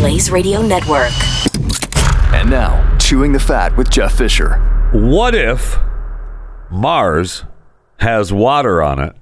Blaze 0.00 0.30
Radio 0.30 0.62
Network. 0.62 1.12
And 2.32 2.48
now, 2.48 2.96
Chewing 2.96 3.34
the 3.34 3.38
Fat 3.38 3.76
with 3.76 3.90
Jeff 3.90 4.16
Fisher. 4.16 4.56
What 4.94 5.34
if 5.34 5.76
Mars 6.70 7.44
has 7.98 8.32
water 8.32 8.80
on 8.80 8.98
it 8.98 9.14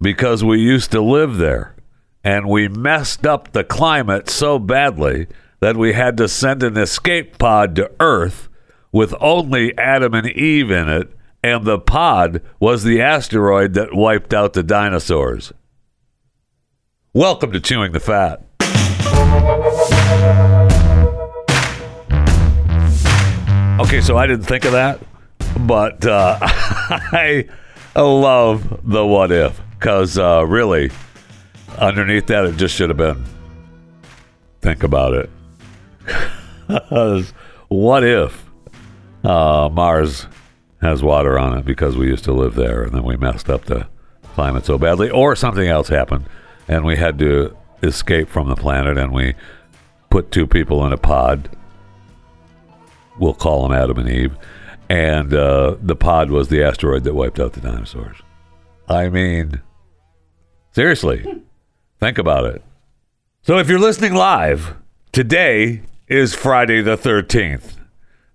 because 0.00 0.42
we 0.42 0.58
used 0.58 0.90
to 0.92 1.02
live 1.02 1.36
there 1.36 1.76
and 2.24 2.48
we 2.48 2.66
messed 2.66 3.26
up 3.26 3.52
the 3.52 3.62
climate 3.62 4.30
so 4.30 4.58
badly 4.58 5.26
that 5.60 5.76
we 5.76 5.92
had 5.92 6.16
to 6.16 6.28
send 6.28 6.62
an 6.62 6.78
escape 6.78 7.36
pod 7.36 7.76
to 7.76 7.90
Earth 8.00 8.48
with 8.90 9.14
only 9.20 9.76
Adam 9.76 10.14
and 10.14 10.28
Eve 10.28 10.70
in 10.70 10.88
it, 10.88 11.10
and 11.44 11.66
the 11.66 11.78
pod 11.78 12.40
was 12.58 12.84
the 12.84 13.02
asteroid 13.02 13.74
that 13.74 13.94
wiped 13.94 14.32
out 14.32 14.54
the 14.54 14.62
dinosaurs? 14.62 15.52
Welcome 17.12 17.52
to 17.52 17.60
Chewing 17.60 17.92
the 17.92 18.00
Fat. 18.00 18.46
Okay, 23.82 24.00
so 24.00 24.16
I 24.16 24.28
didn't 24.28 24.44
think 24.44 24.64
of 24.64 24.72
that, 24.72 25.00
but 25.66 26.06
uh, 26.06 26.38
I 26.40 27.48
love 27.96 28.80
the 28.84 29.04
what 29.04 29.32
if 29.32 29.60
because 29.72 30.16
uh, 30.16 30.46
really, 30.46 30.92
underneath 31.78 32.28
that, 32.28 32.44
it 32.44 32.56
just 32.56 32.76
should 32.76 32.90
have 32.90 32.96
been 32.96 33.24
think 34.60 34.84
about 34.84 35.14
it. 35.14 35.30
what 37.68 38.04
if 38.04 38.48
uh, 39.24 39.68
Mars 39.70 40.28
has 40.80 41.02
water 41.02 41.36
on 41.36 41.58
it 41.58 41.64
because 41.64 41.96
we 41.96 42.06
used 42.06 42.22
to 42.24 42.32
live 42.32 42.54
there 42.54 42.84
and 42.84 42.92
then 42.92 43.02
we 43.02 43.16
messed 43.16 43.50
up 43.50 43.64
the 43.64 43.88
climate 44.34 44.64
so 44.64 44.78
badly, 44.78 45.10
or 45.10 45.34
something 45.34 45.66
else 45.66 45.88
happened 45.88 46.26
and 46.68 46.84
we 46.84 46.96
had 46.96 47.18
to 47.18 47.56
escape 47.82 48.28
from 48.28 48.48
the 48.48 48.54
planet 48.56 48.96
and 48.96 49.12
we 49.12 49.34
put 50.08 50.30
two 50.30 50.46
people 50.46 50.86
in 50.86 50.92
a 50.92 50.96
pod. 50.96 51.50
We'll 53.18 53.34
call 53.34 53.62
them 53.62 53.72
Adam 53.72 53.98
and 53.98 54.08
Eve. 54.08 54.36
And 54.88 55.32
uh, 55.32 55.76
the 55.80 55.96
pod 55.96 56.30
was 56.30 56.48
the 56.48 56.62
asteroid 56.62 57.04
that 57.04 57.14
wiped 57.14 57.40
out 57.40 57.54
the 57.54 57.60
dinosaurs. 57.60 58.16
I 58.88 59.08
mean, 59.08 59.62
seriously, 60.72 61.24
think 61.98 62.18
about 62.18 62.44
it. 62.44 62.62
So 63.42 63.58
if 63.58 63.68
you're 63.68 63.78
listening 63.78 64.14
live, 64.14 64.76
today 65.12 65.82
is 66.08 66.34
Friday 66.34 66.82
the 66.82 66.96
13th. 66.96 67.78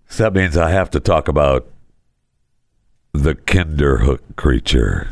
So 0.10 0.24
that 0.24 0.34
means 0.34 0.58
I 0.58 0.72
have 0.72 0.90
to 0.92 1.00
talk 1.00 1.28
about 1.28 1.68
the 3.14 3.36
Kinderhook 3.36 4.20
creature. 4.36 5.10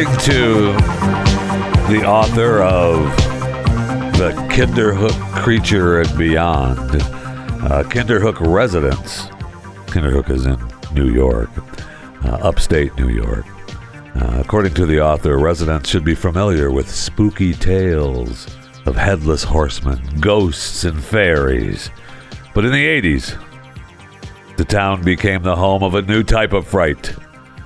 To 0.00 0.72
the 1.92 2.04
author 2.06 2.62
of 2.62 3.04
The 4.16 4.32
Kinderhook 4.50 5.12
Creature 5.34 6.00
and 6.00 6.18
Beyond, 6.18 6.78
uh, 6.78 7.82
Kinderhook 7.82 8.40
residents, 8.40 9.26
Kinderhook 9.88 10.30
is 10.30 10.46
in 10.46 10.58
New 10.94 11.12
York, 11.12 11.50
uh, 12.24 12.38
upstate 12.40 12.96
New 12.96 13.10
York. 13.10 13.44
Uh, 14.16 14.40
according 14.40 14.72
to 14.74 14.86
the 14.86 15.02
author, 15.02 15.36
residents 15.36 15.90
should 15.90 16.04
be 16.04 16.14
familiar 16.14 16.70
with 16.70 16.90
spooky 16.90 17.52
tales 17.52 18.46
of 18.86 18.96
headless 18.96 19.42
horsemen, 19.42 20.00
ghosts, 20.18 20.84
and 20.84 21.04
fairies. 21.04 21.90
But 22.54 22.64
in 22.64 22.72
the 22.72 22.86
80s, 22.86 23.36
the 24.56 24.64
town 24.64 25.02
became 25.02 25.42
the 25.42 25.56
home 25.56 25.82
of 25.82 25.94
a 25.94 26.00
new 26.00 26.22
type 26.22 26.54
of 26.54 26.66
fright 26.66 27.14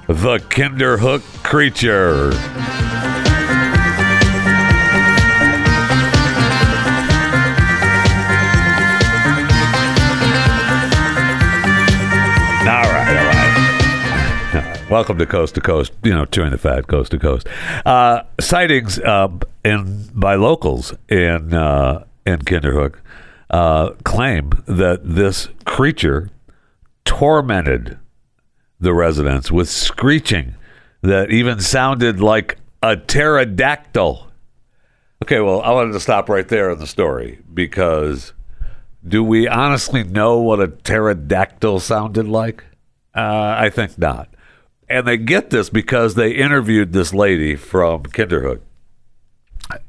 the 0.07 0.39
Kinderhook 0.51 1.23
creature. 1.43 2.31
Welcome 14.91 15.17
to 15.19 15.27
Coast 15.27 15.55
to 15.55 15.63
Coast, 15.63 15.93
you 16.03 16.13
know, 16.13 16.27
chewing 16.27 16.51
the 16.51 16.59
fat 16.59 16.87
coast 16.87 17.11
to 17.13 17.19
coast. 17.19 17.49
Uh, 17.87 18.25
sightings 18.39 18.99
uh, 18.99 19.29
in 19.65 20.11
by 20.13 20.35
locals 20.35 20.93
in 21.09 21.55
uh, 21.55 22.05
in 22.27 22.41
Kinderhook 22.41 22.97
uh, 23.49 23.93
claim 24.05 24.51
that 24.67 25.01
this 25.03 25.49
creature 25.65 26.29
tormented 27.07 27.99
the 28.81 28.95
residents 28.95 29.51
with 29.51 29.69
screeching 29.69 30.55
that 31.03 31.31
even 31.31 31.61
sounded 31.61 32.21
like 32.21 32.59
a 32.83 32.97
pterodactyl. 32.97 34.31
Okay, 35.23 35.41
well, 35.41 35.61
I 35.63 35.71
wanted 35.71 35.93
to 35.93 36.01
stop 36.01 36.29
right 36.29 36.47
there 36.47 36.71
in 36.71 36.79
the 36.79 36.87
story 36.87 37.41
because 37.53 38.33
do 39.07 39.23
we 39.23 39.47
honestly 39.47 40.03
know 40.05 40.39
what 40.39 40.61
a 40.61 40.69
pterodactyl 40.69 41.81
sounded 41.81 42.27
like? 42.27 42.65
Uh, 43.15 43.55
I 43.59 43.71
think 43.71 43.99
not. 43.99 44.29
And 44.89 45.07
they 45.07 45.17
get 45.17 45.51
this 45.51 45.71
because 45.71 46.15
they 46.15 46.33
interviewed 46.33 46.93
this 46.93 47.15
lady 47.15 47.57
from 47.57 48.05
Kinderhook. 48.05 48.61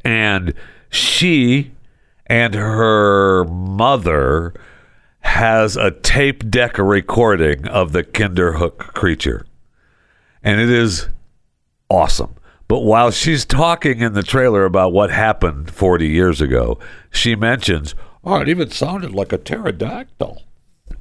And 0.04 0.54
she 0.90 1.72
and 2.28 2.54
her 2.56 3.46
mother 3.46 4.54
has 5.26 5.76
a 5.76 5.92
tape 5.92 6.50
deck 6.50 6.78
recording 6.78 7.68
of 7.68 7.92
the 7.92 8.04
Kinderhook 8.04 8.78
creature. 8.78 9.46
And 10.44 10.62
it 10.62 10.70
is 10.70 11.10
awesome. 11.90 12.36
But 12.68 12.82
while 12.82 13.12
she's 13.12 13.44
talking 13.44 14.00
in 14.00 14.14
the 14.14 14.24
trailer 14.24 14.66
about 14.66 14.94
what 14.94 15.10
happened 15.10 15.72
40 15.72 16.08
years 16.08 16.42
ago, 16.42 16.80
she 17.12 17.36
mentions, 17.36 17.96
oh, 18.24 18.38
it 18.42 18.50
even 18.50 18.70
sounded 18.70 19.12
like 19.14 19.34
a 19.34 19.38
pterodactyl. 19.38 20.44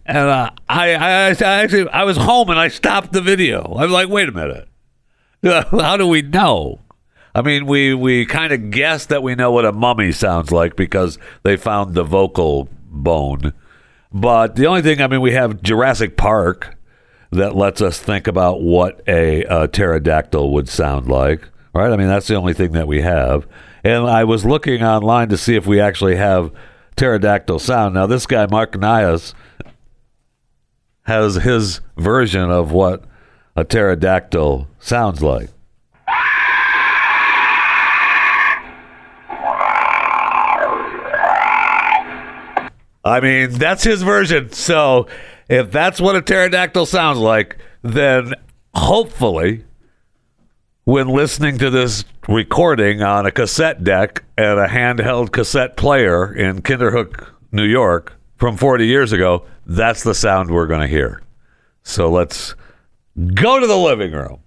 And 0.06 0.18
uh, 0.18 0.50
I, 0.68 0.94
I, 0.94 1.28
I 1.28 1.62
actually, 1.62 1.88
I 1.90 2.04
was 2.04 2.16
home 2.16 2.48
and 2.48 2.58
I 2.58 2.68
stopped 2.68 3.12
the 3.12 3.20
video. 3.20 3.76
I'm 3.76 3.90
like, 3.90 4.08
wait 4.08 4.28
a 4.28 4.32
minute. 4.32 4.68
How 5.44 5.96
do 5.96 6.06
we 6.06 6.22
know? 6.22 6.80
I 7.34 7.42
mean, 7.42 7.66
we, 7.66 7.92
we 7.94 8.24
kind 8.24 8.52
of 8.52 8.70
guess 8.70 9.06
that 9.06 9.22
we 9.22 9.34
know 9.34 9.52
what 9.52 9.66
a 9.66 9.72
mummy 9.72 10.12
sounds 10.12 10.50
like 10.50 10.76
because 10.76 11.18
they 11.42 11.56
found 11.56 11.94
the 11.94 12.04
vocal 12.04 12.68
bone. 12.86 13.52
But 14.14 14.54
the 14.54 14.66
only 14.66 14.80
thing, 14.80 15.00
I 15.02 15.08
mean, 15.08 15.20
we 15.20 15.32
have 15.32 15.60
Jurassic 15.60 16.16
Park 16.16 16.76
that 17.32 17.56
lets 17.56 17.82
us 17.82 17.98
think 17.98 18.28
about 18.28 18.62
what 18.62 19.02
a, 19.08 19.42
a 19.42 19.66
pterodactyl 19.66 20.52
would 20.52 20.68
sound 20.68 21.08
like, 21.08 21.48
right? 21.74 21.92
I 21.92 21.96
mean, 21.96 22.06
that's 22.06 22.28
the 22.28 22.36
only 22.36 22.54
thing 22.54 22.72
that 22.72 22.86
we 22.86 23.02
have. 23.02 23.44
And 23.82 24.06
I 24.06 24.22
was 24.22 24.44
looking 24.44 24.84
online 24.84 25.30
to 25.30 25.36
see 25.36 25.56
if 25.56 25.66
we 25.66 25.80
actually 25.80 26.14
have 26.14 26.52
pterodactyl 26.94 27.58
sound. 27.58 27.94
Now, 27.94 28.06
this 28.06 28.24
guy, 28.24 28.46
Mark 28.46 28.74
Nias, 28.74 29.34
has 31.02 31.34
his 31.34 31.80
version 31.96 32.52
of 32.52 32.70
what 32.70 33.04
a 33.56 33.64
pterodactyl 33.64 34.68
sounds 34.78 35.22
like. 35.24 35.50
I 43.04 43.20
mean, 43.20 43.50
that's 43.50 43.84
his 43.84 44.02
version. 44.02 44.52
So 44.52 45.06
if 45.48 45.70
that's 45.70 46.00
what 46.00 46.16
a 46.16 46.22
pterodactyl 46.22 46.86
sounds 46.86 47.18
like, 47.18 47.58
then 47.82 48.34
hopefully, 48.74 49.64
when 50.84 51.08
listening 51.08 51.58
to 51.58 51.70
this 51.70 52.04
recording 52.28 53.02
on 53.02 53.26
a 53.26 53.30
cassette 53.30 53.84
deck 53.84 54.24
and 54.38 54.58
a 54.58 54.68
handheld 54.68 55.32
cassette 55.32 55.76
player 55.76 56.32
in 56.32 56.62
Kinderhook, 56.62 57.28
New 57.52 57.64
York, 57.64 58.14
from 58.36 58.56
40 58.56 58.86
years 58.86 59.12
ago, 59.12 59.44
that's 59.66 60.02
the 60.02 60.14
sound 60.14 60.50
we're 60.50 60.66
going 60.66 60.80
to 60.80 60.86
hear. 60.86 61.22
So 61.82 62.10
let's 62.10 62.54
go 63.34 63.60
to 63.60 63.66
the 63.66 63.76
living 63.76 64.12
room. 64.12 64.40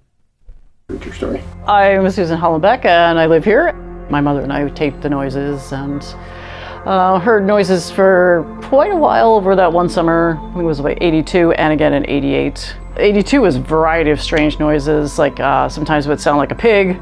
Your 0.89 1.13
story. 1.13 1.43
I'm 1.65 2.09
Susan 2.09 2.39
Hollenbeck 2.39 2.85
and 2.85 3.19
I 3.19 3.25
live 3.27 3.43
here. 3.43 3.73
My 4.09 4.21
mother 4.21 4.41
and 4.41 4.53
I 4.53 4.67
taped 4.69 5.01
the 5.01 5.09
noises 5.09 5.71
and 5.71 6.01
uh, 6.87 7.19
heard 7.19 7.45
noises 7.45 7.91
for 7.91 8.45
quite 8.63 8.91
a 8.91 8.95
while 8.95 9.33
over 9.33 9.57
that 9.57 9.73
one 9.73 9.89
summer. 9.89 10.37
I 10.39 10.45
think 10.53 10.59
it 10.59 10.63
was 10.63 10.79
about 10.79 10.97
82 11.01 11.51
and 11.51 11.73
again 11.73 11.93
in 11.93 12.09
88. 12.09 12.75
82 12.95 13.41
was 13.41 13.57
a 13.57 13.59
variety 13.59 14.09
of 14.09 14.21
strange 14.21 14.57
noises, 14.57 15.19
like 15.19 15.37
uh, 15.41 15.67
sometimes 15.67 16.05
it 16.05 16.09
would 16.09 16.21
sound 16.21 16.37
like 16.37 16.51
a 16.51 16.55
pig, 16.55 16.97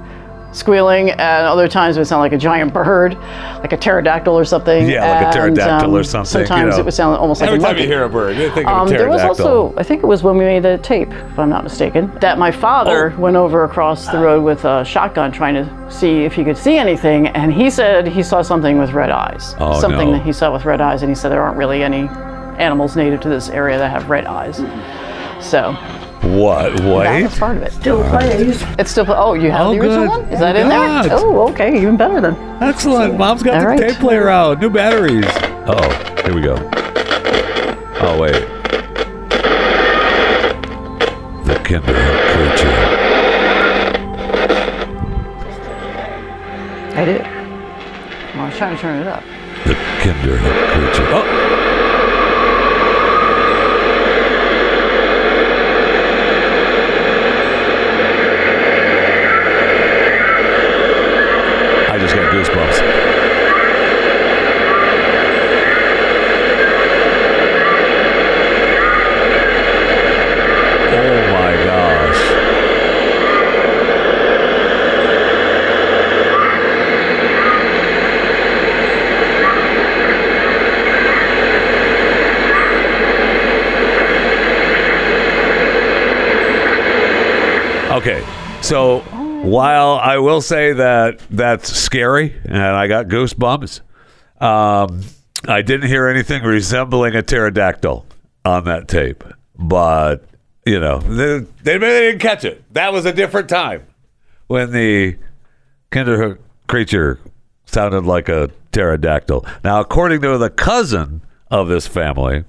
squealing, 0.56 1.12
and 1.12 1.46
other 1.48 1.68
times 1.68 1.98
it 1.98 2.00
would 2.00 2.08
sound 2.08 2.22
like 2.22 2.34
a 2.34 2.38
giant 2.38 2.74
bird, 2.74 3.14
like 3.60 3.74
a 3.74 3.78
pterodactyl 3.78 4.34
or 4.34 4.46
something. 4.46 4.88
Yeah, 4.90 5.02
like 5.02 5.22
a 5.22 5.26
and, 5.26 5.34
pterodactyl 5.56 5.94
or 5.96 6.00
um, 6.00 6.04
something, 6.04 6.42
you 6.42 6.48
Sometimes 6.48 6.76
know. 6.76 6.80
it 6.80 6.86
would 6.86 6.94
sound 6.94 7.18
almost 7.18 7.42
like 7.42 7.50
Every 7.50 7.60
a 7.60 7.62
time 7.62 7.70
monkey. 7.72 7.82
you 7.84 7.88
hear 7.88 8.04
a 8.04 8.10
bird, 8.10 8.38
you 8.38 8.50
think 8.52 8.68
Um, 8.68 8.88
of 8.88 8.94
a 8.94 8.98
there 8.98 9.10
was 9.10 9.22
also, 9.22 9.74
I 9.78 9.84
think 9.84 10.04
it 10.04 10.06
was 10.08 10.24
when 10.24 10.38
we 10.38 10.46
made 10.46 10.64
the 10.64 10.78
tape, 10.80 11.12
if 11.12 11.38
I'm 11.40 11.50
not 11.50 11.64
mistaken, 11.64 12.12
that 12.22 12.38
my 12.38 12.52
father 12.52 13.14
Oh. 13.16 13.20
went 13.22 13.36
over 13.36 13.64
across 13.64 14.08
the 14.08 14.18
road 14.20 14.44
with 14.44 14.66
a 14.66 14.84
shotgun 14.86 15.32
trying 15.32 15.56
to 15.56 15.70
see 15.90 16.24
if 16.26 16.34
he 16.34 16.44
could 16.44 16.58
see 16.58 16.78
anything, 16.78 17.28
and 17.28 17.54
he 17.54 17.70
said 17.70 18.08
he 18.08 18.24
saw 18.24 18.42
something 18.42 18.78
with 18.78 18.92
red 18.94 19.12
eyes. 19.12 19.56
Oh, 19.60 19.80
something 19.80 20.12
no. 20.12 20.18
that 20.18 20.24
he 20.26 20.32
saw 20.34 20.52
with 20.54 20.66
red 20.66 20.82
eyes, 20.82 21.02
and 21.02 21.10
he 21.10 21.16
said 21.16 21.32
there 21.32 21.42
aren't 21.44 21.58
really 21.58 21.84
any 21.84 22.08
animals 22.58 22.96
native 22.96 23.20
to 23.22 23.30
this 23.30 23.50
area 23.50 23.78
that 23.78 23.90
have 23.92 24.10
red 24.10 24.26
eyes. 24.26 24.58
So 25.42 25.76
what? 26.22 26.76
that 26.78 26.84
Wait. 27.14 27.24
was 27.24 27.38
part 27.40 27.58
of 27.58 27.64
it. 27.64 27.72
Still 27.74 28.02
uh, 28.04 28.10
plays. 28.10 28.64
It's 28.80 28.92
still. 28.92 29.06
Oh, 29.10 29.34
you 29.34 29.52
have 29.52 29.68
Oh, 29.68 29.74
the 29.74 29.80
original 29.80 30.00
good. 30.02 30.10
one? 30.10 30.22
Is 30.30 30.38
oh, 30.38 30.40
that 30.40 30.56
in 30.56 30.70
God. 30.70 31.06
there? 31.06 31.18
Oh, 31.18 31.50
okay, 31.50 31.78
even 31.82 31.98
better 31.98 32.20
then. 32.22 32.36
Excellent. 32.64 33.18
Mom's 33.18 33.44
got 33.44 33.56
All 33.56 33.60
the 33.62 33.68
right. 33.68 33.80
tape 33.80 33.98
player 34.00 34.28
out. 34.30 34.60
New 34.60 34.70
batteries. 34.70 35.26
Oh, 35.68 36.22
here 36.24 36.34
we 36.34 36.42
go. 36.42 36.56
Oh, 38.02 38.18
wait. 38.20 38.34
The 41.46 41.54
Kinderhook 41.64 42.32
creature. 42.34 42.72
I 46.98 47.04
did. 47.06 47.22
Well, 47.22 48.42
I 48.46 48.50
was 48.50 48.58
trying 48.58 48.76
to 48.76 48.82
turn 48.82 49.02
it 49.02 49.08
up. 49.08 49.24
The 49.66 49.74
Kinderhook 49.74 50.72
creature. 50.74 51.06
Oh! 51.14 51.52
I 61.88 61.98
just 62.00 62.16
got 62.16 62.32
goosebumps. 62.46 62.80
Oh 70.92 71.22
my 71.32 71.54
gosh. 71.66 72.22
Okay, 87.92 88.24
so 88.62 89.04
while 89.46 89.94
I 89.94 90.18
will 90.18 90.42
say 90.42 90.74
that 90.74 91.20
that's 91.30 91.72
scary 91.72 92.36
and 92.46 92.58
I 92.58 92.88
got 92.88 93.08
goosebumps, 93.08 93.82
um, 94.42 95.02
I 95.48 95.62
didn't 95.62 95.88
hear 95.88 96.08
anything 96.08 96.44
resembling 96.44 97.16
a 97.16 97.22
pterodactyl 97.22 98.06
on 98.44 98.64
that 98.66 98.88
tape. 98.88 99.24
But 99.58 100.26
you 100.66 100.80
know, 100.80 101.00
they, 101.00 101.40
they, 101.64 101.78
they 101.78 102.00
didn't 102.02 102.20
catch 102.20 102.44
it. 102.44 102.64
That 102.74 102.92
was 102.92 103.06
a 103.06 103.14
different 103.14 103.50
time 103.50 103.86
when 104.48 104.72
the 104.72 105.18
Kinderhook 105.92 106.40
creature 106.68 107.20
sounded 107.66 108.06
like 108.06 108.30
a 108.30 108.50
pterodactyl. 108.72 109.46
Now, 109.64 109.80
according 109.80 110.22
to 110.22 110.38
the 110.38 110.50
cousin 110.50 111.22
of 111.52 111.68
this 111.68 111.88
family, 111.88 112.44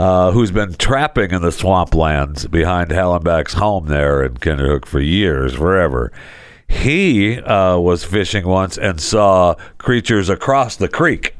uh, 0.00 0.32
who's 0.32 0.50
been 0.50 0.72
trapping 0.72 1.30
in 1.30 1.42
the 1.42 1.50
swamplands 1.50 2.50
behind 2.50 2.88
Hallenbeck's 2.88 3.52
home 3.52 3.84
there 3.86 4.24
in 4.24 4.32
Kinderhook 4.32 4.86
for 4.86 4.98
years, 4.98 5.52
forever. 5.52 6.10
He 6.66 7.38
uh, 7.38 7.78
was 7.78 8.02
fishing 8.02 8.46
once 8.46 8.78
and 8.78 8.98
saw 8.98 9.56
creatures 9.76 10.30
across 10.30 10.76
the 10.76 10.88
creek 10.88 11.36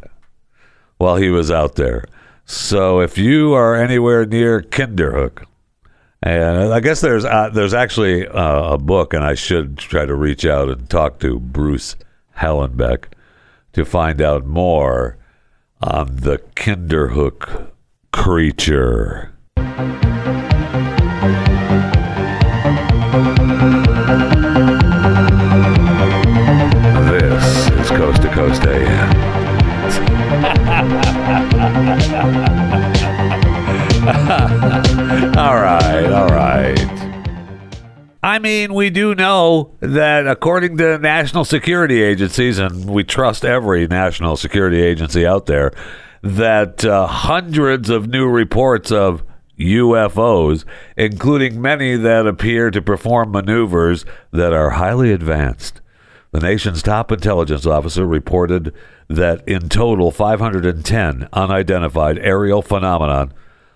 while 0.99 1.17
he 1.17 1.31
was 1.31 1.51
out 1.51 1.77
there. 1.77 2.05
So 2.45 3.01
if 3.01 3.17
you 3.17 3.55
are 3.55 3.75
anywhere 3.75 4.27
near 4.27 4.61
Kinderhook, 4.61 5.47
and 6.23 6.71
I 6.71 6.81
guess 6.81 7.01
there's 7.01 7.25
uh, 7.25 7.49
there's 7.49 7.73
actually 7.73 8.29
uh, 8.29 8.75
a 8.75 8.79
book, 8.79 9.15
and 9.15 9.25
I 9.25 9.37
should 9.37 9.79
try 9.79 10.05
to 10.05 10.15
reach 10.15 10.45
out 10.45 10.69
and 10.69 10.91
talk 10.91 11.19
to 11.21 11.41
Bruce 11.41 11.97
Hallenbeck 12.37 13.05
to 13.73 13.87
find 13.87 14.21
out 14.21 14.45
more 14.45 15.17
on 15.81 16.17
the 16.17 16.43
Kinderhook 16.57 17.71
creature. 18.13 19.33
This 27.07 27.71
is 27.71 27.89
Coast 27.91 28.23
to 28.23 28.29
Coast 28.33 28.63
AM. 28.65 29.11
all 35.37 35.57
right, 35.57 36.07
all 36.13 36.29
right. 36.29 36.79
I 38.23 38.39
mean, 38.39 38.75
we 38.75 38.91
do 38.91 39.15
know 39.15 39.73
that 39.81 40.27
according 40.27 40.77
to 40.79 40.99
national 40.99 41.45
security 41.45 42.03
agencies, 42.03 42.59
and 42.59 42.85
we 42.87 43.03
trust 43.03 43.45
every 43.45 43.87
national 43.87 44.37
security 44.37 44.81
agency 44.83 45.27
out 45.27 45.47
there, 45.47 45.73
that 46.23 46.85
uh, 46.85 47.07
hundreds 47.07 47.91
of 47.91 48.09
new 48.09 48.29
reports 48.29 48.93
of 48.93 49.23
UFOs, 49.59 50.65
including 50.97 51.61
many 51.61 51.97
that 51.97 52.27
appear 52.27 52.71
to 52.71 52.83
perform 52.83 53.33
maneuvers 53.33 54.05
that 54.31 54.53
are 54.53 54.71
highly 54.71 55.13
advanced. 55.13 55.81
The 56.33 56.41
nation's 56.41 56.83
top 56.83 57.11
intelligence 57.11 57.67
officer 57.67 58.07
reported 58.07 58.73
that 59.09 59.47
in 59.49 59.69
total 59.69 60.11
510 60.11 61.29
unidentified 61.33 62.19
aerial 62.19 62.63
phenomenon 62.63 63.33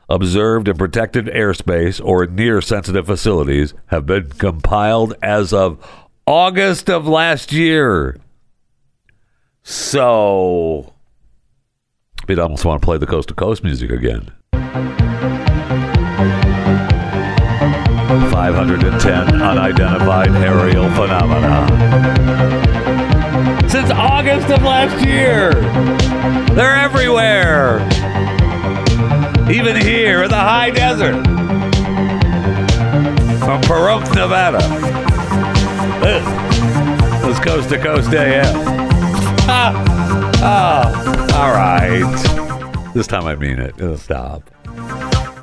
observed 0.09 0.69
in 0.69 0.77
protected 0.77 1.27
airspace 1.27 2.05
or 2.05 2.27
near 2.27 2.61
sensitive 2.61 3.07
facilities 3.07 3.75
have 3.87 4.07
been 4.07 4.31
compiled 4.31 5.15
as 5.23 5.53
of 5.53 5.85
August 6.27 6.89
of 6.89 7.09
last 7.09 7.53
year. 7.53 8.17
So, 9.63 10.94
we'd 12.29 12.39
almost 12.39 12.65
want 12.65 12.81
to 12.81 12.85
play 12.85 12.99
the 12.99 13.07
coast 13.07 13.29
to 13.29 13.35
coast 13.35 13.65
music 13.65 13.91
again. 13.91 14.33
510 18.31 19.43
unidentified 19.43 20.31
aerial 20.31 20.89
phenomena. 20.91 21.67
Since 23.69 23.91
August 23.91 24.51
of 24.51 24.63
last 24.63 25.05
year, 25.05 25.53
they're 26.55 26.77
everywhere. 26.77 27.81
Even 29.51 29.77
here 29.77 30.23
in 30.23 30.31
the 30.31 30.37
high 30.37 30.71
desert. 30.71 31.23
From 33.41 33.61
Pahrump, 33.63 34.15
Nevada. 34.15 34.63
This 36.01 37.37
is 37.37 37.45
Coast 37.45 37.69
to 37.71 37.79
Coast 37.79 38.13
AM. 38.13 39.94
Oh, 40.47 41.31
all 41.35 41.53
right. 41.53 42.93
This 42.95 43.07
time 43.07 43.25
I 43.25 43.35
mean 43.35 43.59
it. 43.59 43.75
It'll 43.79 43.97
stop. 43.97 44.51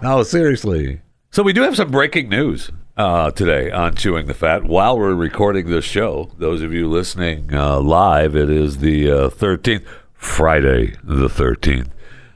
No, 0.04 0.22
seriously. 0.22 1.02
So 1.32 1.42
we 1.42 1.54
do 1.54 1.64
have 1.64 1.76
some 1.76 1.90
breaking 1.90 2.30
news 2.30 2.70
uh, 2.98 3.32
today 3.32 3.72
on 3.72 3.96
Chewing 3.96 4.28
the 4.28 4.36
Fat 4.36 4.64
while 4.64 5.00
we're 5.00 5.16
recording 5.16 5.72
this 5.72 5.86
show. 5.86 6.30
Those 6.38 6.62
of 6.62 6.72
you 6.72 6.88
listening 6.88 7.52
uh, 7.52 7.80
live, 7.80 8.36
it 8.36 8.52
is 8.52 8.78
the 8.78 9.10
uh, 9.10 9.30
13th, 9.30 9.86
Friday 10.14 10.96
the 11.04 11.30
13th, 11.30 11.90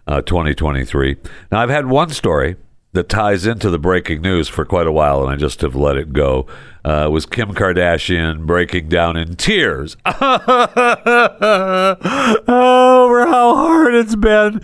uh, 0.07 0.21
2023. 0.21 1.17
Now, 1.51 1.59
I've 1.61 1.69
had 1.69 1.85
one 1.85 2.09
story 2.09 2.55
that 2.95 3.09
ties 3.09 3.45
into 3.45 3.69
the 3.69 3.77
breaking 3.77 4.21
news 4.21 4.47
for 4.47 4.65
quite 4.65 4.87
a 4.87 4.91
while, 4.91 5.21
and 5.21 5.31
I 5.31 5.35
just 5.35 5.61
have 5.61 5.75
let 5.75 5.95
it 5.97 6.11
go. 6.11 6.47
Uh, 6.83 7.09
was 7.11 7.25
Kim 7.25 7.53
Kardashian 7.53 8.45
breaking 8.45 8.89
down 8.89 9.17
in 9.17 9.35
tears 9.35 9.97
over 10.05 10.15
how 13.25 13.55
hard 13.55 13.95
it's 13.95 14.15
been 14.15 14.59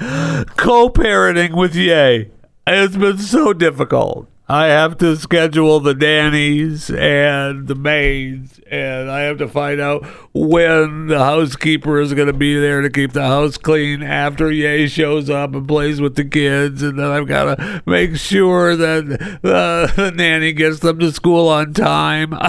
co-parenting 0.57 1.55
with 1.55 1.75
Ye. 1.75 2.29
It's 2.67 2.95
been 2.95 3.17
so 3.17 3.53
difficult. 3.53 4.27
I 4.49 4.65
have 4.65 4.97
to 4.97 5.15
schedule 5.15 5.79
the 5.79 5.93
nannies 5.93 6.89
and 6.89 7.67
the 7.67 7.75
maids, 7.75 8.59
and 8.69 9.09
I 9.09 9.21
have 9.21 9.37
to 9.37 9.47
find 9.47 9.79
out 9.79 10.03
when 10.33 11.07
the 11.07 11.19
housekeeper 11.19 12.01
is 12.01 12.13
going 12.13 12.27
to 12.27 12.33
be 12.33 12.59
there 12.59 12.81
to 12.81 12.89
keep 12.89 13.13
the 13.13 13.25
house 13.25 13.57
clean 13.57 14.03
after 14.03 14.51
Ye 14.51 14.87
shows 14.87 15.29
up 15.29 15.55
and 15.55 15.67
plays 15.67 16.01
with 16.01 16.15
the 16.15 16.25
kids, 16.25 16.83
and 16.83 16.99
then 16.99 17.05
I've 17.05 17.27
got 17.27 17.55
to 17.55 17.83
make 17.85 18.17
sure 18.17 18.75
that 18.75 19.39
uh, 19.43 19.87
the 19.95 20.11
nanny 20.11 20.51
gets 20.51 20.79
them 20.79 20.99
to 20.99 21.13
school 21.13 21.47
on 21.47 21.73
time. 21.73 22.33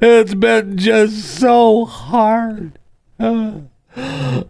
it's 0.00 0.34
been 0.34 0.76
just 0.78 1.24
so 1.24 1.86
hard. 1.86 2.78
I 3.20 3.62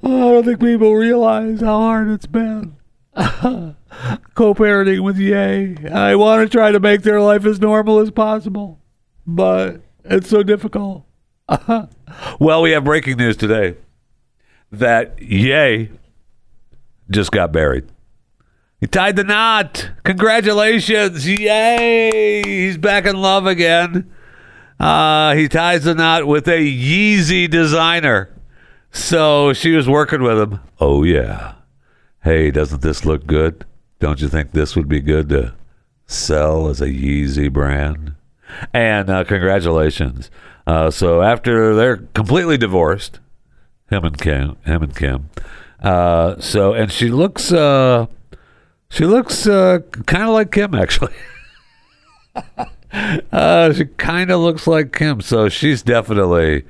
don't 0.02 0.44
think 0.44 0.60
people 0.60 0.94
realize 0.94 1.60
how 1.60 1.78
hard 1.78 2.08
it's 2.08 2.26
been. 2.26 2.77
Co-parenting 4.34 5.00
with 5.00 5.18
Ye. 5.18 5.76
I 5.88 6.14
want 6.14 6.42
to 6.42 6.56
try 6.56 6.70
to 6.70 6.78
make 6.78 7.02
their 7.02 7.20
life 7.20 7.44
as 7.44 7.60
normal 7.60 7.98
as 7.98 8.10
possible, 8.10 8.80
but 9.26 9.80
It's 10.04 10.28
so 10.28 10.42
difficult. 10.42 11.04
well, 12.40 12.62
we 12.62 12.70
have 12.70 12.84
breaking 12.84 13.16
news 13.16 13.36
today 13.36 13.76
that 14.70 15.20
Ye 15.20 15.90
just 17.10 17.32
got 17.32 17.52
married. 17.52 17.86
He 18.80 18.86
tied 18.86 19.16
the 19.16 19.24
knot. 19.24 19.90
Congratulations. 20.04 21.26
Ye. 21.26 22.42
He's 22.44 22.78
back 22.78 23.06
in 23.06 23.16
love 23.16 23.46
again. 23.46 24.10
Uh, 24.78 25.34
he 25.34 25.48
ties 25.48 25.82
the 25.84 25.94
knot 25.94 26.26
with 26.26 26.46
a 26.46 26.60
Yeezy 26.60 27.50
designer. 27.50 28.30
So 28.92 29.52
she 29.52 29.72
was 29.72 29.88
working 29.88 30.22
with 30.22 30.38
him. 30.38 30.60
Oh, 30.78 31.02
yeah. 31.02 31.54
Hey, 32.28 32.50
doesn't 32.50 32.82
this 32.82 33.06
look 33.06 33.26
good? 33.26 33.64
Don't 34.00 34.20
you 34.20 34.28
think 34.28 34.52
this 34.52 34.76
would 34.76 34.86
be 34.86 35.00
good 35.00 35.30
to 35.30 35.54
sell 36.06 36.68
as 36.68 36.82
a 36.82 36.88
Yeezy 36.88 37.50
brand? 37.50 38.16
And 38.74 39.08
uh, 39.08 39.24
congratulations. 39.24 40.30
Uh, 40.66 40.90
so 40.90 41.22
after 41.22 41.74
they're 41.74 41.96
completely 41.96 42.58
divorced, 42.58 43.20
him 43.88 44.04
and 44.04 44.18
Kim, 44.18 44.58
him 44.66 44.82
and 44.82 44.94
Kim. 44.94 45.30
Uh, 45.80 46.38
so 46.38 46.74
and 46.74 46.92
she 46.92 47.08
looks, 47.08 47.50
uh, 47.50 48.04
she 48.90 49.06
looks 49.06 49.46
uh, 49.46 49.78
kind 50.04 50.24
of 50.24 50.28
like 50.34 50.52
Kim 50.52 50.74
actually. 50.74 51.14
uh, 53.32 53.72
she 53.72 53.86
kind 53.96 54.30
of 54.30 54.40
looks 54.40 54.66
like 54.66 54.92
Kim, 54.92 55.22
so 55.22 55.48
she's 55.48 55.82
definitely, 55.82 56.66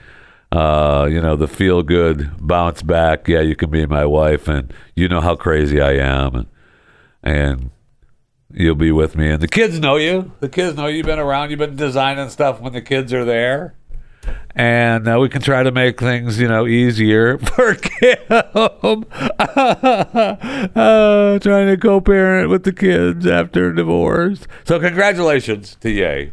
uh, 0.51 1.07
you 1.11 1.21
know, 1.21 1.37
the 1.37 1.49
feel 1.49 1.83
good 1.83 2.31
bounce 2.39 2.83
back. 2.83 3.29
Yeah, 3.29 3.41
you 3.41 3.55
can 3.55 3.71
be 3.71 3.87
my 3.87 4.05
wife, 4.05 4.49
and 4.49 4.73
you 4.95 5.09
know 5.09 5.21
how 5.21 5.37
crazy 5.37 5.81
I 5.81 5.93
am, 5.93 6.35
and 6.35 6.47
and 7.23 7.71
you'll 8.53 8.75
be 8.75 8.93
with 8.93 9.17
me. 9.17 9.31
And 9.31 9.43
the 9.43 9.49
kids 9.49 9.79
know 9.79 9.97
you. 9.97 10.33
The 10.41 10.49
kids 10.49 10.77
know 10.77 10.87
you've 10.87 11.07
been 11.07 11.19
around. 11.19 11.51
You've 11.51 11.59
been 11.59 11.77
designing 11.77 12.31
stuff 12.31 12.61
when 12.61 12.73
the 12.73 12.81
kids 12.81 13.13
are 13.13 13.25
there. 13.25 13.75
And 14.55 15.07
uh, 15.09 15.19
we 15.21 15.29
can 15.29 15.41
try 15.41 15.63
to 15.63 15.71
make 15.71 16.01
things, 16.01 16.41
you 16.41 16.49
know, 16.49 16.67
easier 16.67 17.39
for 17.55 17.75
Kim. 17.75 18.19
uh, 18.29 19.05
trying 21.39 21.69
to 21.69 21.77
co-parent 21.81 22.51
with 22.51 22.65
the 22.65 22.73
kids 22.73 23.27
after 23.27 23.73
divorce. 23.73 24.47
So 24.65 24.81
congratulations 24.81 25.77
to 25.81 25.91
Ye 25.91 26.33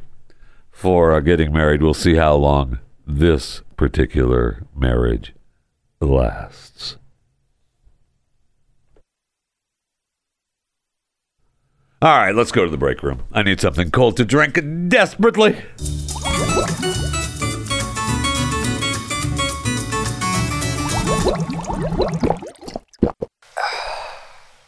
for 0.72 1.13
uh, 1.13 1.19
getting 1.19 1.53
married. 1.53 1.81
We'll 1.81 1.93
see 1.93 2.15
how 2.15 2.36
long 2.36 2.79
this 3.05 3.62
particular 3.77 4.63
marriage 4.75 5.34
lasts. 6.00 6.98
All 12.01 12.17
right, 12.17 12.36
let's 12.36 12.51
go 12.51 12.65
to 12.65 12.70
the 12.70 12.77
break 12.77 13.01
room. 13.01 13.24
I 13.32 13.41
need 13.41 13.60
something 13.60 13.89
cold 13.89 14.17
to 14.17 14.25
drink 14.25 14.60
desperately. 14.89 15.55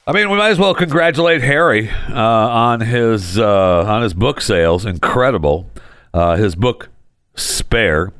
I 0.07 0.13
mean, 0.13 0.29
we 0.31 0.37
might 0.37 0.51
as 0.51 0.57
well 0.57 0.73
congratulate 0.73 1.41
Harry 1.41 1.89
uh, 1.89 2.15
on 2.15 2.79
his 2.79 3.37
uh, 3.37 3.83
on 3.85 4.01
his 4.03 4.13
book 4.13 4.39
sales. 4.39 4.85
Incredible, 4.85 5.69
uh, 6.13 6.37
his 6.37 6.55
book 6.55 6.87
Spare, 7.35 8.13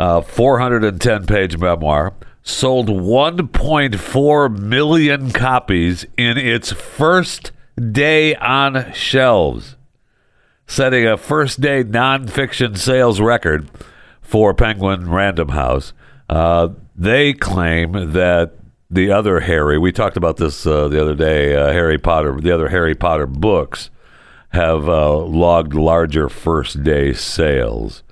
uh, 0.00 0.22
410 0.22 1.26
page 1.26 1.58
memoir, 1.58 2.14
sold 2.42 2.88
1.4 2.88 4.58
million 4.58 5.30
copies 5.30 6.06
in 6.16 6.38
its 6.38 6.72
first 6.72 7.52
day 7.92 8.34
on 8.36 8.92
shelves, 8.94 9.76
setting 10.66 11.06
a 11.06 11.18
first 11.18 11.60
day 11.60 11.84
nonfiction 11.84 12.76
sales 12.78 13.20
record 13.20 13.70
for 14.22 14.54
Penguin 14.54 15.10
Random 15.10 15.50
House. 15.50 15.92
Uh, 16.30 16.70
they 16.96 17.34
claim 17.34 18.12
that 18.12 18.54
the 18.90 19.12
other 19.12 19.40
Harry, 19.40 19.78
we 19.78 19.92
talked 19.92 20.16
about 20.16 20.38
this 20.38 20.66
uh, 20.66 20.88
the 20.88 21.00
other 21.00 21.14
day, 21.14 21.54
uh, 21.54 21.72
Harry 21.72 21.98
Potter, 21.98 22.40
the 22.40 22.52
other 22.52 22.70
Harry 22.70 22.94
Potter 22.94 23.26
books 23.26 23.90
have 24.48 24.88
uh, 24.88 25.16
logged 25.18 25.74
larger 25.74 26.28
first 26.30 26.82
day 26.82 27.12
sales. 27.12 28.02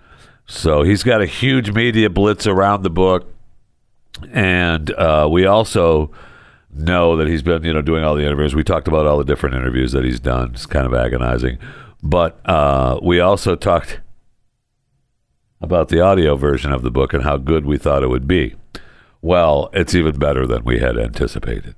So 0.49 0.83
he's 0.83 1.03
got 1.03 1.21
a 1.21 1.27
huge 1.27 1.73
media 1.73 2.09
blitz 2.09 2.47
around 2.47 2.83
the 2.83 2.91
book. 2.91 3.33
And 4.33 4.91
uh, 4.93 5.29
we 5.31 5.45
also 5.45 6.11
know 6.73 7.17
that 7.17 7.29
he's 7.29 7.43
been, 7.43 7.63
you 7.65 7.73
know, 7.73 7.83
doing 7.83 8.03
all 8.03 8.17
the 8.17 8.25
interviews. 8.25 8.55
We 8.55 8.65
talked 8.65 8.89
about 8.89 9.07
all 9.07 9.19
the 9.19 9.25
different 9.25 9.55
interviews 9.55 9.93
that 9.93 10.05
he's 10.05 10.19
done. 10.19 10.53
It's 10.55 10.67
kind 10.67 10.87
of 10.87 10.95
agonizing. 10.95 11.59
But 12.03 12.41
uh, 12.47 12.99
we 13.03 13.21
also 13.21 13.57
talked 13.57 14.01
about 15.61 15.91
the 15.91 16.01
audio 16.01 16.35
version 16.35 16.73
of 16.73 16.83
the 16.83 16.91
book 16.91 17.13
and 17.13 17.25
how 17.25 17.37
good 17.37 17.67
we 17.67 17.77
thought 17.77 18.03
it 18.03 18.09
would 18.09 18.27
be. 18.27 18.55
Well, 19.21 19.69
it's 19.75 19.95
even 19.95 20.19
better 20.19 20.47
than 20.47 20.65
we 20.65 20.79
had 20.79 20.97
anticipated. 20.97 21.75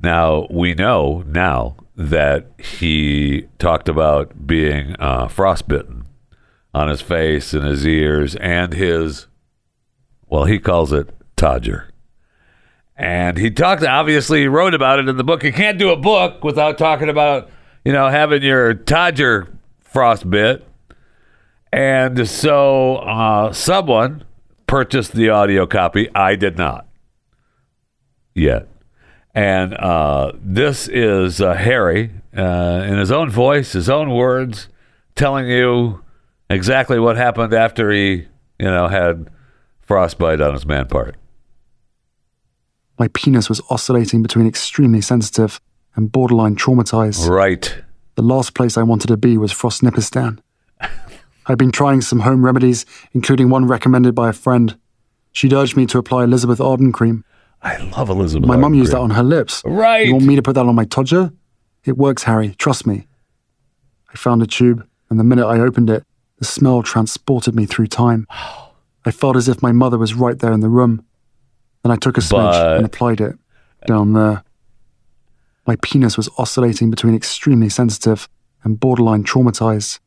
Now, 0.00 0.46
we 0.50 0.74
know 0.74 1.24
now 1.26 1.76
that 1.96 2.46
he 2.58 3.48
talked 3.58 3.88
about 3.88 4.46
being 4.46 4.94
uh, 5.00 5.26
frostbitten 5.28 5.95
on 6.76 6.88
his 6.88 7.00
face 7.00 7.54
and 7.54 7.64
his 7.64 7.86
ears 7.86 8.36
and 8.36 8.74
his, 8.74 9.28
well, 10.28 10.44
he 10.44 10.58
calls 10.58 10.92
it 10.92 11.08
Todger. 11.34 11.88
And 12.98 13.38
he 13.38 13.50
talked, 13.50 13.82
obviously, 13.82 14.40
he 14.40 14.46
wrote 14.46 14.74
about 14.74 14.98
it 14.98 15.08
in 15.08 15.16
the 15.16 15.24
book. 15.24 15.42
You 15.42 15.54
can't 15.54 15.78
do 15.78 15.88
a 15.88 15.96
book 15.96 16.44
without 16.44 16.76
talking 16.76 17.08
about, 17.08 17.48
you 17.82 17.94
know, 17.94 18.08
having 18.08 18.42
your 18.42 18.74
Todger 18.74 19.48
frostbit. 19.90 20.64
And 21.72 22.28
so 22.28 22.96
uh, 22.96 23.54
someone 23.54 24.24
purchased 24.66 25.12
the 25.12 25.30
audio 25.30 25.66
copy. 25.66 26.14
I 26.14 26.36
did 26.36 26.58
not 26.58 26.86
yet. 28.34 28.68
And 29.34 29.72
uh, 29.72 30.32
this 30.42 30.88
is 30.88 31.40
uh, 31.40 31.54
Harry, 31.54 32.10
uh, 32.36 32.84
in 32.86 32.98
his 32.98 33.10
own 33.10 33.30
voice, 33.30 33.72
his 33.72 33.88
own 33.88 34.10
words, 34.10 34.68
telling 35.14 35.46
you 35.48 36.02
exactly 36.50 36.98
what 36.98 37.16
happened 37.16 37.52
after 37.52 37.90
he, 37.90 38.26
you 38.58 38.66
know, 38.66 38.88
had 38.88 39.28
frostbite 39.82 40.40
on 40.40 40.54
his 40.54 40.66
man 40.66 40.86
part. 40.86 41.16
My 42.98 43.08
penis 43.08 43.48
was 43.48 43.60
oscillating 43.70 44.22
between 44.22 44.46
extremely 44.46 45.00
sensitive 45.00 45.60
and 45.94 46.10
borderline 46.10 46.56
traumatized. 46.56 47.28
Right. 47.28 47.82
The 48.14 48.22
last 48.22 48.54
place 48.54 48.76
I 48.78 48.82
wanted 48.82 49.08
to 49.08 49.16
be 49.16 49.36
was 49.36 49.52
Frostnipistan. 49.52 50.38
I'd 51.46 51.58
been 51.58 51.72
trying 51.72 52.00
some 52.00 52.20
home 52.20 52.44
remedies, 52.44 52.86
including 53.12 53.50
one 53.50 53.66
recommended 53.66 54.14
by 54.14 54.30
a 54.30 54.32
friend. 54.32 54.78
She'd 55.32 55.52
urged 55.52 55.76
me 55.76 55.86
to 55.86 55.98
apply 55.98 56.24
Elizabeth 56.24 56.60
Arden 56.60 56.92
cream. 56.92 57.24
I 57.62 57.76
love 57.76 58.08
Elizabeth. 58.08 58.48
My 58.48 58.56
mum 58.56 58.74
used 58.74 58.92
that 58.92 59.00
on 59.00 59.10
her 59.10 59.22
lips. 59.22 59.62
Right. 59.64 60.06
You 60.06 60.14
want 60.14 60.24
me 60.24 60.36
to 60.36 60.42
put 60.42 60.54
that 60.54 60.66
on 60.66 60.74
my 60.74 60.84
todger? 60.84 61.32
It 61.84 61.96
works, 61.96 62.22
Harry. 62.24 62.54
Trust 62.58 62.86
me. 62.86 63.06
I 64.12 64.16
found 64.16 64.42
a 64.42 64.46
tube, 64.46 64.86
and 65.10 65.20
the 65.20 65.24
minute 65.24 65.46
I 65.46 65.60
opened 65.60 65.90
it, 65.90 66.04
the 66.38 66.44
smell 66.44 66.82
transported 66.82 67.54
me 67.54 67.66
through 67.66 67.86
time. 67.88 68.26
I 69.04 69.10
felt 69.10 69.36
as 69.36 69.48
if 69.48 69.62
my 69.62 69.72
mother 69.72 69.98
was 69.98 70.14
right 70.14 70.38
there 70.38 70.52
in 70.52 70.60
the 70.60 70.68
room. 70.68 71.04
Then 71.82 71.92
I 71.92 71.96
took 71.96 72.16
a 72.18 72.20
smidge 72.20 72.52
But- 72.52 72.76
and 72.78 72.86
applied 72.86 73.20
it 73.20 73.36
down 73.86 74.12
there. 74.12 74.42
My 75.66 75.76
penis 75.82 76.16
was 76.16 76.28
oscillating 76.38 76.90
between 76.90 77.14
extremely 77.14 77.68
sensitive 77.68 78.28
and 78.64 78.78
borderline 78.78 79.24
traumatized. 79.24 79.98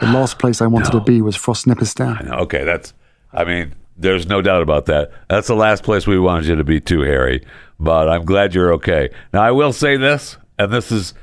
The 0.00 0.06
last 0.06 0.38
place 0.38 0.60
I 0.62 0.66
wanted 0.66 0.92
No. 0.92 0.98
to 1.00 1.04
be 1.04 1.20
was 1.22 1.36
Frostnipistan. 1.36 2.28
Okay, 2.42 2.64
that's. 2.64 2.94
I 3.32 3.44
mean, 3.44 3.72
there's 3.96 4.26
no 4.26 4.40
doubt 4.42 4.62
about 4.62 4.86
that. 4.86 5.10
That's 5.28 5.46
the 5.48 5.54
last 5.54 5.82
place 5.84 6.06
we 6.06 6.18
wanted 6.18 6.46
you 6.46 6.56
to 6.56 6.64
be, 6.64 6.80
too, 6.80 7.02
Harry. 7.02 7.44
But 7.78 8.08
I'm 8.08 8.24
glad 8.24 8.54
you're 8.54 8.72
okay. 8.74 9.10
Now, 9.32 9.42
I 9.42 9.50
will 9.50 9.72
say 9.72 9.96
this, 9.96 10.36
and 10.58 10.72
this 10.72 10.90
is, 10.90 11.14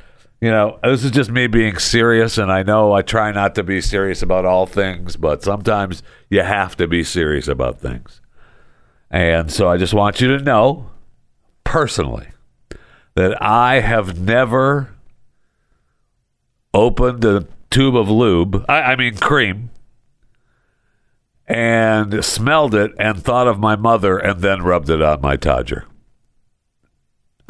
you 0.42 0.50
know, 0.50 0.80
this 0.84 1.04
is 1.04 1.12
just 1.12 1.30
me 1.30 1.48
being 1.48 1.78
serious, 1.78 2.38
and 2.38 2.52
I 2.52 2.64
know 2.64 2.94
I 2.94 3.02
try 3.02 3.32
not 3.32 3.56
to 3.56 3.64
be 3.64 3.82
serious 3.82 4.22
about 4.22 4.46
all 4.46 4.66
things, 4.66 5.16
but 5.16 5.44
sometimes 5.44 6.02
you 6.30 6.42
have 6.42 6.78
to 6.78 6.88
be 6.88 7.04
serious 7.04 7.48
about 7.48 7.80
things. 7.82 8.22
And 9.12 9.52
so 9.52 9.70
I 9.70 9.78
just 9.78 9.94
want 9.94 10.22
you 10.22 10.38
to 10.38 10.44
know, 10.44 10.92
personally, 11.64 12.28
that 13.16 13.42
I 13.42 13.82
have 13.82 14.20
never 14.20 14.96
opened 16.74 17.26
a 17.26 17.48
tube 17.70 17.96
of 17.96 18.10
lube. 18.10 18.64
I, 18.70 18.82
I 18.82 18.96
mean 18.96 19.18
cream 19.18 19.72
and 21.48 22.24
smelled 22.24 22.76
it 22.76 22.92
and 23.00 23.22
thought 23.22 23.48
of 23.48 23.60
my 23.60 23.76
mother 23.76 24.18
and 24.18 24.42
then 24.42 24.62
rubbed 24.62 24.90
it 24.90 25.02
on 25.02 25.20
my 25.20 25.36
Todger. 25.36 25.86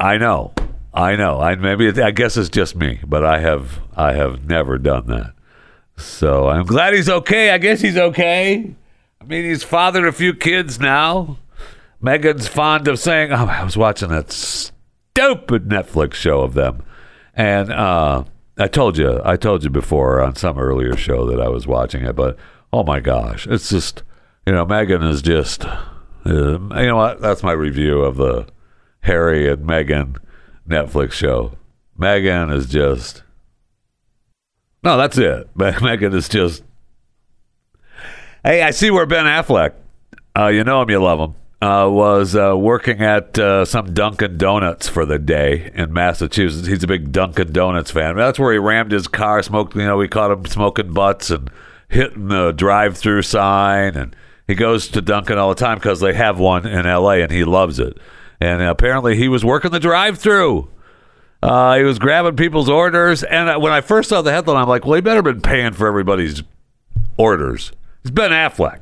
I 0.00 0.16
know. 0.16 0.54
I 0.92 1.16
know. 1.16 1.40
I 1.40 1.54
maybe 1.54 1.88
I 2.02 2.10
guess 2.10 2.36
it's 2.36 2.48
just 2.48 2.74
me, 2.74 3.00
but 3.06 3.24
I 3.24 3.38
have 3.40 3.80
I 3.96 4.12
have 4.14 4.44
never 4.44 4.78
done 4.78 5.06
that. 5.06 5.34
So 5.96 6.48
I'm 6.48 6.66
glad 6.66 6.94
he's 6.94 7.08
okay. 7.08 7.50
I 7.50 7.58
guess 7.58 7.80
he's 7.80 7.96
okay. 7.96 8.74
I 9.20 9.24
mean, 9.24 9.44
he's 9.44 9.62
fathered 9.62 10.06
a 10.06 10.12
few 10.12 10.34
kids 10.34 10.80
now. 10.80 11.38
Meghan's 12.02 12.48
fond 12.48 12.88
of 12.88 12.98
saying, 12.98 13.32
"Oh, 13.32 13.46
I 13.46 13.62
was 13.62 13.76
watching 13.76 14.08
that 14.08 14.32
stupid 14.32 15.68
Netflix 15.68 16.14
show 16.14 16.40
of 16.40 16.54
them," 16.54 16.82
and 17.34 17.70
uh, 17.70 18.24
I 18.58 18.68
told 18.68 18.96
you, 18.96 19.20
I 19.24 19.36
told 19.36 19.62
you 19.62 19.70
before 19.70 20.22
on 20.22 20.34
some 20.34 20.58
earlier 20.58 20.96
show 20.96 21.26
that 21.26 21.40
I 21.40 21.48
was 21.48 21.66
watching 21.66 22.04
it, 22.04 22.16
but 22.16 22.38
Oh 22.72 22.84
my 22.84 23.00
gosh, 23.00 23.46
it's 23.48 23.68
just 23.68 24.02
you 24.46 24.52
know 24.52 24.64
Meghan 24.64 25.08
is 25.08 25.22
just 25.22 25.64
uh, 25.64 25.78
you 26.24 26.68
know 26.68 26.96
what? 26.96 27.20
That's 27.20 27.42
my 27.42 27.52
review 27.52 28.02
of 28.02 28.16
the 28.16 28.46
Harry 29.00 29.50
and 29.50 29.64
Meghan 29.66 30.16
Netflix 30.68 31.12
show. 31.12 31.52
Meghan 31.98 32.52
is 32.52 32.66
just 32.66 33.22
no, 34.82 34.96
that's 34.96 35.18
it. 35.18 35.52
Meghan 35.56 36.14
is 36.14 36.28
just. 36.28 36.62
Hey, 38.42 38.62
I 38.62 38.70
see 38.70 38.90
where 38.90 39.04
Ben 39.04 39.26
Affleck, 39.26 39.72
uh, 40.36 40.46
you 40.46 40.64
know 40.64 40.80
him, 40.80 40.88
you 40.88 41.02
love 41.02 41.20
him, 41.20 41.34
uh, 41.60 41.90
was 41.90 42.34
uh, 42.34 42.56
working 42.56 43.02
at 43.02 43.38
uh, 43.38 43.66
some 43.66 43.92
Dunkin' 43.92 44.38
Donuts 44.38 44.88
for 44.88 45.04
the 45.04 45.18
day 45.18 45.70
in 45.74 45.92
Massachusetts. 45.92 46.66
He's 46.66 46.82
a 46.82 46.86
big 46.86 47.12
Dunkin' 47.12 47.52
Donuts 47.52 47.90
fan. 47.90 48.16
That's 48.16 48.38
where 48.38 48.54
he 48.54 48.58
rammed 48.58 48.92
his 48.92 49.08
car, 49.08 49.42
smoked. 49.42 49.76
You 49.76 49.84
know, 49.84 49.98
we 49.98 50.08
caught 50.08 50.30
him 50.30 50.46
smoking 50.46 50.94
butts 50.94 51.28
and 51.28 51.50
hitting 51.90 52.28
the 52.28 52.52
drive-through 52.52 53.22
sign, 53.22 53.94
and 53.94 54.16
he 54.46 54.54
goes 54.54 54.88
to 54.88 55.02
Dunkin' 55.02 55.36
all 55.36 55.50
the 55.50 55.54
time 55.54 55.76
because 55.76 56.00
they 56.00 56.14
have 56.14 56.38
one 56.38 56.66
in 56.66 56.86
L.A. 56.86 57.20
and 57.22 57.30
he 57.30 57.44
loves 57.44 57.78
it. 57.78 57.98
And 58.40 58.62
apparently, 58.62 59.16
he 59.16 59.28
was 59.28 59.44
working 59.44 59.70
the 59.70 59.80
drive-through. 59.80 60.68
Uh, 61.42 61.76
he 61.76 61.84
was 61.84 61.98
grabbing 61.98 62.36
people's 62.36 62.68
orders, 62.68 63.22
and 63.22 63.48
uh, 63.48 63.58
when 63.58 63.72
I 63.72 63.80
first 63.80 64.08
saw 64.10 64.20
the 64.22 64.32
headline, 64.32 64.56
I'm 64.58 64.68
like, 64.68 64.84
"Well, 64.84 64.94
he 64.94 65.00
better 65.00 65.22
been 65.22 65.40
paying 65.40 65.72
for 65.72 65.86
everybody's 65.86 66.42
orders." 67.16 67.72
It's 68.02 68.10
Ben 68.10 68.30
Affleck. 68.30 68.80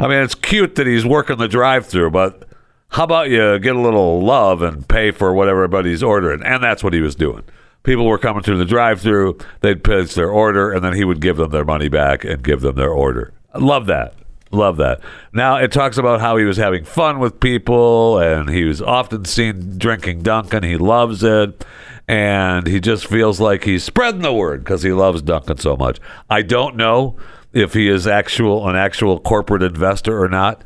I 0.00 0.06
mean, 0.06 0.22
it's 0.22 0.34
cute 0.34 0.74
that 0.76 0.86
he's 0.86 1.04
working 1.06 1.38
the 1.38 1.48
drive-through, 1.48 2.10
but 2.10 2.44
how 2.90 3.04
about 3.04 3.30
you 3.30 3.58
get 3.58 3.74
a 3.74 3.80
little 3.80 4.22
love 4.22 4.62
and 4.62 4.86
pay 4.86 5.10
for 5.10 5.32
what 5.32 5.48
everybody's 5.48 6.02
ordering? 6.02 6.42
And 6.42 6.62
that's 6.62 6.84
what 6.84 6.92
he 6.92 7.00
was 7.00 7.14
doing. 7.14 7.42
People 7.82 8.06
were 8.06 8.18
coming 8.18 8.42
through 8.42 8.58
the 8.58 8.64
drive-through; 8.66 9.38
they'd 9.60 9.82
place 9.84 10.14
their 10.14 10.30
order, 10.30 10.70
and 10.72 10.84
then 10.84 10.92
he 10.92 11.04
would 11.04 11.20
give 11.20 11.38
them 11.38 11.50
their 11.50 11.64
money 11.64 11.88
back 11.88 12.24
and 12.24 12.42
give 12.42 12.60
them 12.60 12.76
their 12.76 12.92
order. 12.92 13.32
I 13.54 13.58
love 13.58 13.86
that. 13.86 14.14
Love 14.50 14.76
that. 14.78 15.00
Now 15.32 15.56
it 15.56 15.72
talks 15.72 15.98
about 15.98 16.20
how 16.20 16.36
he 16.36 16.44
was 16.44 16.56
having 16.56 16.84
fun 16.84 17.18
with 17.18 17.40
people 17.40 18.18
and 18.18 18.48
he 18.48 18.64
was 18.64 18.80
often 18.80 19.24
seen 19.24 19.78
drinking 19.78 20.22
Dunkin'. 20.22 20.62
He 20.62 20.76
loves 20.76 21.22
it. 21.22 21.64
And 22.06 22.66
he 22.66 22.80
just 22.80 23.06
feels 23.06 23.38
like 23.38 23.64
he's 23.64 23.84
spreading 23.84 24.22
the 24.22 24.32
word 24.32 24.64
because 24.64 24.82
he 24.82 24.92
loves 24.92 25.20
Dunkin' 25.20 25.58
so 25.58 25.76
much. 25.76 25.98
I 26.30 26.40
don't 26.40 26.76
know 26.76 27.18
if 27.52 27.74
he 27.74 27.88
is 27.88 28.06
actual 28.06 28.66
an 28.66 28.76
actual 28.76 29.20
corporate 29.20 29.62
investor 29.62 30.22
or 30.22 30.28
not. 30.28 30.62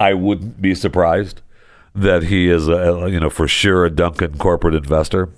I 0.00 0.14
wouldn't 0.14 0.62
be 0.62 0.74
surprised 0.74 1.42
that 1.94 2.24
he 2.24 2.48
is 2.48 2.68
a, 2.68 3.08
you 3.10 3.20
know 3.20 3.30
for 3.30 3.48
sure 3.48 3.84
a 3.84 3.90
Dunkin' 3.90 4.38
corporate 4.38 4.74
investor. 4.74 5.28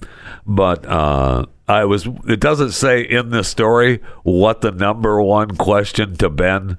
But 0.46 0.86
uh, 0.86 1.46
I 1.66 1.84
was 1.84 2.06
it 2.28 2.40
doesn't 2.40 2.72
say 2.72 3.02
in 3.02 3.30
this 3.30 3.48
story 3.48 4.00
what 4.22 4.60
the 4.60 4.70
number 4.70 5.20
one 5.22 5.56
question 5.56 6.16
to 6.16 6.30
Ben 6.30 6.78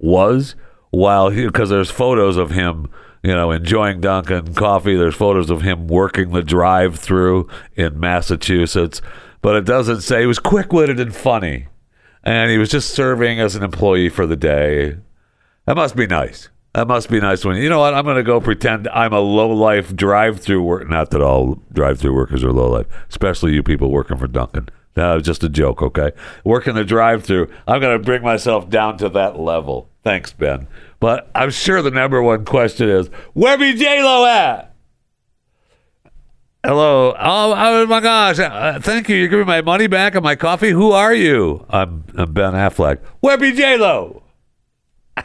was 0.00 0.56
while 0.90 1.30
because 1.30 1.70
there's 1.70 1.90
photos 1.90 2.36
of 2.36 2.50
him 2.50 2.90
you 3.22 3.34
know 3.34 3.50
enjoying 3.50 4.00
Dunkin' 4.00 4.54
coffee. 4.54 4.96
There's 4.96 5.14
photos 5.14 5.50
of 5.50 5.62
him 5.62 5.86
working 5.86 6.30
the 6.30 6.42
drive 6.42 6.98
through 6.98 7.48
in 7.76 8.00
Massachusetts. 8.00 9.00
But 9.42 9.56
it 9.56 9.64
doesn't 9.64 10.02
say 10.02 10.20
he 10.20 10.26
was 10.26 10.38
quick-witted 10.38 11.00
and 11.00 11.14
funny. 11.14 11.68
And 12.22 12.50
he 12.50 12.58
was 12.58 12.68
just 12.68 12.90
serving 12.90 13.40
as 13.40 13.56
an 13.56 13.62
employee 13.62 14.10
for 14.10 14.26
the 14.26 14.36
day. 14.36 14.98
That 15.64 15.76
must 15.76 15.96
be 15.96 16.06
nice. 16.06 16.50
That 16.74 16.86
must 16.86 17.08
be 17.08 17.20
nice 17.20 17.44
when 17.44 17.56
you 17.56 17.68
know 17.68 17.80
what 17.80 17.94
I'm 17.94 18.04
going 18.04 18.16
to 18.16 18.22
go 18.22 18.40
pretend 18.40 18.86
I'm 18.88 19.12
a 19.12 19.20
low 19.20 19.50
life 19.50 19.96
drive 19.96 20.40
through 20.40 20.62
work 20.62 20.88
not 20.88 21.10
that 21.10 21.20
all 21.20 21.60
drive 21.72 21.98
through 21.98 22.14
workers 22.14 22.44
are 22.44 22.52
low 22.52 22.70
life 22.70 22.86
especially 23.08 23.54
you 23.54 23.64
people 23.64 23.90
working 23.90 24.16
for 24.16 24.28
Dunkin' 24.28 24.68
no, 24.96 25.20
just 25.20 25.44
a 25.44 25.48
joke, 25.48 25.82
okay? 25.82 26.12
Working 26.44 26.74
the 26.74 26.84
drive 26.84 27.24
through, 27.24 27.48
I'm 27.66 27.80
going 27.80 27.96
to 27.96 28.04
bring 28.04 28.22
myself 28.22 28.68
down 28.68 28.98
to 28.98 29.08
that 29.10 29.38
level. 29.38 29.88
Thanks, 30.02 30.32
Ben. 30.32 30.66
But 30.98 31.30
I'm 31.34 31.50
sure 31.50 31.82
the 31.82 31.90
number 31.90 32.22
one 32.22 32.44
question 32.44 32.88
is, 32.88 33.08
where 33.34 33.58
be 33.58 33.74
J-Lo 33.74 34.26
at? 34.26 34.74
Hello. 36.64 37.14
Oh, 37.18 37.54
oh 37.56 37.86
my 37.86 38.00
gosh. 38.00 38.38
Uh, 38.38 38.78
thank 38.80 39.08
you. 39.08 39.16
You're 39.16 39.28
giving 39.28 39.46
my 39.46 39.62
money 39.62 39.86
back 39.86 40.14
and 40.14 40.22
my 40.22 40.36
coffee. 40.36 40.70
Who 40.70 40.92
are 40.92 41.14
you? 41.14 41.64
I'm, 41.70 42.04
I'm 42.16 42.32
Ben 42.32 42.52
Affleck. 42.52 42.98
Where 43.20 43.38
be 43.38 43.52
J-Lo? 43.52 44.22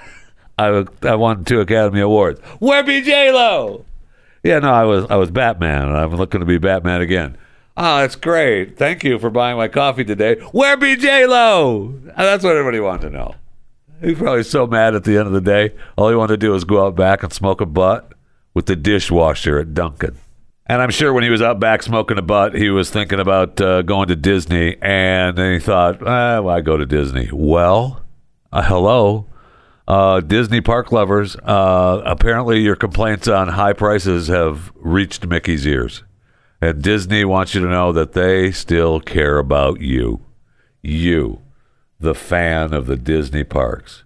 I, 0.58 0.86
I 1.04 1.16
won 1.16 1.44
two 1.44 1.60
Academy 1.60 2.00
Awards. 2.00 2.40
Where 2.60 2.84
be 2.84 3.02
J-Lo? 3.02 3.86
Yeah, 4.44 4.60
no, 4.60 4.72
I 4.72 4.84
was 4.84 5.08
I 5.10 5.16
was 5.16 5.32
Batman, 5.32 5.88
and 5.88 5.98
I'm 5.98 6.16
looking 6.18 6.40
to 6.40 6.46
be 6.46 6.60
Batman 6.60 7.02
again. 7.02 7.36
Oh, 7.76 7.98
that's 7.98 8.16
great. 8.16 8.78
Thank 8.78 9.04
you 9.04 9.18
for 9.18 9.32
buying 9.32 9.58
my 9.58 9.68
coffee 9.68 10.06
today. 10.06 10.36
Where 10.52 10.78
be 10.78 10.96
J 10.96 11.26
Lo? 11.26 12.00
That's 12.16 12.44
what 12.44 12.52
everybody 12.52 12.80
wanted 12.80 13.10
to 13.10 13.18
know. 13.18 13.36
He's 14.06 14.20
probably 14.20 14.44
so 14.44 14.68
mad 14.68 14.94
at 14.94 15.04
the 15.04 15.18
end 15.18 15.26
of 15.26 15.34
the 15.34 15.42
day. 15.42 15.74
All 15.98 16.10
he 16.10 16.16
wanted 16.16 16.34
to 16.34 16.46
do 16.46 16.52
was 16.52 16.64
go 16.64 16.86
out 16.86 16.96
back 16.96 17.24
and 17.24 17.34
smoke 17.34 17.60
a 17.60 17.66
butt 17.66 18.14
with 18.54 18.68
the 18.68 18.76
dishwasher 18.76 19.58
at 19.58 19.74
Dunkin'. 19.74 20.18
And 20.68 20.80
I'm 20.80 20.92
sure 20.92 21.12
when 21.12 21.24
he 21.24 21.32
was 21.32 21.42
out 21.42 21.60
back 21.60 21.82
smoking 21.82 22.20
a 22.20 22.22
butt, 22.22 22.54
he 22.54 22.70
was 22.70 22.92
thinking 22.92 23.20
about 23.20 23.60
uh, 23.60 23.82
going 23.82 24.08
to 24.10 24.16
Disney. 24.16 24.78
And 24.80 25.36
then 25.36 25.54
he 25.54 25.60
thought, 25.60 26.06
eh, 26.06 26.38
why 26.38 26.62
go 26.62 26.78
to 26.78 26.86
Disney? 26.86 27.30
Well, 27.34 28.04
uh, 28.54 28.62
hello. 28.62 29.26
Uh, 29.88 30.20
Disney 30.20 30.62
park 30.62 30.92
lovers, 30.92 31.36
uh, 31.38 32.02
apparently 32.06 32.60
your 32.60 32.76
complaints 32.76 33.28
on 33.28 33.48
high 33.48 33.74
prices 33.74 34.28
have 34.28 34.72
reached 34.76 35.26
Mickey's 35.26 35.66
ears. 35.66 36.04
And 36.62 36.82
Disney 36.82 37.26
wants 37.26 37.56
you 37.56 37.62
to 37.62 37.68
know 37.68 37.92
that 37.92 38.14
they 38.14 38.52
still 38.52 39.00
care 39.00 39.40
about 39.40 39.82
you. 39.82 40.22
You, 40.84 41.42
the 42.06 42.16
fan 42.16 42.74
of 42.74 42.86
the 42.86 42.96
Disney 42.96 43.44
parks. 43.44 44.04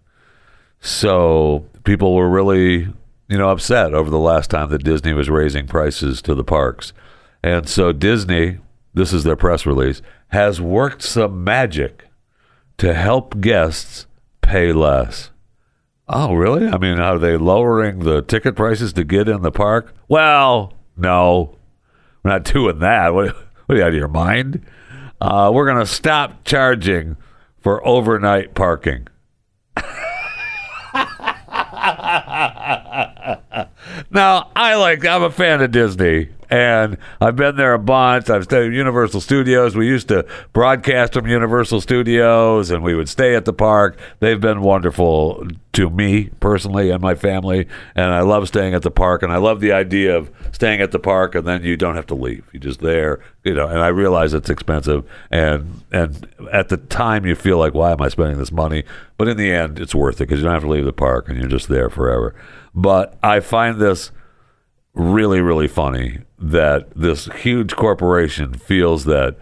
So 0.80 1.66
people 1.84 2.16
were 2.16 2.30
really, 2.30 2.88
you 3.28 3.38
know, 3.38 3.50
upset 3.50 3.94
over 3.94 4.10
the 4.10 4.18
last 4.18 4.50
time 4.50 4.70
that 4.70 4.84
Disney 4.84 5.14
was 5.14 5.30
raising 5.30 5.68
prices 5.68 6.22
to 6.24 6.34
the 6.34 6.44
parks. 6.44 6.94
And 7.44 7.68
so 7.68 7.92
Disney, 7.92 8.60
this 8.94 9.12
is 9.14 9.26
their 9.26 9.36
press 9.36 9.66
release, 9.66 10.02
has 10.30 10.62
worked 10.62 11.04
some 11.04 11.44
magic 11.44 12.06
to 12.78 12.94
help 12.94 13.42
guests 13.42 14.08
pay 14.42 14.72
less. 14.72 15.30
Oh, 16.08 16.34
really? 16.34 16.68
I 16.68 16.78
mean, 16.78 17.00
are 17.00 17.20
they 17.20 17.36
lowering 17.36 18.00
the 18.00 18.22
ticket 18.22 18.56
prices 18.56 18.94
to 18.94 19.04
get 19.04 19.28
in 19.28 19.42
the 19.42 19.52
park? 19.52 19.94
Well, 20.08 20.74
no. 20.96 21.58
We're 22.24 22.32
not 22.32 22.46
doing 22.46 22.80
that. 22.80 23.14
What, 23.14 23.36
what 23.66 23.76
are 23.76 23.78
you 23.78 23.84
out 23.84 23.90
of 23.90 23.96
your 23.96 24.08
mind? 24.08 24.66
Uh, 25.20 25.52
we're 25.54 25.66
going 25.66 25.86
to 25.86 25.86
stop 25.86 26.46
charging 26.46 27.18
for 27.62 27.86
overnight 27.86 28.56
parking. 28.56 29.08
now, 34.10 34.52
I 34.56 34.76
like, 34.76 35.06
I'm 35.06 35.24
a 35.24 35.32
fan 35.32 35.62
of 35.62 35.72
Disney 35.72 36.30
and 36.50 36.98
I've 37.22 37.36
been 37.36 37.56
there 37.56 37.74
a 37.74 37.80
bunch. 37.80 38.30
I've 38.30 38.46
stayed 38.46 38.68
at 38.68 38.74
Universal 38.74 39.22
Studios. 39.22 39.76
We 39.76 39.88
used 39.88 40.08
to 40.08 40.26
broadcast 40.52 41.14
from 41.14 41.28
Universal 41.28 41.82
Studios, 41.82 42.72
and 42.72 42.84
we 42.84 42.96
would 42.96 43.08
stay 43.08 43.36
at 43.36 43.46
the 43.46 43.54
park. 43.54 44.00
They've 44.20 44.40
been 44.40 44.62
wonderful 44.62 45.48
to 45.74 45.90
me 45.90 46.32
personally 46.40 46.90
and 46.90 47.02
my 47.02 47.14
family, 47.14 47.68
and 47.96 48.12
I 48.12 48.22
love 48.22 48.48
staying 48.48 48.74
at 48.74 48.82
the 48.82 48.92
park. 48.92 49.22
And 49.22 49.32
I 49.32 49.38
love 49.38 49.60
the 49.60 49.72
idea 49.72 50.18
of 50.18 50.32
staying 50.52 50.82
at 50.82 50.92
the 50.92 51.00
park, 51.00 51.36
and 51.36 51.46
then 51.46 51.64
you 51.64 51.78
don't 51.78 51.96
have 51.96 52.08
to 52.08 52.16
leave. 52.16 52.46
You're 52.52 52.62
just 52.62 52.82
there, 52.82 53.20
you 53.44 53.54
know. 53.54 53.68
And 53.68 53.80
I 53.80 53.88
realize 53.88 54.34
it's 54.34 54.50
expensive, 54.50 55.06
and 55.30 55.84
and 55.92 56.28
at 56.52 56.70
the 56.70 56.78
time 56.78 57.28
you 57.28 57.36
feel 57.36 57.60
like, 57.60 57.76
why 57.76 57.92
am 57.92 58.02
I 58.02 58.10
spending 58.10 58.40
this 58.40 58.52
money? 58.52 58.84
But 59.18 59.28
in 59.28 59.38
the 59.38 59.52
end, 59.52 59.80
it's 59.80 59.94
worth 59.94 60.16
it 60.16 60.28
because 60.28 60.40
you 60.40 60.46
don't 60.46 60.54
have 60.54 60.64
to 60.64 60.70
leave 60.70 60.86
the 60.86 60.94
park, 60.94 61.30
and 61.30 61.38
you're 61.38 61.48
just 61.48 61.68
there 61.68 61.92
forever. 61.92 62.34
But 62.80 63.18
I 63.22 63.42
find 63.42 63.78
this 63.78 64.12
really, 64.94 65.42
really 65.42 65.68
funny 65.68 66.20
that 66.38 66.90
this 66.96 67.26
huge 67.26 67.76
corporation 67.76 68.54
feels 68.54 69.04
that 69.04 69.36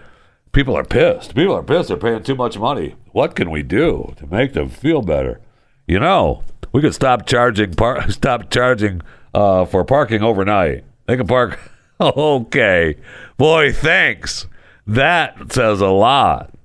people 0.54 0.76
are 0.76 0.84
pissed. 0.84 1.36
People 1.36 1.54
are 1.54 1.62
pissed. 1.62 1.90
They're 1.90 1.98
paying 1.98 2.24
too 2.24 2.34
much 2.34 2.58
money. 2.58 2.96
What 3.12 3.36
can 3.36 3.52
we 3.52 3.62
do 3.62 4.12
to 4.18 4.26
make 4.26 4.54
them 4.54 4.70
feel 4.70 5.04
better? 5.04 5.40
You 5.86 6.00
know, 6.00 6.42
we 6.72 6.82
could 6.82 6.96
stop 6.96 7.28
charging 7.28 7.76
par- 7.76 8.10
stop 8.10 8.50
charging 8.50 9.04
uh, 9.36 9.66
for 9.66 9.86
parking 9.86 10.24
overnight. 10.24 10.84
They 11.06 11.16
can 11.16 11.28
park. 11.28 11.60
okay, 12.02 12.96
boy, 13.38 13.72
thanks. 13.72 14.48
That 14.88 15.54
says 15.54 15.80
a 15.80 15.90
lot. 15.90 16.56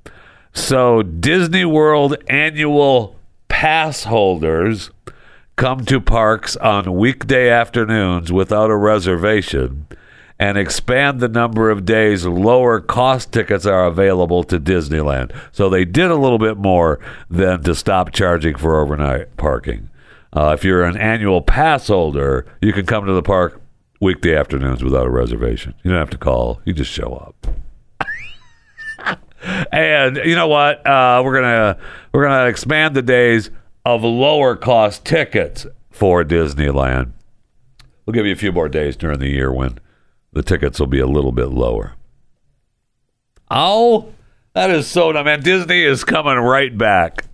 So 0.54 1.02
Disney 1.02 1.66
World 1.66 2.16
annual 2.28 3.16
pass 3.48 4.04
holders 4.04 4.90
come 5.62 5.84
to 5.84 6.00
parks 6.00 6.56
on 6.56 6.92
weekday 6.92 7.48
afternoons 7.48 8.32
without 8.32 8.68
a 8.68 8.74
reservation 8.74 9.86
and 10.36 10.58
expand 10.58 11.20
the 11.20 11.28
number 11.28 11.70
of 11.70 11.84
days 11.84 12.26
lower 12.26 12.80
cost 12.80 13.30
tickets 13.30 13.64
are 13.64 13.86
available 13.86 14.42
to 14.42 14.58
Disneyland. 14.58 15.32
So 15.52 15.68
they 15.68 15.84
did 15.84 16.10
a 16.10 16.16
little 16.16 16.40
bit 16.40 16.56
more 16.56 16.98
than 17.30 17.62
to 17.62 17.76
stop 17.76 18.10
charging 18.10 18.56
for 18.56 18.80
overnight 18.80 19.36
parking. 19.36 19.88
Uh, 20.32 20.50
if 20.58 20.64
you're 20.64 20.82
an 20.82 20.96
annual 20.96 21.40
pass 21.40 21.86
holder, 21.86 22.44
you 22.60 22.72
can 22.72 22.84
come 22.84 23.06
to 23.06 23.12
the 23.12 23.22
park 23.22 23.62
weekday 24.00 24.34
afternoons 24.34 24.82
without 24.82 25.06
a 25.06 25.10
reservation. 25.10 25.74
You 25.84 25.92
don't 25.92 26.00
have 26.00 26.10
to 26.10 26.18
call, 26.18 26.60
you 26.64 26.72
just 26.72 26.90
show 26.90 27.14
up. 27.14 27.46
and 29.70 30.16
you 30.24 30.34
know 30.34 30.48
what? 30.48 30.84
Uh, 30.84 31.22
we're 31.24 31.40
gonna 31.40 31.78
we're 32.12 32.24
gonna 32.24 32.48
expand 32.48 32.96
the 32.96 33.02
days 33.02 33.52
of 33.84 34.02
lower 34.02 34.56
cost 34.56 35.04
tickets 35.04 35.66
for 35.90 36.24
Disneyland. 36.24 37.12
We'll 38.06 38.14
give 38.14 38.26
you 38.26 38.32
a 38.32 38.36
few 38.36 38.52
more 38.52 38.68
days 38.68 38.96
during 38.96 39.18
the 39.18 39.28
year 39.28 39.52
when 39.52 39.78
the 40.32 40.42
tickets 40.42 40.80
will 40.80 40.86
be 40.86 41.00
a 41.00 41.06
little 41.06 41.32
bit 41.32 41.46
lower. 41.50 41.94
Oh, 43.50 44.12
that 44.54 44.70
is 44.70 44.86
so. 44.86 45.14
I 45.16 45.22
mean, 45.22 45.42
Disney 45.42 45.82
is 45.82 46.04
coming 46.04 46.38
right 46.38 46.76
back. 46.76 47.24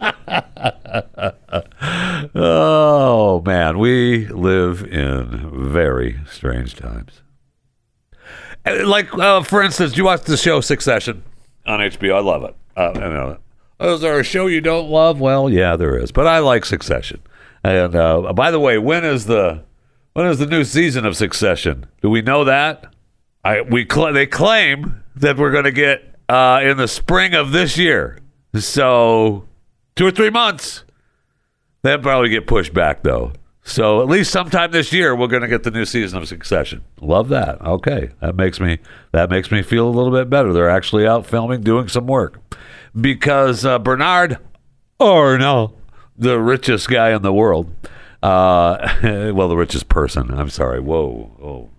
oh 2.34 3.42
man, 3.44 3.78
we 3.78 4.26
live 4.28 4.82
in 4.84 5.68
very 5.70 6.18
strange 6.30 6.74
times. 6.76 7.22
Uh, 8.64 8.86
Like, 8.86 9.12
uh, 9.14 9.42
for 9.42 9.62
instance, 9.62 9.96
you 9.96 10.04
watch 10.04 10.22
the 10.22 10.36
show 10.36 10.60
Succession 10.60 11.24
on 11.66 11.80
HBO. 11.80 12.16
I 12.16 12.20
love 12.20 12.44
it. 12.44 12.54
Uh, 12.76 12.92
you 12.94 13.00
know, 13.00 13.38
oh, 13.80 13.94
is 13.94 14.00
there 14.00 14.18
a 14.18 14.24
show 14.24 14.46
you 14.46 14.60
don't 14.60 14.88
love? 14.88 15.20
Well, 15.20 15.50
yeah, 15.50 15.76
there 15.76 15.96
is, 15.96 16.12
but 16.12 16.26
I 16.26 16.38
like 16.38 16.64
Succession. 16.64 17.20
And 17.64 17.94
uh, 17.94 18.32
by 18.32 18.50
the 18.50 18.60
way, 18.60 18.78
when 18.78 19.04
is 19.04 19.26
the 19.26 19.64
when 20.14 20.26
is 20.26 20.38
the 20.38 20.46
new 20.46 20.64
season 20.64 21.04
of 21.04 21.16
Succession? 21.16 21.86
Do 22.02 22.10
we 22.10 22.22
know 22.22 22.44
that? 22.44 22.94
I 23.44 23.62
we 23.62 23.86
cl- 23.90 24.12
they 24.12 24.26
claim 24.26 25.02
that 25.16 25.36
we're 25.36 25.52
going 25.52 25.64
to 25.64 25.72
get 25.72 26.16
uh, 26.28 26.60
in 26.62 26.76
the 26.76 26.88
spring 26.88 27.34
of 27.34 27.52
this 27.52 27.76
year. 27.76 28.18
So 28.54 29.46
two 29.96 30.06
or 30.06 30.10
three 30.10 30.30
months. 30.30 30.84
They'll 31.82 31.98
probably 31.98 32.28
get 32.28 32.46
pushed 32.46 32.74
back 32.74 33.02
though. 33.02 33.32
So 33.62 34.00
at 34.00 34.08
least 34.08 34.32
sometime 34.32 34.72
this 34.72 34.92
year 34.92 35.14
we're 35.14 35.28
going 35.28 35.42
to 35.42 35.48
get 35.48 35.62
the 35.62 35.70
new 35.70 35.84
season 35.84 36.18
of 36.18 36.26
Succession. 36.26 36.82
Love 37.00 37.28
that. 37.28 37.60
Okay, 37.60 38.10
that 38.20 38.34
makes 38.34 38.58
me 38.60 38.78
that 39.12 39.30
makes 39.30 39.50
me 39.50 39.62
feel 39.62 39.86
a 39.86 39.90
little 39.90 40.10
bit 40.12 40.30
better. 40.30 40.52
They're 40.52 40.70
actually 40.70 41.06
out 41.06 41.26
filming, 41.26 41.60
doing 41.60 41.88
some 41.88 42.06
work 42.06 42.40
because 42.98 43.64
uh, 43.64 43.78
Bernard 43.78 44.38
Arnault, 45.00 45.74
the 46.16 46.40
richest 46.40 46.88
guy 46.88 47.10
in 47.14 47.22
the 47.22 47.32
world, 47.32 47.70
uh, 48.22 48.76
well, 49.34 49.48
the 49.48 49.56
richest 49.56 49.88
person. 49.88 50.30
I'm 50.32 50.50
sorry. 50.50 50.80
Whoa, 50.80 51.36
Oh, 51.42 51.70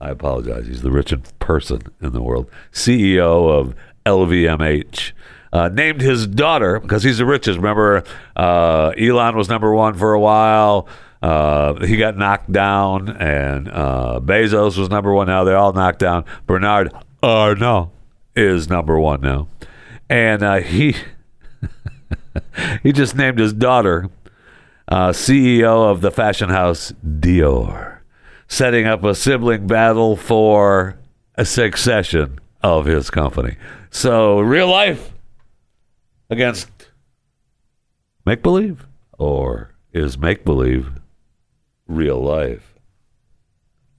I 0.00 0.10
apologize. 0.10 0.66
He's 0.66 0.82
the 0.82 0.90
richest 0.90 1.38
person 1.38 1.80
in 2.00 2.12
the 2.12 2.22
world. 2.22 2.50
CEO 2.72 3.50
of 3.50 3.74
LVMH. 4.04 5.12
Uh, 5.52 5.68
named 5.70 6.02
his 6.02 6.26
daughter 6.26 6.78
because 6.80 7.02
he's 7.02 7.16
the 7.18 7.24
richest. 7.24 7.56
Remember, 7.56 8.02
uh, 8.34 8.92
Elon 8.98 9.36
was 9.36 9.48
number 9.48 9.72
one 9.72 9.94
for 9.94 10.12
a 10.12 10.20
while. 10.20 10.86
Uh, 11.22 11.74
he 11.86 11.96
got 11.96 12.16
knocked 12.18 12.52
down, 12.52 13.08
and 13.08 13.68
uh, 13.68 14.20
Bezos 14.22 14.76
was 14.76 14.90
number 14.90 15.14
one. 15.14 15.28
Now 15.28 15.44
they're 15.44 15.56
all 15.56 15.72
knocked 15.72 16.00
down. 16.00 16.24
Bernard 16.46 16.92
Arnault 17.22 17.90
is 18.34 18.68
number 18.68 18.98
one 18.98 19.22
now, 19.22 19.48
and 20.08 20.42
uh, 20.42 20.60
he 20.60 20.96
he 22.82 22.92
just 22.92 23.16
named 23.16 23.38
his 23.38 23.52
daughter 23.52 24.08
uh, 24.88 25.10
CEO 25.10 25.90
of 25.90 26.00
the 26.00 26.10
fashion 26.10 26.48
house 26.48 26.92
Dior, 27.04 27.98
setting 28.48 28.86
up 28.86 29.02
a 29.04 29.14
sibling 29.14 29.66
battle 29.66 30.16
for 30.16 30.98
a 31.34 31.44
succession 31.44 32.38
of 32.62 32.86
his 32.86 33.10
company. 33.10 33.56
So, 33.90 34.40
real 34.40 34.68
life 34.68 35.12
against 36.30 36.68
make 38.24 38.42
believe, 38.42 38.86
or 39.18 39.74
is 39.92 40.18
make 40.18 40.44
believe 40.44 40.90
real 41.86 42.20
life? 42.20 42.74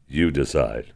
You 0.07 0.31
decide. 0.31 0.93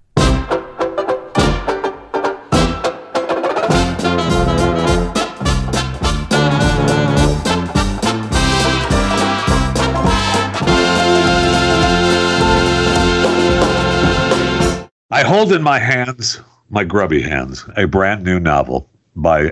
I 15.13 15.23
hold 15.23 15.51
in 15.51 15.61
my 15.61 15.77
hands, 15.77 16.39
my 16.69 16.85
grubby 16.85 17.21
hands, 17.21 17.65
a 17.75 17.85
brand 17.85 18.23
new 18.23 18.39
novel 18.39 18.89
by 19.13 19.51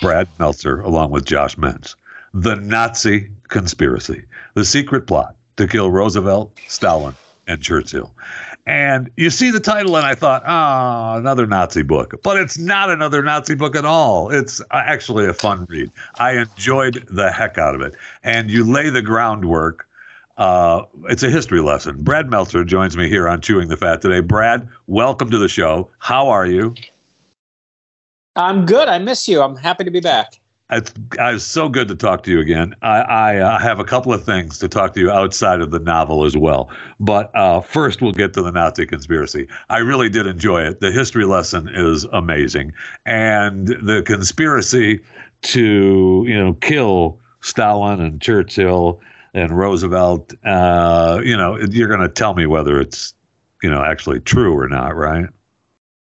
Brad 0.00 0.26
Meltzer 0.38 0.80
along 0.80 1.10
with 1.10 1.26
Josh 1.26 1.58
Mensch. 1.58 1.94
The 2.32 2.54
Nazi 2.54 3.30
Conspiracy, 3.48 4.24
the 4.54 4.64
secret 4.64 5.06
plot 5.06 5.36
to 5.58 5.68
kill 5.68 5.90
Roosevelt, 5.90 6.58
Stalin, 6.66 7.14
and 7.46 7.62
Churchill. 7.62 8.14
And 8.64 9.10
you 9.18 9.28
see 9.28 9.50
the 9.50 9.60
title, 9.60 9.98
and 9.98 10.06
I 10.06 10.14
thought, 10.14 10.42
ah, 10.46 11.16
another 11.16 11.46
Nazi 11.46 11.82
book. 11.82 12.14
But 12.22 12.38
it's 12.38 12.56
not 12.56 12.88
another 12.88 13.22
Nazi 13.22 13.54
book 13.54 13.76
at 13.76 13.84
all. 13.84 14.30
It's 14.30 14.62
actually 14.70 15.26
a 15.26 15.34
fun 15.34 15.66
read. 15.66 15.90
I 16.14 16.38
enjoyed 16.38 17.06
the 17.10 17.30
heck 17.30 17.58
out 17.58 17.74
of 17.74 17.82
it. 17.82 17.94
And 18.22 18.50
you 18.50 18.64
lay 18.64 18.88
the 18.88 19.02
groundwork 19.02 19.88
uh, 20.36 20.84
it's 21.04 21.22
a 21.22 21.30
history 21.30 21.60
lesson. 21.60 22.02
Brad 22.02 22.30
Meltzer 22.30 22.64
joins 22.64 22.96
me 22.96 23.08
here 23.08 23.28
on 23.28 23.40
Chewing 23.40 23.68
the 23.68 23.76
Fat 23.76 24.00
today. 24.00 24.20
Brad, 24.20 24.68
welcome 24.86 25.30
to 25.30 25.38
the 25.38 25.48
show. 25.48 25.90
How 25.98 26.28
are 26.28 26.46
you? 26.46 26.74
I'm 28.36 28.66
good. 28.66 28.88
I 28.88 28.98
miss 28.98 29.26
you. 29.28 29.40
I'm 29.40 29.56
happy 29.56 29.84
to 29.84 29.90
be 29.90 30.00
back. 30.00 30.38
It's, 30.68 30.92
it's 31.18 31.44
so 31.44 31.68
good 31.68 31.86
to 31.88 31.94
talk 31.94 32.24
to 32.24 32.32
you 32.32 32.40
again. 32.40 32.74
I, 32.82 33.00
I 33.00 33.36
uh, 33.36 33.58
have 33.60 33.78
a 33.78 33.84
couple 33.84 34.12
of 34.12 34.24
things 34.24 34.58
to 34.58 34.68
talk 34.68 34.94
to 34.94 35.00
you 35.00 35.10
outside 35.10 35.60
of 35.60 35.70
the 35.70 35.78
novel 35.78 36.24
as 36.24 36.36
well. 36.36 36.76
But 36.98 37.34
uh, 37.36 37.60
first, 37.60 38.02
we'll 38.02 38.12
get 38.12 38.34
to 38.34 38.42
the 38.42 38.50
Nazi 38.50 38.84
conspiracy. 38.84 39.48
I 39.70 39.78
really 39.78 40.08
did 40.08 40.26
enjoy 40.26 40.62
it. 40.62 40.80
The 40.80 40.90
history 40.90 41.24
lesson 41.24 41.68
is 41.68 42.04
amazing, 42.06 42.74
and 43.04 43.68
the 43.68 44.02
conspiracy 44.04 45.04
to 45.42 46.24
you 46.26 46.34
know 46.34 46.54
kill 46.54 47.20
Stalin 47.42 48.00
and 48.00 48.20
Churchill 48.20 49.00
and 49.34 49.56
Roosevelt. 49.56 50.34
Uh, 50.44 51.20
you 51.24 51.36
know, 51.36 51.58
you're 51.70 51.88
going 51.88 52.00
to 52.00 52.08
tell 52.08 52.34
me 52.34 52.46
whether 52.46 52.80
it's 52.80 53.14
you 53.62 53.70
know 53.70 53.82
actually 53.82 54.20
true 54.20 54.56
or 54.56 54.68
not, 54.68 54.96
right? 54.96 55.26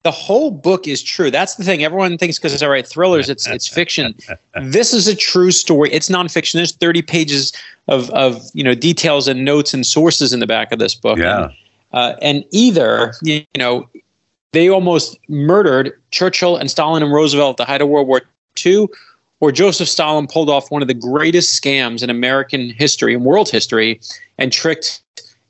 The 0.02 0.10
whole 0.10 0.50
book 0.50 0.86
is 0.86 1.02
true. 1.02 1.30
That's 1.30 1.54
the 1.54 1.64
thing. 1.64 1.82
Everyone 1.82 2.18
thinks 2.18 2.38
because 2.38 2.62
I 2.62 2.68
write 2.68 2.86
thrillers, 2.86 3.30
it's 3.30 3.46
it's 3.46 3.66
fiction. 3.66 4.14
this 4.62 4.92
is 4.92 5.08
a 5.08 5.16
true 5.16 5.50
story. 5.50 5.90
It's 5.92 6.10
nonfiction. 6.10 6.54
There's 6.54 6.72
30 6.72 7.02
pages 7.02 7.52
of 7.88 8.10
of 8.10 8.42
you 8.52 8.62
know 8.62 8.74
details 8.74 9.28
and 9.28 9.44
notes 9.44 9.72
and 9.72 9.86
sources 9.86 10.32
in 10.32 10.40
the 10.40 10.46
back 10.46 10.72
of 10.72 10.78
this 10.78 10.94
book. 10.94 11.18
Yeah. 11.18 11.44
And, 11.44 11.52
uh, 11.92 12.16
and 12.20 12.44
either 12.50 13.14
you 13.22 13.44
know 13.56 13.88
they 14.52 14.68
almost 14.68 15.18
murdered 15.28 16.00
Churchill 16.12 16.56
and 16.56 16.70
Stalin 16.70 17.02
and 17.02 17.12
Roosevelt 17.12 17.54
at 17.54 17.56
the 17.56 17.70
height 17.70 17.82
of 17.82 17.88
World 17.88 18.06
War 18.06 18.22
II, 18.64 18.86
or 19.44 19.52
Joseph 19.52 19.90
Stalin 19.90 20.26
pulled 20.26 20.48
off 20.48 20.70
one 20.70 20.80
of 20.80 20.88
the 20.88 20.94
greatest 20.94 21.62
scams 21.62 22.02
in 22.02 22.08
American 22.08 22.70
history 22.70 23.14
and 23.14 23.26
world 23.26 23.50
history 23.50 24.00
and 24.38 24.50
tricked 24.50 25.02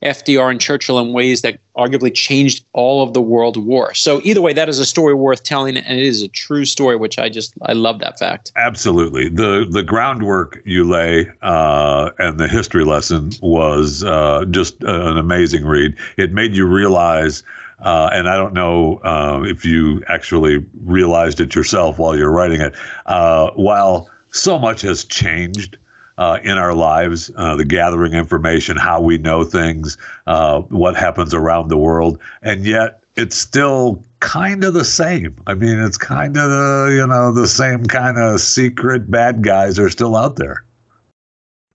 FDR 0.04 0.50
and 0.50 0.60
Churchill 0.60 0.98
in 0.98 1.12
ways 1.12 1.42
that 1.42 1.58
arguably 1.76 2.14
changed 2.14 2.64
all 2.72 3.02
of 3.02 3.14
the 3.14 3.22
world 3.22 3.56
war. 3.56 3.94
So 3.94 4.20
either 4.22 4.40
way, 4.40 4.52
that 4.52 4.68
is 4.68 4.78
a 4.78 4.86
story 4.86 5.14
worth 5.14 5.42
telling, 5.42 5.76
and 5.76 5.98
it 5.98 6.06
is 6.06 6.22
a 6.22 6.28
true 6.28 6.64
story, 6.64 6.96
which 6.96 7.18
I 7.18 7.28
just 7.28 7.54
I 7.62 7.72
love 7.72 7.98
that 8.00 8.18
fact. 8.18 8.52
Absolutely, 8.56 9.28
the 9.28 9.66
the 9.68 9.82
groundwork 9.82 10.62
you 10.64 10.84
lay 10.84 11.30
uh, 11.42 12.10
and 12.18 12.38
the 12.38 12.48
history 12.48 12.84
lesson 12.84 13.32
was 13.40 14.04
uh, 14.04 14.44
just 14.50 14.82
an 14.82 15.16
amazing 15.16 15.64
read. 15.64 15.96
It 16.16 16.32
made 16.32 16.54
you 16.54 16.66
realize. 16.66 17.42
Uh, 17.80 18.08
and 18.12 18.28
I 18.28 18.36
don't 18.36 18.54
know 18.54 18.98
uh, 18.98 19.42
if 19.44 19.64
you 19.64 20.02
actually 20.06 20.58
realized 20.84 21.40
it 21.40 21.56
yourself 21.56 21.98
while 21.98 22.16
you're 22.16 22.30
writing 22.30 22.60
it. 22.60 22.74
Uh, 23.04 23.50
while 23.56 24.08
so 24.30 24.58
much 24.58 24.80
has 24.82 25.04
changed 25.04 25.76
uh, 26.18 26.38
in 26.42 26.58
our 26.58 26.74
lives, 26.74 27.30
uh, 27.36 27.56
the 27.56 27.64
gathering 27.64 28.12
information, 28.12 28.76
how 28.76 29.00
we 29.00 29.18
know 29.18 29.44
things, 29.44 29.96
uh, 30.26 30.60
what 30.62 30.96
happens 30.96 31.34
around 31.34 31.68
the 31.68 31.76
world, 31.76 32.20
and 32.42 32.64
yet 32.64 33.02
it's 33.16 33.36
still 33.36 34.04
kind 34.20 34.64
of 34.64 34.74
the 34.74 34.84
same. 34.84 35.36
I 35.46 35.54
mean, 35.54 35.78
it's 35.78 35.98
kind 35.98 36.36
of 36.36 36.50
the 36.50 36.94
you 36.96 37.06
know 37.06 37.32
the 37.32 37.48
same 37.48 37.86
kind 37.86 38.18
of 38.18 38.40
secret 38.40 39.10
bad 39.10 39.42
guys 39.42 39.78
are 39.78 39.90
still 39.90 40.16
out 40.16 40.36
there. 40.36 40.64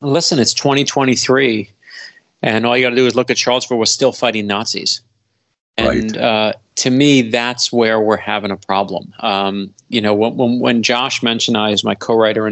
Listen, 0.02 0.40
it's 0.40 0.54
2023, 0.54 1.70
and 2.42 2.66
all 2.66 2.78
you 2.78 2.86
got 2.86 2.92
to 2.92 2.96
do 2.96 3.06
is 3.06 3.16
look 3.16 3.30
at 3.30 3.38
Charlottesville. 3.38 3.78
We're 3.78 3.86
still 3.86 4.14
fighting 4.14 4.48
Nazis. 4.48 5.02
And 5.80 6.16
Right. 6.16 6.22
uh, 6.22 6.54
to 6.76 6.90
me, 6.90 7.22
that's 7.24 7.72
where 7.72 8.00
we're 8.00 8.18
having 8.18 8.52
a 8.52 8.58
problem. 8.58 9.14
Um, 9.20 9.74
you 9.90 10.02
know, 10.02 10.14
when, 10.14 10.36
when, 10.36 10.60
when 10.60 10.84
Josh 10.84 11.24
mentioned 11.24 11.58
I, 11.58 11.72
as 11.72 11.84
my 11.84 11.96
co-writer 11.96 12.50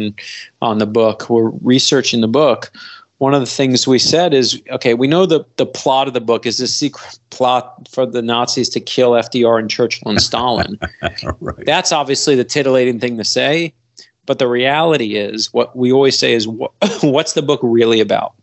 on 0.62 0.78
the 0.78 0.86
book, 0.86 1.28
we're 1.28 1.50
researching 1.62 2.20
the 2.20 2.28
book. 2.28 2.70
One 3.18 3.34
of 3.34 3.40
the 3.40 3.46
things 3.46 3.86
we 3.86 3.98
said 3.98 4.32
is, 4.32 4.62
okay, 4.70 4.94
we 4.94 5.08
know 5.08 5.26
the, 5.26 5.44
the 5.56 5.66
plot 5.66 6.06
of 6.08 6.14
the 6.14 6.20
book 6.20 6.46
is 6.46 6.60
a 6.60 6.68
secret 6.68 7.18
plot 7.30 7.88
for 7.90 8.06
the 8.06 8.22
Nazis 8.22 8.68
to 8.70 8.80
kill 8.80 9.12
FDR 9.12 9.58
and 9.58 9.68
Churchill 9.68 10.10
and 10.10 10.22
Stalin. 10.22 10.78
right. 11.40 11.66
That's 11.66 11.90
obviously 11.90 12.36
the 12.36 12.44
titillating 12.44 13.00
thing 13.00 13.16
to 13.18 13.24
say. 13.24 13.74
But 14.24 14.38
the 14.38 14.46
reality 14.46 15.16
is, 15.16 15.52
what 15.52 15.74
we 15.74 15.90
always 15.90 16.18
say 16.18 16.34
is, 16.34 16.46
what, 16.46 16.72
what's 17.02 17.32
the 17.32 17.42
book 17.42 17.60
really 17.62 18.00
about? 18.00 18.34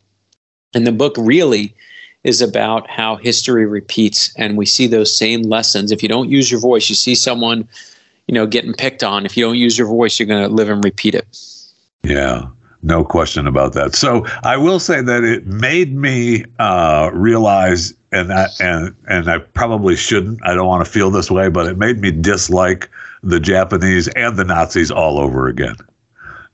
And 0.73 0.85
the 0.85 0.91
book 0.91 1.15
really 1.17 1.73
is 2.25 2.41
about 2.41 2.89
how 2.89 3.15
history 3.15 3.65
repeats, 3.65 4.33
and 4.35 4.57
we 4.57 4.65
see 4.65 4.87
those 4.87 5.15
same 5.15 5.43
lessons. 5.43 5.91
If 5.91 6.01
you 6.01 6.09
don't 6.09 6.29
use 6.29 6.49
your 6.51 6.59
voice, 6.59 6.89
you 6.89 6.95
see 6.95 7.13
someone, 7.13 7.69
you 8.27 8.33
know, 8.33 8.47
getting 8.47 8.73
picked 8.73 9.03
on. 9.03 9.25
If 9.25 9.37
you 9.37 9.45
don't 9.45 9.57
use 9.57 9.77
your 9.77 9.87
voice, 9.87 10.19
you're 10.19 10.27
going 10.27 10.41
to 10.41 10.53
live 10.53 10.67
and 10.69 10.83
repeat 10.83 11.13
it. 11.13 11.37
Yeah. 12.03 12.47
No 12.81 13.03
question 13.03 13.47
about 13.47 13.73
that. 13.73 13.95
So 13.95 14.25
I 14.43 14.57
will 14.57 14.79
say 14.79 15.01
that 15.01 15.23
it 15.23 15.45
made 15.45 15.95
me 15.95 16.45
uh, 16.59 17.09
realize, 17.13 17.93
and 18.11 18.31
and 18.59 18.95
and 19.07 19.29
I 19.29 19.39
probably 19.39 19.95
shouldn't. 19.95 20.39
I 20.45 20.53
don't 20.53 20.67
want 20.67 20.85
to 20.85 20.91
feel 20.91 21.09
this 21.09 21.31
way, 21.31 21.49
but 21.49 21.65
it 21.67 21.77
made 21.77 21.99
me 21.99 22.11
dislike 22.11 22.89
the 23.23 23.39
Japanese 23.39 24.07
and 24.09 24.37
the 24.37 24.43
Nazis 24.43 24.91
all 24.91 25.17
over 25.17 25.47
again. 25.47 25.75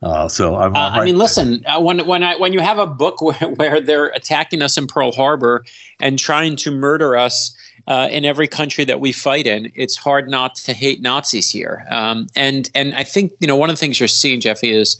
Uh, 0.02 0.28
so. 0.28 0.56
Uh, 0.56 0.72
I 0.74 1.06
mean, 1.06 1.18
listen. 1.18 1.64
Uh, 1.66 1.80
when 1.80 2.06
when 2.08 2.24
I 2.24 2.36
when 2.36 2.54
you 2.54 2.60
have 2.60 2.80
a 2.80 2.88
book 2.88 3.22
where, 3.22 3.36
where 3.56 3.80
they're 3.80 4.08
attacking 4.08 4.62
us 4.62 4.78
in 4.78 4.88
Pearl 4.88 5.12
Harbor 5.12 5.64
and 6.00 6.18
trying 6.18 6.56
to 6.58 6.72
murder 6.72 7.16
us 7.16 7.56
uh, 7.88 8.08
in 8.12 8.26
every 8.26 8.48
country 8.48 8.84
that 8.86 9.00
we 9.00 9.12
fight 9.12 9.46
in, 9.46 9.72
it's 9.76 9.96
hard 9.96 10.30
not 10.30 10.56
to 10.56 10.74
hate 10.74 11.02
Nazis 11.02 11.52
here. 11.52 11.86
Um, 11.90 12.28
and 12.36 12.70
and 12.74 12.96
I 12.96 13.04
think 13.04 13.34
you 13.40 13.48
know 13.48 13.56
one 13.56 13.70
of 13.70 13.76
the 13.76 13.80
things 13.80 14.00
you're 14.00 14.08
seeing, 14.08 14.40
Jeffy, 14.40 14.72
is 14.72 15.00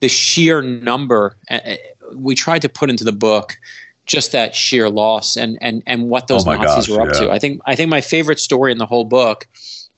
the 0.00 0.08
sheer 0.08 0.62
number. 0.62 1.36
Uh, 1.50 1.54
uh 1.54 1.76
we 2.14 2.34
tried 2.34 2.60
to 2.62 2.68
put 2.68 2.90
into 2.90 3.04
the 3.04 3.12
book 3.12 3.56
just 4.06 4.32
that 4.32 4.54
sheer 4.54 4.90
loss 4.90 5.36
and 5.36 5.58
and 5.60 5.82
and 5.86 6.08
what 6.08 6.28
those 6.28 6.46
oh 6.46 6.54
Nazis 6.54 6.86
gosh, 6.86 6.96
were 6.96 7.02
up 7.02 7.14
yeah. 7.14 7.26
to. 7.26 7.30
I 7.32 7.38
think 7.38 7.62
I 7.66 7.74
think 7.74 7.90
my 7.90 8.00
favorite 8.00 8.38
story 8.38 8.70
in 8.70 8.78
the 8.78 8.86
whole 8.86 9.04
book, 9.04 9.46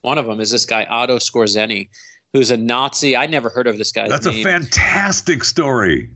one 0.00 0.16
of 0.16 0.24
them 0.24 0.40
is 0.40 0.50
this 0.50 0.64
guy 0.64 0.84
Otto 0.84 1.18
Skorzeny 1.18 1.88
who's 2.32 2.50
a 2.50 2.56
Nazi. 2.56 3.16
I 3.16 3.26
never 3.26 3.48
heard 3.48 3.66
of 3.66 3.78
this 3.78 3.92
guy. 3.92 4.08
That's 4.08 4.26
name. 4.26 4.46
a 4.46 4.50
fantastic 4.50 5.44
story. 5.44 6.10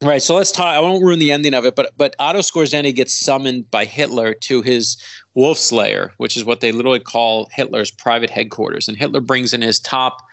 Right. 0.00 0.22
So 0.22 0.36
let's 0.36 0.52
talk. 0.52 0.66
I 0.66 0.78
won't 0.78 1.02
ruin 1.02 1.18
the 1.18 1.32
ending 1.32 1.54
of 1.54 1.64
it, 1.64 1.74
but 1.74 1.92
but 1.96 2.14
Otto 2.20 2.38
Skorzeny 2.38 2.94
gets 2.94 3.12
summoned 3.12 3.68
by 3.68 3.84
Hitler 3.84 4.32
to 4.34 4.62
his 4.62 4.96
Wolf's 5.34 5.72
Lair, 5.72 6.14
which 6.18 6.36
is 6.36 6.44
what 6.44 6.60
they 6.60 6.70
literally 6.70 7.00
call 7.00 7.48
Hitler's 7.50 7.90
private 7.90 8.30
headquarters. 8.30 8.86
And 8.86 8.96
Hitler 8.96 9.20
brings 9.20 9.52
in 9.52 9.60
his 9.60 9.80
top 9.80 10.24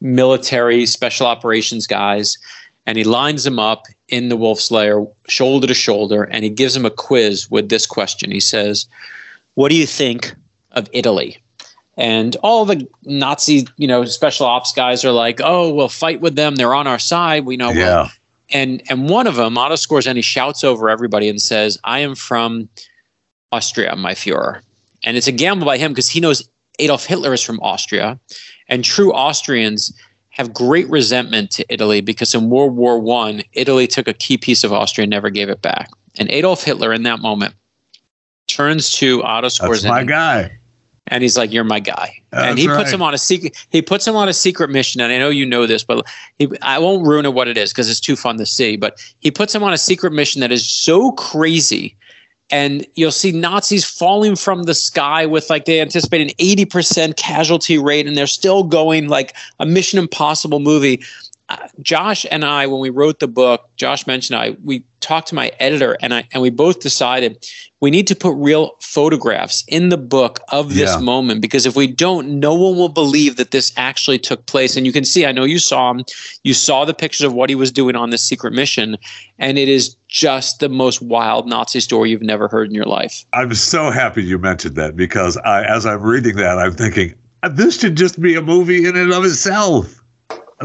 military 0.00 0.84
special 0.84 1.28
operations 1.28 1.86
guys, 1.86 2.36
and 2.86 2.98
he 2.98 3.04
lines 3.04 3.44
them 3.44 3.60
up 3.60 3.86
in 4.08 4.30
the 4.30 4.36
Wolf's 4.36 4.72
Lair, 4.72 5.06
shoulder 5.28 5.68
to 5.68 5.74
shoulder, 5.74 6.24
and 6.24 6.42
he 6.42 6.50
gives 6.50 6.74
them 6.74 6.84
a 6.84 6.90
quiz 6.90 7.48
with 7.48 7.68
this 7.68 7.86
question. 7.86 8.32
He 8.32 8.40
says, 8.40 8.88
"What 9.54 9.68
do 9.68 9.76
you 9.76 9.86
think 9.86 10.34
of 10.72 10.88
Italy?" 10.92 11.38
And 11.96 12.36
all 12.36 12.64
the 12.64 12.88
Nazi, 13.04 13.68
you 13.76 13.86
know, 13.86 14.04
special 14.04 14.46
ops 14.46 14.72
guys 14.72 15.04
are 15.04 15.12
like, 15.12 15.40
"Oh, 15.42 15.72
we'll 15.72 15.88
fight 15.88 16.20
with 16.20 16.34
them. 16.36 16.56
They're 16.56 16.74
on 16.74 16.86
our 16.86 16.98
side. 16.98 17.44
We 17.44 17.56
know." 17.56 17.70
Yeah. 17.70 18.08
And 18.50 18.82
and 18.88 19.08
one 19.08 19.26
of 19.26 19.36
them, 19.36 19.56
Otto 19.56 19.76
scores, 19.76 20.06
and 20.06 20.18
he 20.18 20.22
shouts 20.22 20.64
over 20.64 20.90
everybody 20.90 21.28
and 21.28 21.40
says, 21.40 21.78
"I 21.84 22.00
am 22.00 22.14
from 22.14 22.68
Austria, 23.52 23.94
my 23.96 24.14
Führer." 24.14 24.60
And 25.04 25.16
it's 25.16 25.26
a 25.26 25.32
gamble 25.32 25.66
by 25.66 25.78
him 25.78 25.92
because 25.92 26.08
he 26.08 26.20
knows 26.20 26.48
Adolf 26.78 27.06
Hitler 27.06 27.32
is 27.32 27.42
from 27.42 27.60
Austria, 27.60 28.18
and 28.68 28.84
true 28.84 29.12
Austrians 29.12 29.92
have 30.30 30.52
great 30.52 30.88
resentment 30.90 31.52
to 31.52 31.64
Italy 31.68 32.00
because 32.00 32.34
in 32.34 32.50
World 32.50 32.74
War 32.74 32.98
One, 32.98 33.42
Italy 33.52 33.86
took 33.86 34.08
a 34.08 34.14
key 34.14 34.36
piece 34.36 34.64
of 34.64 34.72
Austria 34.72 35.04
and 35.04 35.10
never 35.10 35.30
gave 35.30 35.48
it 35.48 35.62
back. 35.62 35.88
And 36.18 36.28
Adolf 36.30 36.64
Hitler, 36.64 36.92
in 36.92 37.04
that 37.04 37.20
moment, 37.20 37.54
turns 38.48 38.92
to 38.94 39.22
Otto 39.22 39.48
Skorzeny. 39.48 39.82
That's 39.82 39.84
my 39.84 40.04
guy 40.04 40.58
and 41.08 41.22
he's 41.22 41.36
like, 41.36 41.52
"You're 41.52 41.64
my 41.64 41.80
guy." 41.80 42.20
That's 42.30 42.44
and 42.44 42.58
he 42.58 42.68
right. 42.68 42.78
puts 42.78 42.90
him 42.90 43.02
on 43.02 43.14
a 43.14 43.18
secret. 43.18 43.66
He 43.70 43.82
puts 43.82 44.06
him 44.06 44.16
on 44.16 44.28
a 44.28 44.32
secret 44.32 44.70
mission, 44.70 45.00
and 45.00 45.12
I 45.12 45.18
know 45.18 45.28
you 45.28 45.44
know 45.46 45.66
this, 45.66 45.84
but 45.84 46.06
he, 46.38 46.48
I 46.62 46.78
won't 46.78 47.06
ruin 47.06 47.26
it 47.26 47.34
what 47.34 47.48
it 47.48 47.56
is 47.56 47.72
because 47.72 47.90
it's 47.90 48.00
too 48.00 48.16
fun 48.16 48.38
to 48.38 48.46
see. 48.46 48.76
But 48.76 49.04
he 49.20 49.30
puts 49.30 49.54
him 49.54 49.62
on 49.62 49.72
a 49.72 49.78
secret 49.78 50.12
mission 50.12 50.40
that 50.40 50.52
is 50.52 50.66
so 50.66 51.12
crazy, 51.12 51.96
and 52.50 52.86
you'll 52.94 53.12
see 53.12 53.32
Nazis 53.32 53.84
falling 53.84 54.36
from 54.36 54.62
the 54.62 54.74
sky 54.74 55.26
with 55.26 55.50
like 55.50 55.66
they 55.66 55.80
anticipate 55.80 56.22
an 56.22 56.30
eighty 56.38 56.64
percent 56.64 57.16
casualty 57.16 57.78
rate, 57.78 58.06
and 58.06 58.16
they're 58.16 58.26
still 58.26 58.62
going 58.62 59.08
like 59.08 59.36
a 59.60 59.66
Mission 59.66 59.98
Impossible 59.98 60.60
movie. 60.60 61.02
Uh, 61.64 61.68
Josh 61.80 62.26
and 62.30 62.44
I, 62.44 62.66
when 62.66 62.80
we 62.80 62.90
wrote 62.90 63.20
the 63.20 63.28
book, 63.28 63.68
Josh 63.76 64.06
mentioned 64.06 64.38
I 64.38 64.50
we 64.62 64.84
talked 65.00 65.28
to 65.28 65.34
my 65.34 65.48
editor 65.60 65.96
and 66.00 66.14
I 66.14 66.26
and 66.32 66.42
we 66.42 66.50
both 66.50 66.80
decided 66.80 67.48
we 67.80 67.90
need 67.90 68.06
to 68.06 68.16
put 68.16 68.34
real 68.36 68.76
photographs 68.80 69.64
in 69.68 69.90
the 69.90 69.98
book 69.98 70.40
of 70.48 70.74
this 70.74 70.94
yeah. 70.94 71.00
moment 71.00 71.40
because 71.42 71.66
if 71.66 71.76
we 71.76 71.86
don't, 71.86 72.40
no 72.40 72.54
one 72.54 72.76
will 72.76 72.88
believe 72.88 73.36
that 73.36 73.50
this 73.50 73.72
actually 73.76 74.18
took 74.18 74.46
place. 74.46 74.76
And 74.76 74.86
you 74.86 74.92
can 74.92 75.04
see, 75.04 75.26
I 75.26 75.32
know 75.32 75.44
you 75.44 75.58
saw 75.58 75.90
him, 75.90 76.04
you 76.42 76.54
saw 76.54 76.84
the 76.84 76.94
pictures 76.94 77.26
of 77.26 77.34
what 77.34 77.48
he 77.48 77.54
was 77.54 77.70
doing 77.70 77.96
on 77.96 78.10
this 78.10 78.22
secret 78.22 78.52
mission, 78.52 78.96
and 79.38 79.58
it 79.58 79.68
is 79.68 79.96
just 80.08 80.60
the 80.60 80.68
most 80.68 81.02
wild 81.02 81.46
Nazi 81.46 81.80
story 81.80 82.10
you've 82.10 82.22
never 82.22 82.48
heard 82.48 82.68
in 82.68 82.74
your 82.74 82.86
life. 82.86 83.24
I'm 83.32 83.54
so 83.54 83.90
happy 83.90 84.22
you 84.22 84.38
mentioned 84.38 84.76
that 84.76 84.96
because 84.96 85.36
I, 85.38 85.64
as 85.64 85.84
I'm 85.84 86.02
reading 86.02 86.36
that, 86.36 86.58
I'm 86.58 86.72
thinking 86.72 87.14
this 87.50 87.80
should 87.80 87.96
just 87.96 88.20
be 88.20 88.34
a 88.36 88.42
movie 88.42 88.86
in 88.86 88.96
and 88.96 89.12
of 89.12 89.24
itself. 89.24 90.03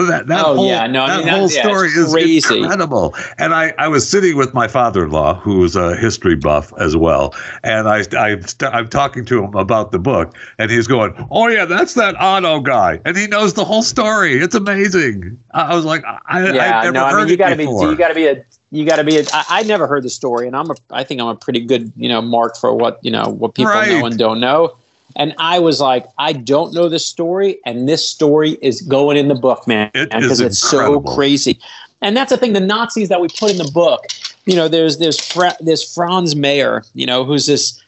That, 0.07 0.27
that 0.27 0.45
oh, 0.45 0.55
whole, 0.55 0.67
yeah. 0.67 0.87
no, 0.87 1.05
that 1.05 1.19
I 1.19 1.23
mean, 1.23 1.27
whole 1.27 1.51
yeah, 1.51 1.61
story 1.61 1.89
is 1.89 2.13
crazy. 2.13 2.59
incredible. 2.59 3.13
And 3.37 3.53
I, 3.53 3.73
I 3.77 3.89
was 3.89 4.09
sitting 4.09 4.37
with 4.37 4.53
my 4.53 4.67
father-in-law, 4.67 5.35
who 5.35 5.63
is 5.63 5.75
a 5.75 5.95
history 5.97 6.35
buff 6.35 6.71
as 6.77 6.95
well, 6.95 7.35
and 7.63 7.89
I, 7.89 8.03
I, 8.17 8.37
I'm 8.71 8.87
talking 8.87 9.25
to 9.25 9.43
him 9.43 9.53
about 9.55 9.91
the 9.91 9.99
book, 9.99 10.35
and 10.57 10.71
he's 10.71 10.87
going, 10.87 11.13
"Oh 11.31 11.47
yeah, 11.47 11.65
that's 11.65 11.95
that 11.95 12.15
Otto 12.15 12.61
guy," 12.61 13.01
and 13.03 13.17
he 13.17 13.27
knows 13.27 13.55
the 13.55 13.65
whole 13.65 13.83
story. 13.83 14.35
It's 14.35 14.55
amazing. 14.55 15.37
I 15.51 15.75
was 15.75 15.85
like, 15.85 16.03
I, 16.05 16.53
yeah, 16.53 16.79
I've 16.79 16.83
never 16.85 16.93
no, 16.93 17.05
heard 17.07 17.13
I 17.13 17.19
mean, 17.21 17.29
you 17.29 17.37
got 17.37 17.49
to 17.49 17.55
be, 17.57 17.63
you 17.63 17.95
got 17.97 18.07
to 18.07 18.15
be 18.15 18.27
a 18.27 18.45
you 18.71 18.85
got 18.85 18.97
to 18.97 19.03
be. 19.03 19.17
A, 19.17 19.23
I, 19.33 19.45
I 19.49 19.63
never 19.63 19.87
heard 19.87 20.03
the 20.03 20.09
story, 20.09 20.45
and 20.47 20.55
I'm 20.55 20.69
a. 20.69 20.75
I 20.91 21.03
think 21.03 21.21
I'm 21.21 21.27
a 21.27 21.35
pretty 21.35 21.61
good, 21.61 21.91
you 21.95 22.07
know, 22.07 22.21
mark 22.21 22.55
for 22.55 22.73
what 22.73 22.99
you 23.03 23.11
know 23.11 23.29
what 23.29 23.55
people 23.55 23.71
right. 23.71 23.89
know 23.89 24.05
and 24.05 24.17
don't 24.17 24.39
know. 24.39 24.75
And 25.15 25.33
I 25.37 25.59
was 25.59 25.81
like, 25.81 26.05
I 26.17 26.33
don't 26.33 26.73
know 26.73 26.87
this 26.87 27.05
story, 27.05 27.59
and 27.65 27.89
this 27.89 28.07
story 28.07 28.57
is 28.61 28.81
going 28.81 29.17
in 29.17 29.27
the 29.27 29.35
book, 29.35 29.67
man, 29.67 29.89
because 29.93 30.39
it 30.39 30.47
it's 30.47 30.59
so 30.59 31.01
crazy. 31.01 31.59
And 32.01 32.15
that's 32.15 32.31
the 32.31 32.37
thing. 32.37 32.53
The 32.53 32.59
Nazis 32.59 33.09
that 33.09 33.19
we 33.19 33.27
put 33.27 33.51
in 33.51 33.57
the 33.57 33.71
book, 33.71 34.05
you 34.45 34.55
know, 34.55 34.67
there's 34.67 34.97
there's 34.99 35.19
Fra- 35.19 35.57
there's 35.59 35.83
Franz 35.93 36.35
Mayr, 36.35 36.83
you 36.93 37.05
know, 37.05 37.25
who's 37.25 37.45
this 37.47 37.81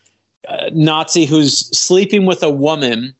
uh, 0.48 0.70
Nazi 0.74 1.26
who's 1.26 1.58
sleeping 1.78 2.26
with 2.26 2.44
a 2.44 2.50
woman 2.50 3.16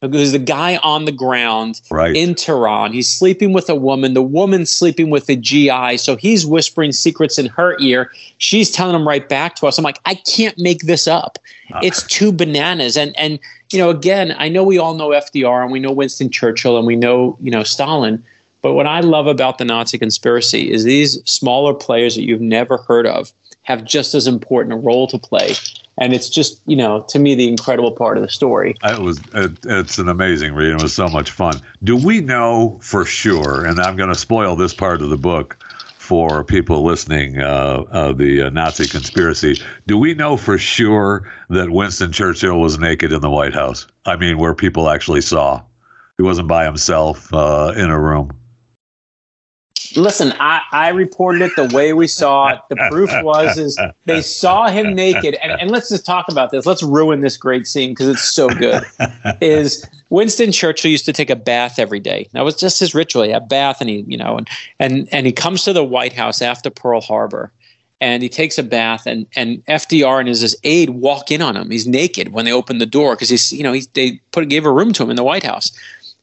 who's 0.00 0.32
the 0.32 0.38
guy 0.38 0.76
on 0.78 1.04
the 1.04 1.12
ground 1.12 1.80
right. 1.90 2.14
in 2.14 2.34
Tehran. 2.34 2.92
He's 2.92 3.08
sleeping 3.08 3.52
with 3.52 3.68
a 3.68 3.74
woman. 3.74 4.14
The 4.14 4.22
woman's 4.22 4.70
sleeping 4.70 5.10
with 5.10 5.28
a 5.28 5.34
GI. 5.34 5.96
So 5.96 6.14
he's 6.14 6.46
whispering 6.46 6.92
secrets 6.92 7.38
in 7.38 7.46
her 7.46 7.76
ear. 7.80 8.12
She's 8.38 8.70
telling 8.70 8.92
them 8.92 9.06
right 9.06 9.28
back 9.28 9.56
to 9.56 9.66
us. 9.66 9.76
I'm 9.76 9.84
like, 9.84 9.98
I 10.04 10.14
can't 10.14 10.56
make 10.58 10.82
this 10.82 11.08
up. 11.08 11.38
Uh. 11.72 11.80
It's 11.82 12.04
too 12.04 12.32
bananas. 12.32 12.96
And 12.96 13.16
and 13.16 13.40
you 13.72 13.78
know, 13.78 13.90
again, 13.90 14.34
I 14.38 14.48
know 14.48 14.62
we 14.62 14.78
all 14.78 14.94
know 14.94 15.08
FDR 15.08 15.62
and 15.62 15.72
we 15.72 15.80
know 15.80 15.92
Winston 15.92 16.30
Churchill 16.30 16.78
and 16.78 16.86
we 16.86 16.96
know 16.96 17.36
you 17.40 17.50
know 17.50 17.64
Stalin. 17.64 18.24
But 18.60 18.74
what 18.74 18.86
I 18.86 19.00
love 19.00 19.26
about 19.26 19.58
the 19.58 19.64
Nazi 19.64 19.98
conspiracy 19.98 20.70
is 20.70 20.82
these 20.84 21.22
smaller 21.30 21.74
players 21.74 22.16
that 22.16 22.22
you've 22.22 22.40
never 22.40 22.78
heard 22.78 23.06
of 23.06 23.32
have 23.68 23.84
just 23.84 24.14
as 24.14 24.26
important 24.26 24.72
a 24.72 24.76
role 24.76 25.06
to 25.06 25.18
play. 25.18 25.52
And 26.00 26.14
it's 26.14 26.30
just 26.30 26.62
you 26.66 26.76
know 26.76 27.02
to 27.08 27.18
me 27.18 27.34
the 27.34 27.48
incredible 27.48 27.92
part 27.92 28.16
of 28.16 28.22
the 28.22 28.28
story. 28.28 28.74
It 28.82 29.00
was 29.00 29.20
it, 29.34 29.58
it's 29.64 29.98
an 29.98 30.08
amazing 30.08 30.54
read. 30.54 30.72
It 30.72 30.82
was 30.82 30.94
so 30.94 31.08
much 31.08 31.30
fun. 31.30 31.60
Do 31.84 31.96
we 31.96 32.20
know 32.20 32.78
for 32.82 33.04
sure 33.04 33.66
and 33.66 33.78
i'm 33.80 33.96
going 33.96 34.08
to 34.08 34.18
spoil 34.18 34.56
this 34.56 34.74
part 34.74 35.02
of 35.02 35.10
the 35.10 35.16
book 35.16 35.56
for 35.98 36.42
people 36.42 36.84
listening 36.84 37.38
uh, 37.38 37.84
uh, 37.90 38.12
the 38.12 38.42
uh, 38.42 38.50
nazi 38.50 38.88
conspiracy. 38.88 39.60
Do 39.86 39.98
we 39.98 40.14
know 40.14 40.38
for 40.38 40.56
sure 40.56 41.30
that 41.50 41.70
winston 41.70 42.12
churchill 42.12 42.60
was 42.60 42.78
naked 42.78 43.12
in 43.12 43.20
the 43.20 43.30
white 43.30 43.52
house? 43.52 43.86
I 44.06 44.16
mean 44.16 44.38
where 44.38 44.54
people 44.54 44.88
actually 44.88 45.20
saw. 45.20 45.62
He 46.16 46.22
wasn't 46.22 46.48
by 46.48 46.64
himself 46.64 47.32
uh, 47.34 47.74
in 47.76 47.90
a 47.90 48.00
room 48.00 48.38
Listen, 49.96 50.32
I, 50.38 50.62
I 50.72 50.88
reported 50.90 51.42
it 51.42 51.56
the 51.56 51.74
way 51.74 51.92
we 51.92 52.06
saw 52.06 52.48
it. 52.48 52.60
The 52.68 52.76
proof 52.90 53.10
was 53.22 53.58
is 53.58 53.78
they 54.04 54.22
saw 54.22 54.68
him 54.68 54.94
naked, 54.94 55.34
and, 55.36 55.52
and 55.60 55.70
let's 55.70 55.88
just 55.88 56.04
talk 56.04 56.28
about 56.28 56.50
this. 56.50 56.66
Let's 56.66 56.82
ruin 56.82 57.20
this 57.20 57.36
great 57.36 57.66
scene 57.66 57.90
because 57.90 58.08
it's 58.08 58.30
so 58.30 58.48
good. 58.48 58.84
is 59.40 59.86
Winston 60.10 60.52
Churchill 60.52 60.90
used 60.90 61.04
to 61.06 61.12
take 61.12 61.30
a 61.30 61.36
bath 61.36 61.78
every 61.78 62.00
day. 62.00 62.28
That 62.32 62.44
was 62.44 62.56
just 62.56 62.80
his 62.80 62.94
ritual. 62.94 63.22
He 63.22 63.30
had 63.30 63.42
a 63.42 63.46
bath, 63.46 63.80
and 63.80 63.88
he 63.88 64.04
you 64.08 64.16
know, 64.16 64.36
and 64.36 64.48
and 64.78 65.08
and 65.12 65.26
he 65.26 65.32
comes 65.32 65.64
to 65.64 65.72
the 65.72 65.84
White 65.84 66.12
House 66.12 66.42
after 66.42 66.70
Pearl 66.70 67.00
Harbor, 67.00 67.52
and 68.00 68.22
he 68.22 68.28
takes 68.28 68.58
a 68.58 68.62
bath, 68.62 69.06
and 69.06 69.26
and 69.36 69.64
FDR 69.66 70.18
and 70.18 70.28
his, 70.28 70.40
his 70.40 70.56
aide 70.64 70.90
walk 70.90 71.30
in 71.30 71.42
on 71.42 71.56
him. 71.56 71.70
He's 71.70 71.86
naked 71.86 72.32
when 72.32 72.44
they 72.44 72.52
open 72.52 72.78
the 72.78 72.86
door 72.86 73.14
because 73.14 73.28
he's 73.28 73.52
you 73.52 73.62
know 73.62 73.72
he 73.72 73.82
they 73.94 74.20
put 74.32 74.48
gave 74.48 74.66
a 74.66 74.72
room 74.72 74.92
to 74.94 75.02
him 75.02 75.10
in 75.10 75.16
the 75.16 75.24
White 75.24 75.44
House, 75.44 75.72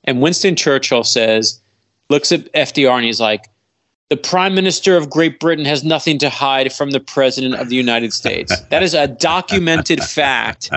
and 0.03 0.21
Winston 0.21 0.55
Churchill 0.55 1.03
says, 1.03 1.59
looks 2.09 2.31
at 2.31 2.51
FDR 2.53 2.95
and 2.95 3.05
he's 3.05 3.19
like 3.19 3.49
the 4.09 4.17
Prime 4.17 4.53
Minister 4.53 4.95
of 4.95 5.09
Great 5.09 5.39
Britain 5.39 5.65
has 5.65 5.83
nothing 5.83 6.19
to 6.19 6.29
hide 6.29 6.71
from 6.71 6.91
the 6.91 6.99
President 6.99 7.55
of 7.55 7.69
the 7.69 7.75
United 7.75 8.13
States. 8.13 8.59
That 8.69 8.83
is 8.83 8.93
a 8.93 9.07
documented 9.07 10.03
fact. 10.03 10.69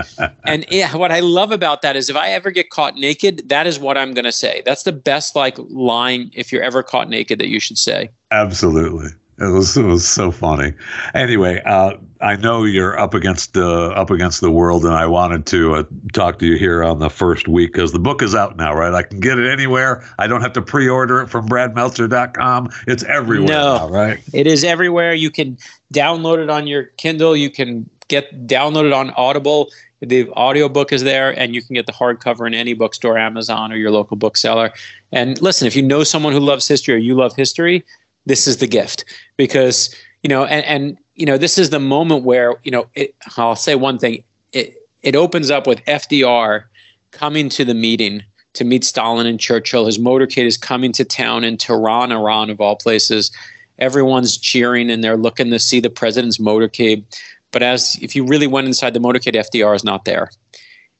And 0.45 0.65
yeah, 0.71 0.95
what 0.95 1.11
I 1.11 1.19
love 1.19 1.51
about 1.51 1.83
that 1.83 1.95
is 1.95 2.09
if 2.09 2.15
I 2.15 2.29
ever 2.29 2.49
get 2.49 2.71
caught 2.71 2.95
naked, 2.95 3.47
that 3.49 3.67
is 3.67 3.77
what 3.77 3.97
I'm 3.97 4.13
going 4.13 4.25
to 4.25 4.31
say. 4.31 4.63
That's 4.65 4.83
the 4.83 4.91
best 4.91 5.35
like 5.35 5.57
line 5.59 6.31
if 6.33 6.51
you're 6.51 6.63
ever 6.63 6.81
caught 6.81 7.07
naked 7.07 7.39
that 7.39 7.49
you 7.49 7.59
should 7.59 7.77
say. 7.77 8.09
Absolutely. 8.31 9.09
It 9.39 9.51
was, 9.53 9.77
it 9.77 9.83
was 9.83 10.07
so 10.07 10.31
funny. 10.31 10.73
Anyway, 11.13 11.61
uh, 11.65 11.97
I 12.21 12.35
know 12.35 12.65
you're 12.65 12.99
up 12.99 13.13
against 13.13 13.53
the 13.53 13.91
up 13.95 14.09
against 14.09 14.41
the 14.41 14.51
world, 14.51 14.83
and 14.83 14.93
I 14.93 15.05
wanted 15.05 15.45
to 15.47 15.75
uh, 15.75 15.83
talk 16.13 16.39
to 16.39 16.45
you 16.45 16.57
here 16.57 16.83
on 16.83 16.99
the 16.99 17.09
first 17.09 17.47
week 17.47 17.71
because 17.71 17.93
the 17.93 17.99
book 17.99 18.21
is 18.21 18.35
out 18.35 18.57
now, 18.57 18.73
right? 18.75 18.93
I 18.93 19.03
can 19.03 19.19
get 19.21 19.39
it 19.39 19.49
anywhere. 19.49 20.03
I 20.19 20.27
don't 20.27 20.41
have 20.41 20.53
to 20.53 20.61
pre-order 20.61 21.21
it 21.21 21.29
from 21.29 21.47
BradMeltzer.com. 21.47 22.69
It's 22.87 23.03
everywhere 23.03 23.47
No. 23.47 23.77
now, 23.77 23.89
right? 23.89 24.21
It 24.33 24.47
is 24.47 24.63
everywhere. 24.63 25.13
You 25.13 25.31
can 25.31 25.57
download 25.93 26.43
it 26.43 26.49
on 26.49 26.67
your 26.67 26.85
Kindle. 26.97 27.35
You 27.35 27.49
can 27.49 27.89
get 28.09 28.47
download 28.47 28.85
it 28.85 28.93
on 28.93 29.11
Audible. 29.11 29.71
The 30.01 30.29
audiobook 30.31 30.93
is 30.93 31.03
there, 31.03 31.37
and 31.37 31.53
you 31.53 31.61
can 31.61 31.73
get 31.73 31.85
the 31.85 31.91
hardcover 31.91 32.47
in 32.47 32.53
any 32.53 32.73
bookstore, 32.73 33.17
Amazon, 33.17 33.71
or 33.71 33.75
your 33.75 33.91
local 33.91 34.15
bookseller. 34.15 34.73
And 35.11 35.41
listen, 35.41 35.67
if 35.67 35.75
you 35.75 35.81
know 35.81 36.03
someone 36.03 36.31
who 36.31 36.39
loves 36.39 36.67
history 36.67 36.93
or 36.93 36.97
you 36.97 37.15
love 37.15 37.35
history, 37.35 37.85
this 38.29 38.47
is 38.47 38.57
the 38.57 38.67
gift 38.67 39.03
because 39.37 39.93
you 40.23 40.29
know, 40.29 40.45
and 40.45 40.63
and 40.65 40.97
you 41.15 41.25
know, 41.25 41.37
this 41.37 41.57
is 41.57 41.71
the 41.71 41.79
moment 41.79 42.23
where 42.23 42.55
you 42.63 42.71
know, 42.71 42.87
it, 42.93 43.15
I'll 43.35 43.55
say 43.55 43.75
one 43.75 43.97
thing. 43.97 44.23
It 44.53 44.87
it 45.01 45.15
opens 45.15 45.49
up 45.49 45.65
with 45.65 45.83
FDR 45.85 46.65
coming 47.11 47.49
to 47.49 47.65
the 47.65 47.73
meeting 47.73 48.23
to 48.53 48.63
meet 48.63 48.83
Stalin 48.83 49.25
and 49.25 49.39
Churchill. 49.39 49.87
His 49.87 49.97
motorcade 49.97 50.45
is 50.45 50.57
coming 50.57 50.91
to 50.93 51.03
town 51.03 51.43
in 51.43 51.57
Tehran, 51.57 52.11
Iran, 52.11 52.49
of 52.49 52.61
all 52.61 52.75
places. 52.75 53.31
Everyone's 53.79 54.37
cheering 54.37 54.91
and 54.91 55.03
they're 55.03 55.17
looking 55.17 55.49
to 55.49 55.59
see 55.59 55.79
the 55.79 55.89
president's 55.89 56.37
motorcade. 56.37 57.03
But 57.51 57.63
as 57.63 57.97
if 58.01 58.15
you 58.15 58.25
really 58.25 58.47
went 58.47 58.67
inside 58.67 58.93
the 58.93 58.99
motorcade, 58.99 59.33
FDR 59.33 59.75
is 59.75 59.83
not 59.83 60.05
there. 60.05 60.29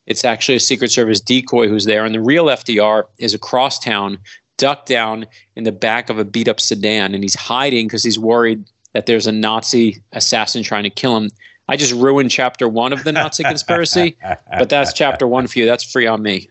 It's 0.08 0.26
actually 0.26 0.56
a 0.56 0.62
Secret 0.62 0.90
Service 0.90 1.22
decoy 1.22 1.68
who's 1.68 1.86
there, 1.86 2.04
and 2.04 2.16
the 2.16 2.22
real 2.22 2.46
FDR 2.46 3.06
is 3.20 3.36
across 3.36 3.78
town, 3.78 4.18
ducked 4.60 4.88
down 4.88 5.26
in 5.56 5.64
the 5.64 5.72
back 5.72 6.12
of 6.12 6.20
a 6.20 6.26
beat 6.26 6.48
up 6.48 6.60
sedan, 6.60 7.16
and 7.16 7.24
he's 7.24 7.34
hiding 7.34 7.88
because 7.88 8.04
he's 8.04 8.20
worried 8.20 8.64
that 8.94 9.08
there's 9.08 9.26
a 9.26 9.32
Nazi 9.32 10.04
assassin 10.12 10.62
trying 10.62 10.84
to 10.84 10.90
kill 10.92 11.18
him. 11.18 11.32
I 11.68 11.78
just 11.78 11.94
ruined 11.94 12.30
chapter 12.32 12.68
one 12.68 12.94
of 12.94 13.04
the 13.04 13.12
Nazi 13.12 13.44
conspiracy, 13.44 14.18
but 14.48 14.70
that's 14.70 14.94
chapter 14.94 15.28
one 15.28 15.48
for 15.48 15.60
you. 15.60 15.66
That's 15.66 15.84
free 15.84 16.08
on 16.08 16.22
me. 16.22 16.50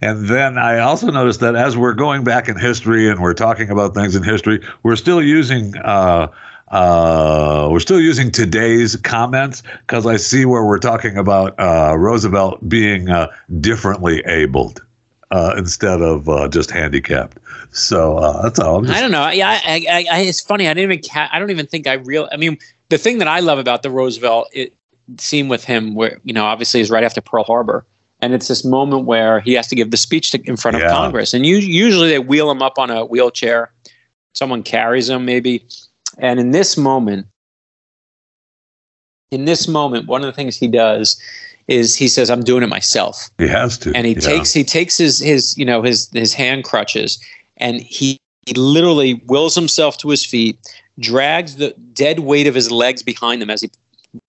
And 0.00 0.28
then 0.28 0.58
I 0.58 0.78
also 0.78 1.10
noticed 1.10 1.40
that 1.40 1.56
as 1.56 1.76
we're 1.76 1.94
going 1.94 2.22
back 2.22 2.48
in 2.48 2.56
history 2.56 3.08
and 3.08 3.20
we're 3.20 3.34
talking 3.34 3.70
about 3.70 3.94
things 3.94 4.14
in 4.14 4.22
history, 4.22 4.64
we're 4.82 4.96
still 4.96 5.22
using 5.22 5.76
uh, 5.78 6.32
uh, 6.68 7.68
we're 7.70 7.80
still 7.80 8.00
using 8.00 8.30
today's 8.30 8.96
comments 8.96 9.62
because 9.86 10.06
I 10.06 10.16
see 10.16 10.44
where 10.44 10.64
we're 10.64 10.78
talking 10.78 11.16
about 11.16 11.58
uh, 11.58 11.96
Roosevelt 11.96 12.68
being 12.68 13.08
uh, 13.08 13.28
differently 13.60 14.20
abled 14.26 14.85
uh, 15.30 15.54
instead 15.56 16.00
of 16.02 16.28
uh, 16.28 16.48
just 16.48 16.70
handicapped. 16.70 17.38
So 17.70 18.18
uh, 18.18 18.42
that's 18.42 18.58
all. 18.58 18.76
I'm 18.76 18.84
just- 18.86 18.96
I 18.96 19.00
don't 19.00 19.10
know. 19.10 19.28
Yeah, 19.30 19.60
I, 19.64 19.84
I, 19.88 20.06
I, 20.10 20.20
it's 20.20 20.40
funny. 20.40 20.68
I 20.68 20.74
didn't 20.74 20.92
even. 20.92 21.04
Ca- 21.08 21.28
I 21.32 21.38
don't 21.38 21.50
even 21.50 21.66
think 21.66 21.86
I 21.86 21.94
real. 21.94 22.28
I 22.32 22.36
mean, 22.36 22.58
the 22.88 22.98
thing 22.98 23.18
that 23.18 23.28
I 23.28 23.40
love 23.40 23.58
about 23.58 23.82
the 23.82 23.90
Roosevelt 23.90 24.48
it, 24.52 24.74
scene 25.18 25.48
with 25.48 25.64
him, 25.64 25.94
where 25.94 26.20
you 26.24 26.32
know, 26.32 26.44
obviously, 26.44 26.80
is 26.80 26.90
right 26.90 27.04
after 27.04 27.20
Pearl 27.20 27.44
Harbor, 27.44 27.84
and 28.20 28.34
it's 28.34 28.48
this 28.48 28.64
moment 28.64 29.04
where 29.06 29.40
he 29.40 29.52
has 29.54 29.66
to 29.68 29.74
give 29.74 29.90
the 29.90 29.96
speech 29.96 30.30
to, 30.32 30.40
in 30.44 30.56
front 30.56 30.76
of 30.76 30.82
Congress, 30.90 31.34
and 31.34 31.44
you, 31.44 31.56
usually 31.56 32.08
they 32.08 32.18
wheel 32.18 32.50
him 32.50 32.62
up 32.62 32.78
on 32.78 32.90
a 32.90 33.04
wheelchair, 33.04 33.72
someone 34.34 34.62
carries 34.62 35.08
him 35.08 35.24
maybe, 35.24 35.64
and 36.18 36.38
in 36.40 36.50
this 36.52 36.76
moment, 36.76 37.26
in 39.30 39.44
this 39.44 39.66
moment, 39.68 40.06
one 40.06 40.22
of 40.22 40.26
the 40.26 40.32
things 40.32 40.56
he 40.56 40.68
does 40.68 41.20
is 41.68 41.96
he 41.96 42.08
says, 42.08 42.30
"I'm 42.30 42.42
doing 42.42 42.62
it 42.62 42.68
myself." 42.68 43.30
he 43.38 43.48
has 43.48 43.78
to. 43.78 43.92
and 43.94 44.06
he 44.06 44.14
yeah. 44.14 44.20
takes 44.20 44.52
he 44.52 44.64
takes 44.64 44.96
his 44.96 45.18
his 45.18 45.56
you 45.58 45.64
know 45.64 45.82
his 45.82 46.08
his 46.12 46.32
hand 46.34 46.64
crutches 46.64 47.18
and 47.58 47.80
he, 47.80 48.18
he 48.46 48.54
literally 48.54 49.14
wills 49.26 49.54
himself 49.54 49.96
to 49.98 50.10
his 50.10 50.24
feet 50.24 50.58
drags 50.98 51.56
the 51.56 51.70
dead 51.92 52.20
weight 52.20 52.46
of 52.46 52.54
his 52.54 52.70
legs 52.70 53.02
behind 53.02 53.42
him 53.42 53.50
as 53.50 53.60
he 53.62 53.70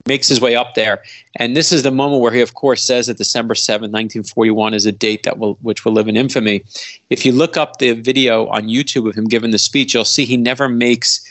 makes 0.06 0.28
his 0.28 0.41
way 0.41 0.54
up 0.56 0.76
there 0.76 1.02
and 1.38 1.56
this 1.56 1.71
is 1.71 1.84
the 1.84 1.91
moment 1.91 2.21
where 2.21 2.34
he 2.34 2.41
of 2.41 2.56
course 2.56 2.84
says 2.84 3.08
that 3.08 3.17
december 3.17 3.54
7th 3.54 3.91
1941 3.91 4.73
is 4.73 4.86
a 4.86 4.91
date 4.91 5.23
that 5.23 5.38
will 5.38 5.54
which 5.62 5.86
will 5.86 5.93
live 5.93 6.10
in 6.10 6.17
infamy 6.17 6.62
if 7.10 7.26
you 7.26 7.32
look 7.32 7.56
up 7.56 7.78
the 7.78 7.93
video 7.93 8.47
on 8.47 8.67
youtube 8.67 9.08
of 9.08 9.15
him 9.15 9.26
giving 9.26 9.52
the 9.52 9.58
speech 9.58 9.93
you'll 9.93 10.04
see 10.04 10.26
he 10.26 10.36
never 10.36 10.67
makes 10.67 11.26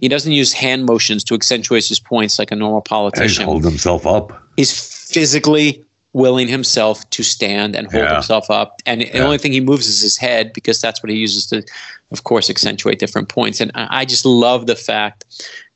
he 0.00 0.08
doesn't 0.08 0.32
use 0.32 0.52
hand 0.52 0.86
motions 0.86 1.24
to 1.24 1.34
accentuate 1.34 1.86
his 1.86 1.98
points 1.98 2.38
like 2.38 2.52
a 2.52 2.56
normal 2.56 2.80
He's 2.80 2.88
politician 2.88 3.44
holding 3.44 3.70
himself 3.70 4.06
up. 4.06 4.40
he's 4.56 4.70
physically 5.06 5.82
willing 6.12 6.48
himself 6.48 7.08
to 7.10 7.22
stand 7.22 7.76
and 7.76 7.90
hold 7.90 8.04
Yeah. 8.04 8.14
himself 8.14 8.50
up. 8.50 8.80
And 8.86 9.02
the 9.02 9.18
only 9.18 9.38
thing 9.38 9.52
he 9.52 9.60
moves 9.60 9.86
is 9.86 10.00
his 10.00 10.16
head 10.16 10.52
because 10.52 10.80
that's 10.80 11.02
what 11.02 11.10
he 11.10 11.16
uses 11.16 11.46
to 11.46 11.62
of 12.10 12.24
course 12.24 12.48
accentuate 12.48 12.98
different 12.98 13.28
points. 13.28 13.60
And 13.60 13.70
i 13.74 14.00
I 14.00 14.04
just 14.04 14.24
love 14.24 14.66
the 14.66 14.76
fact 14.76 15.24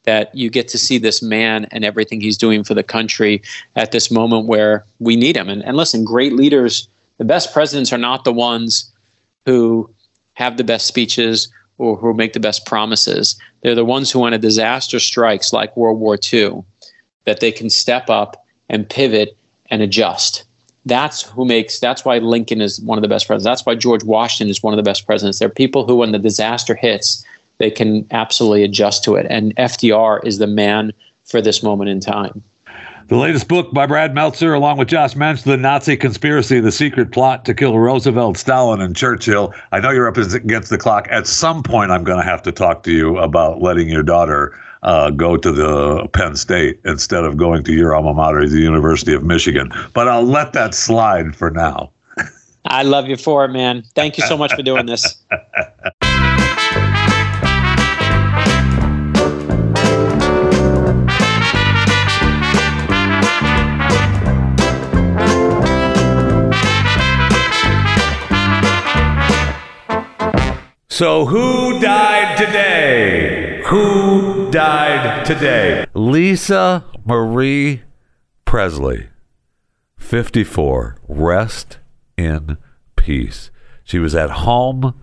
that 0.04 0.34
you 0.34 0.48
get 0.48 0.66
to 0.68 0.78
see 0.78 0.96
this 0.96 1.20
man 1.20 1.66
and 1.72 1.84
everything 1.84 2.22
he's 2.22 2.38
doing 2.38 2.64
for 2.64 2.72
the 2.72 2.82
country 2.82 3.42
at 3.76 3.92
this 3.92 4.10
moment 4.10 4.46
where 4.46 4.84
we 4.98 5.14
need 5.14 5.36
him. 5.36 5.48
And, 5.50 5.62
and 5.62 5.76
listen 5.76 6.04
great 6.04 6.32
leaders 6.32 6.88
the 7.18 7.24
best 7.26 7.52
presidents 7.52 7.92
are 7.92 7.98
not 7.98 8.24
the 8.24 8.32
ones 8.32 8.90
who 9.44 9.90
have 10.32 10.56
the 10.56 10.64
best 10.64 10.86
speeches 10.86 11.48
or 11.76 11.94
who 11.98 12.14
make 12.14 12.32
the 12.32 12.40
best 12.40 12.64
promises. 12.64 13.38
They're 13.60 13.74
the 13.74 13.84
ones 13.84 14.10
who 14.10 14.20
when 14.20 14.32
a 14.32 14.38
disaster 14.38 14.98
strikes 14.98 15.52
like 15.52 15.76
world 15.76 16.00
war 16.00 16.18
ii 16.32 16.50
that 17.26 17.40
they 17.40 17.52
can 17.52 17.68
step 17.68 18.08
up 18.08 18.46
and 18.70 18.88
pivot 18.88 19.36
and 19.66 19.82
adjust. 19.82 20.44
That's 20.86 21.22
who 21.22 21.44
makes. 21.44 21.78
That's 21.78 22.04
why 22.04 22.18
Lincoln 22.18 22.62
is 22.62 22.80
one 22.80 22.96
of 22.96 23.02
the 23.02 23.08
best 23.08 23.26
presidents. 23.26 23.44
That's 23.44 23.66
why 23.66 23.74
George 23.74 24.02
Washington 24.02 24.50
is 24.50 24.62
one 24.62 24.72
of 24.72 24.78
the 24.78 24.82
best 24.82 25.04
presidents. 25.04 25.38
They're 25.38 25.50
people 25.50 25.86
who, 25.86 25.96
when 25.96 26.12
the 26.12 26.18
disaster 26.18 26.74
hits, 26.74 27.24
they 27.58 27.70
can 27.70 28.06
absolutely 28.10 28.64
adjust 28.64 29.04
to 29.04 29.16
it. 29.16 29.26
And 29.28 29.54
FDR 29.56 30.24
is 30.24 30.38
the 30.38 30.46
man 30.46 30.92
for 31.24 31.42
this 31.42 31.62
moment 31.62 31.90
in 31.90 32.00
time. 32.00 32.42
The 33.08 33.16
latest 33.16 33.48
book 33.48 33.72
by 33.72 33.86
Brad 33.86 34.14
Meltzer, 34.14 34.54
along 34.54 34.78
with 34.78 34.88
Josh 34.88 35.16
Mensch, 35.16 35.42
The 35.42 35.56
Nazi 35.56 35.96
Conspiracy, 35.96 36.60
The 36.60 36.70
Secret 36.70 37.10
Plot 37.10 37.44
to 37.44 37.54
Kill 37.54 37.76
Roosevelt, 37.76 38.38
Stalin, 38.38 38.80
and 38.80 38.94
Churchill. 38.94 39.52
I 39.72 39.80
know 39.80 39.90
you're 39.90 40.06
up 40.06 40.16
against 40.16 40.70
the 40.70 40.78
clock. 40.78 41.08
At 41.10 41.26
some 41.26 41.64
point, 41.64 41.90
I'm 41.90 42.04
going 42.04 42.18
to 42.18 42.24
have 42.24 42.40
to 42.42 42.52
talk 42.52 42.84
to 42.84 42.92
you 42.92 43.18
about 43.18 43.60
letting 43.60 43.88
your 43.88 44.04
daughter 44.04 44.56
uh, 44.82 45.10
go 45.10 45.36
to 45.36 45.52
the 45.52 46.08
Penn 46.08 46.36
State 46.36 46.80
instead 46.84 47.24
of 47.24 47.36
going 47.36 47.62
to 47.64 47.72
your 47.72 47.94
alma 47.94 48.14
mater, 48.14 48.48
the 48.48 48.60
University 48.60 49.12
of 49.12 49.22
Michigan. 49.22 49.72
But 49.92 50.08
I'll 50.08 50.22
let 50.22 50.52
that 50.54 50.74
slide 50.74 51.36
for 51.36 51.50
now. 51.50 51.90
I 52.64 52.82
love 52.82 53.08
you 53.08 53.16
for 53.16 53.44
it, 53.44 53.48
man. 53.48 53.84
Thank 53.94 54.18
you 54.18 54.24
so 54.26 54.36
much 54.36 54.54
for 54.54 54.62
doing 54.62 54.86
this. 54.86 55.22
So, 71.00 71.24
who 71.24 71.80
died 71.80 72.36
today? 72.36 73.62
Who 73.68 74.50
died 74.50 75.24
today? 75.24 75.86
Lisa 75.94 76.84
Marie 77.06 77.84
Presley, 78.44 79.08
54. 79.96 80.98
Rest 81.08 81.78
in 82.18 82.58
peace. 82.96 83.50
She 83.82 83.98
was 83.98 84.14
at 84.14 84.28
home. 84.28 85.02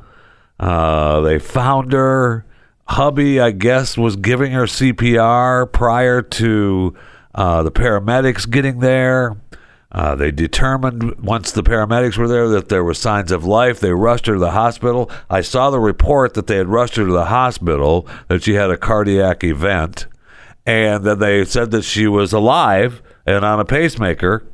Uh, 0.60 1.22
they 1.22 1.40
found 1.40 1.94
her. 1.94 2.46
Hubby, 2.90 3.40
I 3.40 3.50
guess, 3.50 3.98
was 3.98 4.18
giving 4.18 4.52
her 4.52 4.66
CPR 4.66 5.72
prior 5.72 6.22
to 6.22 6.96
uh, 7.34 7.64
the 7.64 7.72
paramedics 7.72 8.48
getting 8.48 8.82
there. 8.82 9.36
Uh, 9.92 10.16
they 10.16 10.32
determined 10.32 11.18
once 11.22 11.52
the 11.52 11.64
paramedics 11.64 12.18
were 12.18 12.28
there 12.28 12.50
that 12.50 12.68
there 12.68 12.84
were 12.84 12.94
signs 12.94 13.32
of 13.32 13.46
life. 13.46 13.80
They 13.80 13.92
rushed 13.92 14.26
her 14.26 14.34
to 14.34 14.40
the 14.40 14.52
hospital. 14.52 15.10
I 15.30 15.42
saw 15.42 15.70
the 15.70 15.80
report 15.80 16.34
that 16.34 16.48
they 16.48 16.58
had 16.58 16.68
rushed 16.68 16.98
her 16.98 17.06
to 17.06 17.12
the 17.12 17.26
hospital, 17.26 18.08
that 18.28 18.44
she 18.44 18.56
had 18.56 18.70
a 18.70 18.78
cardiac 18.78 19.44
event, 19.44 20.08
and 20.66 21.06
then 21.06 21.20
they 21.20 21.46
said 21.46 21.72
that 21.72 21.84
she 21.84 22.08
was 22.08 22.34
alive 22.34 23.02
and 23.26 23.46
on 23.46 23.60
a 23.60 23.66
pacemaker. 23.66 24.46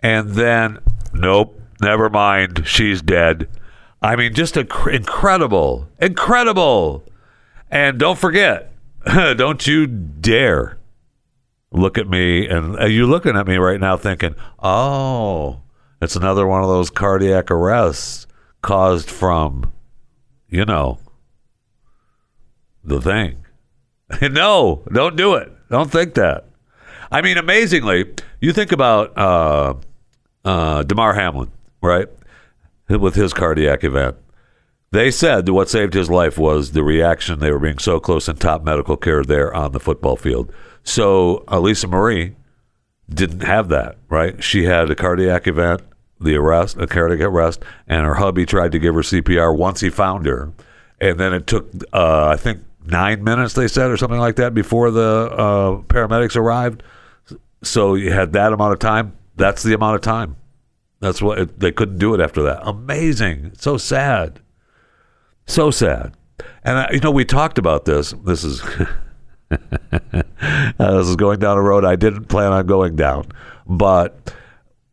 And 0.00 0.30
then, 0.30 0.78
nope, 1.12 1.60
never 1.80 2.10
mind, 2.10 2.66
she's 2.66 3.00
dead. 3.00 3.48
I 4.02 4.16
mean, 4.16 4.34
just 4.34 4.56
inc- 4.56 4.92
incredible, 4.92 5.88
incredible. 6.00 7.04
And 7.70 7.98
don't 7.98 8.18
forget, 8.18 8.72
don't 9.04 9.64
you 9.66 9.86
dare 9.86 10.78
look 11.72 11.98
at 11.98 12.08
me 12.08 12.46
and 12.48 12.78
uh, 12.78 12.86
you 12.86 13.06
looking 13.06 13.36
at 13.36 13.46
me 13.46 13.56
right 13.56 13.80
now 13.80 13.96
thinking, 13.96 14.34
oh, 14.60 15.60
it's 16.00 16.16
another 16.16 16.46
one 16.46 16.62
of 16.62 16.68
those 16.68 16.90
cardiac 16.90 17.50
arrests 17.50 18.26
caused 18.62 19.10
from, 19.10 19.72
you 20.48 20.64
know, 20.64 20.98
the 22.82 23.00
thing. 23.00 23.44
no, 24.30 24.82
don't 24.92 25.16
do 25.16 25.34
it. 25.34 25.52
Don't 25.70 25.90
think 25.90 26.14
that. 26.14 26.46
I 27.12 27.22
mean, 27.22 27.38
amazingly, 27.38 28.12
you 28.40 28.52
think 28.52 28.72
about 28.72 29.16
uh, 29.16 29.74
uh, 30.44 30.82
Damar 30.84 31.14
Hamlin, 31.14 31.50
right? 31.82 32.08
With 32.88 33.14
his 33.14 33.32
cardiac 33.32 33.84
event. 33.84 34.16
They 34.92 35.12
said 35.12 35.48
what 35.48 35.68
saved 35.68 35.94
his 35.94 36.10
life 36.10 36.36
was 36.36 36.72
the 36.72 36.82
reaction. 36.82 37.38
They 37.38 37.52
were 37.52 37.60
being 37.60 37.78
so 37.78 38.00
close 38.00 38.28
in 38.28 38.36
top 38.36 38.64
medical 38.64 38.96
care 38.96 39.22
there 39.22 39.54
on 39.54 39.70
the 39.70 39.78
football 39.78 40.16
field. 40.16 40.52
So 40.82 41.44
Elisa 41.48 41.86
Marie 41.86 42.34
didn't 43.08 43.42
have 43.42 43.68
that, 43.68 43.98
right? 44.08 44.42
She 44.42 44.64
had 44.64 44.90
a 44.90 44.94
cardiac 44.94 45.46
event, 45.46 45.82
the 46.20 46.36
arrest, 46.36 46.76
a 46.78 46.86
cardiac 46.86 47.20
arrest, 47.20 47.62
and 47.86 48.06
her 48.06 48.14
hubby 48.14 48.46
tried 48.46 48.72
to 48.72 48.78
give 48.78 48.94
her 48.94 49.02
CPR 49.02 49.56
once 49.56 49.80
he 49.80 49.90
found 49.90 50.26
her. 50.26 50.52
And 51.00 51.18
then 51.18 51.32
it 51.32 51.46
took, 51.46 51.70
uh, 51.92 52.28
I 52.28 52.36
think, 52.36 52.62
nine 52.84 53.24
minutes, 53.24 53.54
they 53.54 53.68
said, 53.68 53.90
or 53.90 53.96
something 53.96 54.18
like 54.18 54.36
that, 54.36 54.54
before 54.54 54.90
the 54.90 55.30
uh, 55.32 55.82
paramedics 55.82 56.36
arrived. 56.36 56.82
So 57.62 57.94
you 57.94 58.12
had 58.12 58.32
that 58.34 58.52
amount 58.52 58.72
of 58.72 58.78
time. 58.78 59.16
That's 59.36 59.62
the 59.62 59.74
amount 59.74 59.96
of 59.96 60.02
time. 60.02 60.36
That's 61.00 61.22
what 61.22 61.38
it, 61.38 61.60
they 61.60 61.72
couldn't 61.72 61.98
do 61.98 62.14
it 62.14 62.20
after 62.20 62.42
that. 62.42 62.60
Amazing. 62.62 63.52
So 63.56 63.76
sad. 63.76 64.40
So 65.46 65.70
sad. 65.70 66.14
And 66.62 66.78
uh, 66.78 66.88
you 66.92 67.00
know, 67.00 67.10
we 67.10 67.24
talked 67.24 67.58
about 67.58 67.86
this. 67.86 68.12
This 68.24 68.44
is 68.44 68.62
uh, 69.50 70.98
this 70.98 71.08
is 71.08 71.16
going 71.16 71.38
down 71.38 71.58
a 71.58 71.62
road 71.62 71.84
I 71.84 71.96
didn't 71.96 72.26
plan 72.26 72.52
on 72.52 72.66
going 72.66 72.96
down. 72.96 73.26
But 73.66 74.32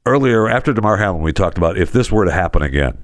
earlier, 0.06 0.48
after 0.50 0.74
Damar 0.74 0.98
Hamlin, 0.98 1.24
we 1.24 1.34
talked 1.34 1.58
about 1.58 1.78
if 1.78 1.92
this 1.92 2.12
were 2.12 2.26
to 2.26 2.32
happen 2.32 2.62
again 2.62 3.04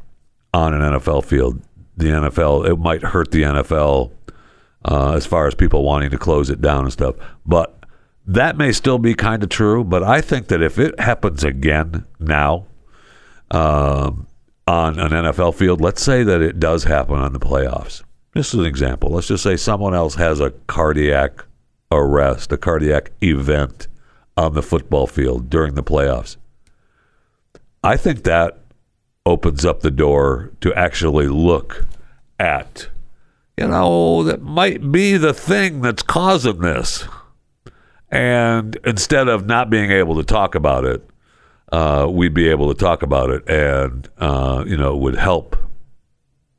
on 0.53 0.73
an 0.73 0.81
NFL 0.81 1.25
field, 1.25 1.61
the 1.97 2.07
NFL 2.07 2.67
it 2.69 2.77
might 2.77 3.03
hurt 3.03 3.31
the 3.31 3.43
NFL 3.43 4.11
uh, 4.85 5.13
as 5.13 5.25
far 5.25 5.47
as 5.47 5.55
people 5.55 5.83
wanting 5.83 6.09
to 6.09 6.17
close 6.17 6.49
it 6.49 6.61
down 6.61 6.83
and 6.83 6.93
stuff. 6.93 7.15
But 7.45 7.85
that 8.25 8.57
may 8.57 8.71
still 8.71 8.97
be 8.99 9.13
kind 9.13 9.43
of 9.43 9.49
true. 9.49 9.83
But 9.83 10.03
I 10.03 10.21
think 10.21 10.47
that 10.47 10.61
if 10.61 10.79
it 10.79 10.99
happens 10.99 11.43
again 11.43 12.05
now, 12.19 12.65
um, 13.51 14.27
on 14.67 14.97
an 14.97 15.11
NFL 15.11 15.55
field, 15.55 15.81
let's 15.81 16.01
say 16.01 16.23
that 16.23 16.41
it 16.41 16.59
does 16.59 16.85
happen 16.85 17.15
on 17.15 17.33
the 17.33 17.39
playoffs. 17.39 18.03
This 18.33 18.53
is 18.53 18.59
an 18.59 18.65
example. 18.65 19.11
Let's 19.11 19.27
just 19.27 19.43
say 19.43 19.57
someone 19.57 19.93
else 19.93 20.15
has 20.15 20.39
a 20.39 20.51
cardiac 20.67 21.45
arrest, 21.91 22.51
a 22.51 22.57
cardiac 22.57 23.11
event 23.21 23.87
on 24.35 24.53
the 24.53 24.63
football 24.63 25.05
field 25.05 25.49
during 25.49 25.75
the 25.75 25.83
playoffs. 25.83 26.37
I 27.83 27.97
think 27.97 28.23
that 28.23 28.59
opens 29.25 29.65
up 29.65 29.81
the 29.81 29.91
door 29.91 30.51
to 30.61 30.73
actually 30.73 31.27
look 31.27 31.85
at, 32.39 32.89
you 33.55 33.67
know, 33.67 34.23
that 34.23 34.41
might 34.41 34.91
be 34.91 35.17
the 35.17 35.33
thing 35.33 35.81
that's 35.81 36.01
causing 36.03 36.59
this. 36.61 37.05
And 38.09 38.77
instead 38.85 39.27
of 39.27 39.45
not 39.45 39.69
being 39.69 39.91
able 39.91 40.15
to 40.15 40.23
talk 40.23 40.55
about 40.55 40.85
it, 40.85 41.07
uh, 41.71 42.07
we'd 42.09 42.33
be 42.33 42.49
able 42.49 42.71
to 42.71 42.79
talk 42.79 43.01
about 43.01 43.31
it, 43.31 43.49
and 43.49 44.07
uh, 44.19 44.63
you 44.67 44.77
know, 44.77 44.95
it 44.95 44.99
would 44.99 45.15
help 45.15 45.55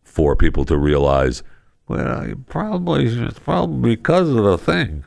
for 0.03 0.35
people 0.35 0.65
to 0.65 0.77
realize, 0.77 1.45
well, 1.89 2.33
probably 2.47 3.07
it's 3.07 3.39
probably 3.39 3.97
because 3.97 4.29
of 4.29 4.45
the 4.45 4.59
thing. 4.59 5.05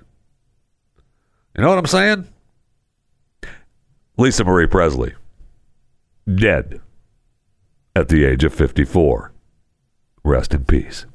You 1.55 1.63
know 1.63 1.69
what 1.69 1.80
I'm 1.80 1.86
saying? 1.88 2.28
Lisa 4.17 4.43
Marie 4.43 4.67
Presley, 4.67 5.13
dead 6.34 6.82
at 7.95 8.09
the 8.09 8.25
age 8.25 8.43
of 8.43 8.53
54. 8.53 9.32
Rest 10.23 10.53
in 10.53 10.65
peace. 10.65 11.05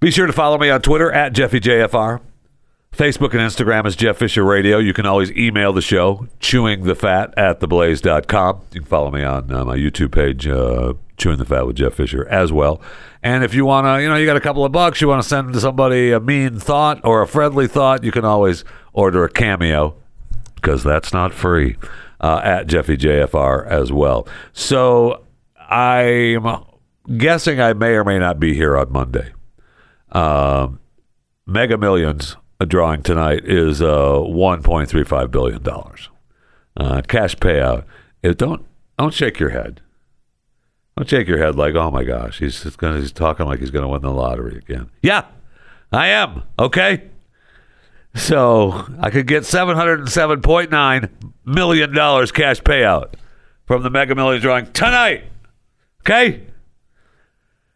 Be 0.00 0.10
sure 0.10 0.26
to 0.26 0.32
follow 0.32 0.58
me 0.58 0.70
on 0.70 0.80
Twitter 0.80 1.10
at 1.10 1.32
JeffyJFR. 1.32 2.20
Facebook 2.98 3.30
and 3.30 3.40
Instagram 3.40 3.86
is 3.86 3.94
Jeff 3.94 4.16
Fisher 4.16 4.42
Radio. 4.42 4.78
You 4.78 4.92
can 4.92 5.06
always 5.06 5.30
email 5.30 5.72
the 5.72 5.80
show, 5.80 6.26
chewingthefat 6.40 7.32
at 7.36 7.60
theblaze.com. 7.60 8.62
You 8.72 8.80
can 8.80 8.88
follow 8.88 9.12
me 9.12 9.22
on 9.22 9.52
uh, 9.52 9.64
my 9.64 9.76
YouTube 9.76 10.10
page, 10.10 10.48
uh, 10.48 10.94
Chewing 11.16 11.38
the 11.38 11.44
Fat 11.44 11.64
with 11.64 11.76
Jeff 11.76 11.94
Fisher, 11.94 12.26
as 12.26 12.52
well. 12.52 12.82
And 13.22 13.44
if 13.44 13.54
you 13.54 13.64
want 13.64 13.86
to, 13.86 14.02
you 14.02 14.08
know, 14.08 14.16
you 14.16 14.26
got 14.26 14.36
a 14.36 14.40
couple 14.40 14.64
of 14.64 14.72
bucks, 14.72 15.00
you 15.00 15.06
want 15.06 15.22
to 15.22 15.28
send 15.28 15.54
somebody 15.60 16.10
a 16.10 16.18
mean 16.18 16.58
thought 16.58 17.00
or 17.04 17.22
a 17.22 17.28
friendly 17.28 17.68
thought, 17.68 18.02
you 18.02 18.10
can 18.10 18.24
always 18.24 18.64
order 18.92 19.22
a 19.22 19.30
cameo 19.30 19.94
because 20.56 20.82
that's 20.82 21.12
not 21.12 21.32
free 21.32 21.76
uh, 22.20 22.40
at 22.42 22.66
Jeffy 22.66 22.96
JFR 22.96 23.64
as 23.68 23.92
well. 23.92 24.26
So 24.52 25.24
I'm 25.70 26.64
guessing 27.16 27.60
I 27.60 27.74
may 27.74 27.92
or 27.92 28.02
may 28.02 28.18
not 28.18 28.40
be 28.40 28.54
here 28.54 28.76
on 28.76 28.90
Monday. 28.90 29.34
Um, 30.10 30.80
Mega 31.46 31.78
Millions 31.78 32.34
a 32.60 32.66
drawing 32.66 33.02
tonight 33.02 33.44
is 33.44 33.80
uh, 33.80 33.86
1.35 33.86 35.30
billion 35.30 35.62
dollars. 35.62 36.08
Uh, 36.76 37.02
cash 37.02 37.34
payout. 37.36 37.84
It 38.22 38.38
don't 38.38 38.64
don't 38.98 39.14
shake 39.14 39.38
your 39.38 39.50
head. 39.50 39.80
Don't 40.96 41.08
shake 41.08 41.28
your 41.28 41.38
head 41.38 41.54
like, 41.54 41.74
oh 41.74 41.90
my 41.90 42.04
gosh, 42.04 42.38
he's 42.38 42.64
gonna 42.76 43.00
he's 43.00 43.12
talking 43.12 43.46
like 43.46 43.60
he's 43.60 43.70
gonna 43.70 43.88
win 43.88 44.02
the 44.02 44.10
lottery 44.10 44.58
again. 44.58 44.90
Yeah, 45.02 45.26
I 45.92 46.08
am. 46.08 46.42
Okay. 46.58 47.04
So 48.14 48.86
I 49.00 49.10
could 49.10 49.26
get 49.26 49.44
seven 49.44 49.76
hundred 49.76 50.00
and 50.00 50.08
seven 50.08 50.40
point 50.40 50.70
nine 50.70 51.08
million 51.44 51.94
dollars 51.94 52.32
cash 52.32 52.60
payout 52.60 53.14
from 53.66 53.82
the 53.82 53.90
Mega 53.90 54.14
Millions 54.14 54.42
drawing 54.42 54.72
tonight. 54.72 55.24
Okay. 56.02 56.42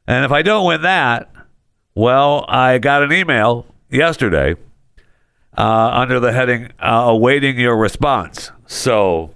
And 0.07 0.25
if 0.25 0.33
I 0.33 0.43
don't 0.43 0.67
win 0.67 0.83
that, 0.83 1.33
well, 1.95 2.45
I 2.49 2.79
got 2.79 3.03
an 3.05 3.13
email 3.13 3.67
yesterday 3.89 4.57
uh, 5.57 5.91
under 5.93 6.19
the 6.21 6.33
heading 6.33 6.71
uh, 6.79 7.05
"Awaiting 7.09 7.59
Your 7.59 7.77
Response." 7.77 8.53
So 8.67 9.35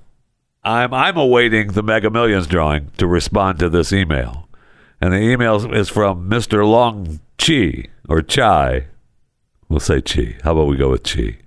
I'm 0.65 0.93
I'm 0.95 1.17
awaiting 1.17 1.69
the 1.69 1.83
Mega 1.83 2.11
Millions 2.11 2.47
drawing 2.47 2.91
to 2.99 3.07
respond 3.07 3.59
to 3.59 3.69
this 3.69 3.93
email, 3.93 4.49
and 5.01 5.13
the 5.13 5.19
email 5.19 5.73
is 5.73 5.89
from 5.89 6.29
Mister 6.29 6.65
Long 6.65 7.21
Chi 7.39 7.85
or 8.09 8.23
Chai. 8.23 8.87
We'll 9.69 9.81
say 9.81 10.01
Chi. 10.01 10.37
How 10.45 10.53
about 10.53 10.69
we 10.69 10.77
go 10.77 10.91
with 10.91 11.03
Chi? 11.03 11.39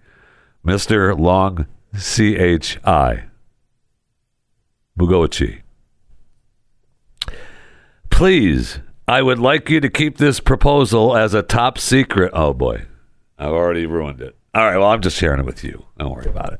Mister 0.63 1.15
Long 1.15 1.65
C 1.95 2.36
H 2.36 2.80
I. 2.84 3.24
We'll 4.95 5.09
go 5.09 5.22
with 5.22 5.32
Chi. 5.32 5.63
Please, 8.09 8.80
I 9.07 9.22
would 9.22 9.39
like 9.39 9.70
you 9.70 9.80
to 9.80 9.89
keep 9.89 10.17
this 10.17 10.41
proposal 10.41 11.15
as 11.15 11.34
a 11.34 11.41
top 11.41 11.78
secret. 11.78 12.32
Oh 12.34 12.53
boy, 12.53 12.86
I've 13.38 13.53
already 13.53 13.86
ruined 13.86 14.20
it. 14.20 14.36
All 14.53 14.65
right, 14.65 14.77
well, 14.77 14.89
I'm 14.89 15.01
just 15.01 15.17
sharing 15.17 15.39
it 15.39 15.45
with 15.45 15.63
you. 15.63 15.85
Don't 15.97 16.11
worry 16.11 16.27
about 16.27 16.53
it. 16.53 16.59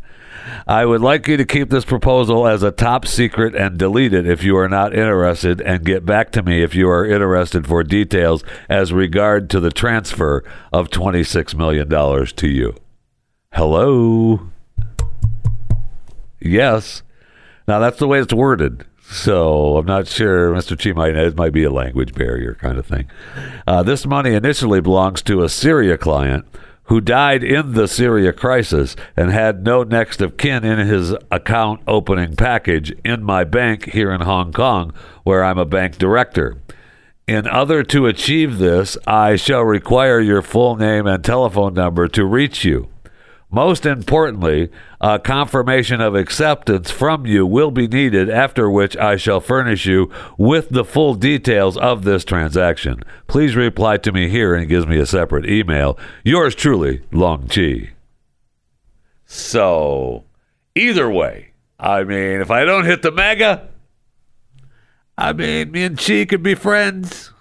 I 0.68 0.86
would 0.86 1.02
like 1.02 1.28
you 1.28 1.38
to 1.38 1.46
keep 1.46 1.70
this 1.70 1.86
proposal 1.86 2.48
as 2.48 2.62
a 2.62 2.72
top 2.72 3.08
secret 3.08 3.56
and 3.56 3.78
delete 3.78 4.14
it 4.14 4.28
if 4.28 4.44
you 4.44 4.56
are 4.58 4.70
not 4.70 4.96
interested, 4.96 5.60
and 5.62 5.84
get 5.84 6.06
back 6.06 6.32
to 6.32 6.44
me 6.44 6.62
if 6.62 6.76
you 6.76 6.88
are 6.90 7.06
interested 7.06 7.66
for 7.66 7.84
details 7.84 8.44
as 8.70 8.94
regard 8.94 9.50
to 9.50 9.60
the 9.60 9.72
transfer 9.72 10.44
of 10.72 10.90
$26 10.90 11.56
million 11.56 11.90
to 11.90 12.48
you. 12.48 12.76
Hello? 13.54 14.52
Yes. 16.40 17.02
Now, 17.68 17.80
that's 17.80 17.98
the 17.98 18.08
way 18.08 18.20
it's 18.20 18.34
worded. 18.34 18.86
So 19.12 19.78
I'm 19.78 19.88
not 19.88 20.08
sure, 20.08 20.52
Mr. 20.52 20.80
Chi 20.80 20.92
might 20.92 21.16
it 21.16 21.36
might 21.36 21.54
be 21.54 21.64
a 21.64 21.72
language 21.72 22.14
barrier 22.14 22.54
kind 22.54 22.78
of 22.78 22.86
thing. 22.86 23.10
Uh, 23.66 23.82
this 23.82 24.06
money 24.06 24.36
initially 24.36 24.82
belongs 24.82 25.24
to 25.24 25.42
a 25.42 25.50
Syria 25.50 25.98
client 25.98 26.46
who 26.90 27.00
died 27.00 27.44
in 27.44 27.74
the 27.74 27.88
Syria 27.88 28.34
crisis 28.34 28.96
and 29.16 29.32
had 29.32 29.64
no 29.64 29.84
next 29.84 30.22
of 30.22 30.38
kin 30.38 30.66
in 30.66 30.86
his 30.86 31.16
account 31.32 31.82
opening 31.88 32.36
package 32.36 32.92
in 33.06 33.24
my 33.24 33.44
bank 33.44 33.92
here 33.92 34.12
in 34.12 34.22
Hong 34.22 34.52
Kong, 34.52 34.92
where 35.24 35.44
I'm 35.44 35.60
a 35.60 35.66
bank 35.66 35.98
director. 35.98 36.58
In 37.28 37.48
order 37.48 37.84
to 37.84 38.08
achieve 38.08 38.58
this, 38.58 38.98
I 39.06 39.36
shall 39.36 39.62
require 39.62 40.20
your 40.20 40.42
full 40.42 40.76
name 40.76 41.06
and 41.06 41.24
telephone 41.24 41.76
number 41.76 42.08
to 42.08 42.26
reach 42.26 42.66
you. 42.66 42.90
Most 43.52 43.84
importantly, 43.88 44.70
a 45.02 45.18
confirmation 45.18 46.02
of 46.02 46.14
acceptance 46.14 46.92
from 46.92 47.26
you 47.26 47.48
will 47.48 47.72
be 47.72 47.88
needed, 47.88 48.30
after 48.30 48.70
which 48.70 48.96
I 48.96 49.16
shall 49.16 49.40
furnish 49.40 49.88
you 49.88 50.12
with 50.38 50.70
the 50.70 50.86
full 50.86 51.16
details 51.16 51.76
of 51.76 52.04
this 52.04 52.24
transaction. 52.24 53.02
Please 53.26 53.56
reply 53.56 53.98
to 53.98 54.12
me 54.12 54.30
here 54.30 54.54
and 54.54 54.64
it 54.64 54.68
gives 54.68 54.86
me 54.86 55.00
a 55.00 55.06
separate 55.06 55.50
email. 55.50 55.98
Yours 56.24 56.54
truly, 56.54 57.02
Long 57.12 57.48
Chi. 57.48 57.90
So, 59.26 60.26
either 60.76 61.10
way, 61.10 61.54
I 61.80 62.04
mean, 62.04 62.42
if 62.42 62.52
I 62.52 62.66
don't 62.66 62.86
hit 62.86 63.02
the 63.02 63.12
mega, 63.12 63.68
I 65.18 65.34
mean, 65.34 65.72
me 65.72 65.86
and 65.86 65.98
Chi 65.98 66.26
could 66.26 66.44
be 66.44 66.54
friends. 66.54 67.32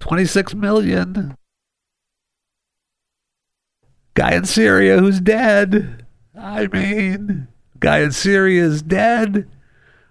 26 0.00 0.54
million 0.54 1.37
guy 4.18 4.32
in 4.32 4.44
Syria 4.44 4.98
who's 4.98 5.20
dead. 5.20 6.04
I 6.36 6.66
mean, 6.66 7.46
guy 7.78 8.00
in 8.00 8.10
Syria 8.10 8.64
is 8.64 8.82
dead. 8.82 9.48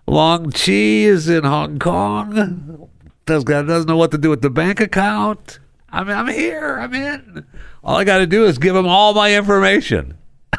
Long 0.08 0.52
Chi 0.52 0.72
is 0.72 1.28
in 1.28 1.44
Hong 1.44 1.78
Kong. 1.78 2.88
Does 3.26 3.44
doesn't 3.44 3.90
know 3.90 3.98
what 3.98 4.12
to 4.12 4.18
do 4.18 4.30
with 4.30 4.42
the 4.42 4.50
bank 4.50 4.80
account. 4.80 5.60
I 5.90 6.06
mean, 6.06 6.16
I'm 6.16 6.30
here. 6.30 6.78
I'm 6.80 6.94
in. 6.94 7.46
All 7.84 7.98
I 7.98 8.06
got 8.06 8.20
to 8.20 8.28
do 8.28 8.46
is 8.46 8.58
give 8.58 8.78
him 8.78 8.88
all 8.88 9.14
my 9.14 9.36
information. 9.36 10.18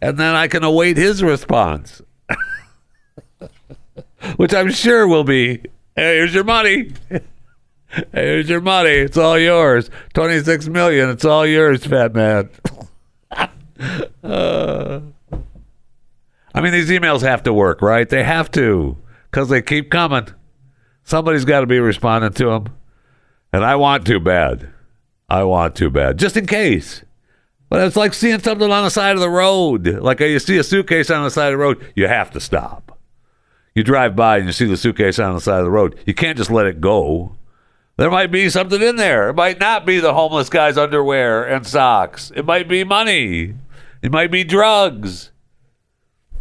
and 0.00 0.18
then 0.18 0.34
I 0.34 0.48
can 0.48 0.64
await 0.64 0.96
his 0.96 1.22
response. 1.22 2.00
which 4.36 4.54
I'm 4.54 4.70
sure 4.70 5.06
will 5.06 5.24
be. 5.24 5.58
Hey, 5.94 6.16
here's 6.16 6.32
your 6.32 6.44
money. 6.44 6.92
Here's 8.12 8.48
your 8.48 8.60
money. 8.60 8.90
It's 8.90 9.16
all 9.16 9.38
yours. 9.38 9.90
Twenty 10.12 10.42
six 10.42 10.68
million. 10.68 11.10
It's 11.10 11.24
all 11.24 11.46
yours, 11.46 11.84
fat 11.84 12.14
man. 12.14 12.50
Uh, 14.22 15.00
I 16.54 16.60
mean, 16.60 16.72
these 16.72 16.88
emails 16.88 17.22
have 17.22 17.42
to 17.42 17.52
work, 17.52 17.82
right? 17.82 18.08
They 18.08 18.22
have 18.22 18.50
to 18.52 18.96
because 19.30 19.48
they 19.48 19.60
keep 19.60 19.90
coming. 19.90 20.28
Somebody's 21.02 21.44
got 21.44 21.60
to 21.60 21.66
be 21.66 21.80
responding 21.80 22.32
to 22.34 22.46
them, 22.46 22.66
and 23.52 23.64
I 23.64 23.74
want 23.74 24.06
to 24.06 24.20
bad. 24.20 24.70
I 25.28 25.42
want 25.42 25.74
to 25.76 25.90
bad, 25.90 26.18
just 26.18 26.36
in 26.36 26.46
case. 26.46 27.02
But 27.68 27.82
it's 27.82 27.96
like 27.96 28.14
seeing 28.14 28.38
something 28.38 28.70
on 28.70 28.84
the 28.84 28.90
side 28.90 29.16
of 29.16 29.20
the 29.20 29.28
road. 29.28 29.88
Like 29.88 30.20
you 30.20 30.38
see 30.38 30.56
a 30.58 30.62
suitcase 30.62 31.10
on 31.10 31.24
the 31.24 31.30
side 31.30 31.48
of 31.48 31.54
the 31.54 31.58
road, 31.58 31.84
you 31.96 32.06
have 32.06 32.30
to 32.30 32.40
stop. 32.40 32.96
You 33.74 33.82
drive 33.82 34.14
by 34.14 34.36
and 34.36 34.46
you 34.46 34.52
see 34.52 34.66
the 34.66 34.76
suitcase 34.76 35.18
on 35.18 35.34
the 35.34 35.40
side 35.40 35.58
of 35.58 35.64
the 35.64 35.70
road. 35.72 35.98
You 36.06 36.14
can't 36.14 36.38
just 36.38 36.52
let 36.52 36.66
it 36.66 36.80
go. 36.80 37.36
There 37.96 38.10
might 38.10 38.32
be 38.32 38.50
something 38.50 38.82
in 38.82 38.96
there. 38.96 39.30
It 39.30 39.34
might 39.34 39.60
not 39.60 39.86
be 39.86 40.00
the 40.00 40.14
homeless 40.14 40.48
guy's 40.48 40.76
underwear 40.76 41.44
and 41.44 41.66
socks. 41.66 42.32
It 42.34 42.44
might 42.44 42.68
be 42.68 42.82
money. 42.82 43.54
It 44.02 44.10
might 44.10 44.30
be 44.30 44.42
drugs. 44.42 45.30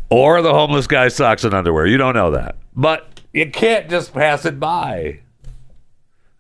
Or 0.10 0.42
the 0.42 0.54
homeless 0.54 0.88
guy's 0.88 1.16
socks 1.16 1.44
and 1.44 1.54
underwear. 1.54 1.86
You 1.86 1.98
don't 1.98 2.16
know 2.16 2.32
that. 2.32 2.56
But 2.76 3.22
you 3.34 3.50
can't 3.52 3.90
just 3.90 4.14
pass 4.14 4.46
it 4.46 4.60
by. 4.60 5.20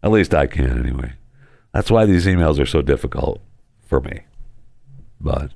At 0.01 0.11
least 0.11 0.33
I 0.33 0.47
can 0.47 0.79
anyway. 0.79 1.13
That's 1.73 1.91
why 1.91 2.05
these 2.05 2.25
emails 2.25 2.59
are 2.59 2.65
so 2.65 2.81
difficult 2.81 3.39
for 3.85 4.01
me. 4.01 4.21
But 5.21 5.51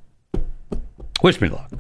wish 1.22 1.42
me 1.42 1.50
luck. 1.50 1.72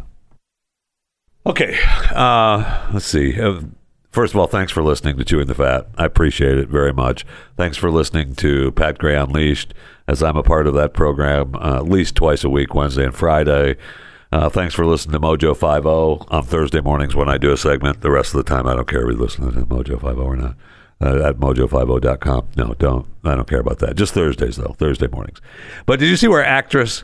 Okay, 1.45 1.78
uh, 2.11 2.89
let's 2.91 3.05
see. 3.05 3.39
Uh, 3.39 3.61
first 4.09 4.33
of 4.33 4.39
all, 4.39 4.47
thanks 4.47 4.71
for 4.71 4.83
listening 4.83 5.17
to 5.17 5.25
Chewing 5.25 5.47
the 5.47 5.55
Fat. 5.55 5.87
I 5.97 6.05
appreciate 6.05 6.57
it 6.57 6.69
very 6.69 6.93
much. 6.93 7.25
Thanks 7.55 7.77
for 7.77 7.89
listening 7.91 8.35
to 8.35 8.71
Pat 8.71 8.97
Gray 8.97 9.15
Unleashed, 9.15 9.73
as 10.07 10.23
I'm 10.23 10.37
a 10.37 10.43
part 10.43 10.67
of 10.67 10.73
that 10.75 10.93
program 10.93 11.55
uh, 11.55 11.77
at 11.77 11.85
least 11.85 12.15
twice 12.15 12.43
a 12.43 12.49
week, 12.49 12.73
Wednesday 12.73 13.05
and 13.05 13.15
Friday. 13.15 13.77
Uh, 14.31 14.49
thanks 14.49 14.73
for 14.73 14.85
listening 14.85 15.13
to 15.13 15.19
Mojo 15.19 15.53
50 15.55 16.27
on 16.29 16.43
Thursday 16.43 16.81
mornings 16.81 17.15
when 17.15 17.29
I 17.29 17.37
do 17.37 17.51
a 17.51 17.57
segment. 17.57 18.01
The 18.01 18.11
rest 18.11 18.33
of 18.33 18.43
the 18.43 18.49
time, 18.49 18.67
I 18.67 18.75
don't 18.75 18.87
care 18.87 19.07
if 19.07 19.15
you 19.15 19.21
listen 19.21 19.51
to 19.51 19.65
Mojo 19.65 20.01
50 20.01 20.07
or 20.21 20.35
not. 20.35 20.55
Uh, 20.99 21.29
at 21.29 21.35
mojo50.com. 21.35 22.47
No, 22.55 22.73
don't. 22.73 23.05
I 23.23 23.35
don't 23.35 23.47
care 23.47 23.59
about 23.59 23.77
that. 23.79 23.95
Just 23.95 24.15
Thursdays, 24.15 24.55
though. 24.55 24.75
Thursday 24.79 25.05
mornings. 25.07 25.39
But 25.85 25.99
did 25.99 26.09
you 26.09 26.17
see 26.17 26.27
where 26.27 26.43
actress 26.43 27.03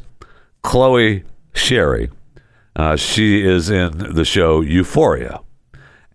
Chloe 0.64 1.24
Cherry, 1.54 2.10
uh, 2.76 2.96
she 2.96 3.46
is 3.46 3.70
in 3.70 4.16
the 4.16 4.26
show 4.26 4.62
Euphoria. 4.62 5.42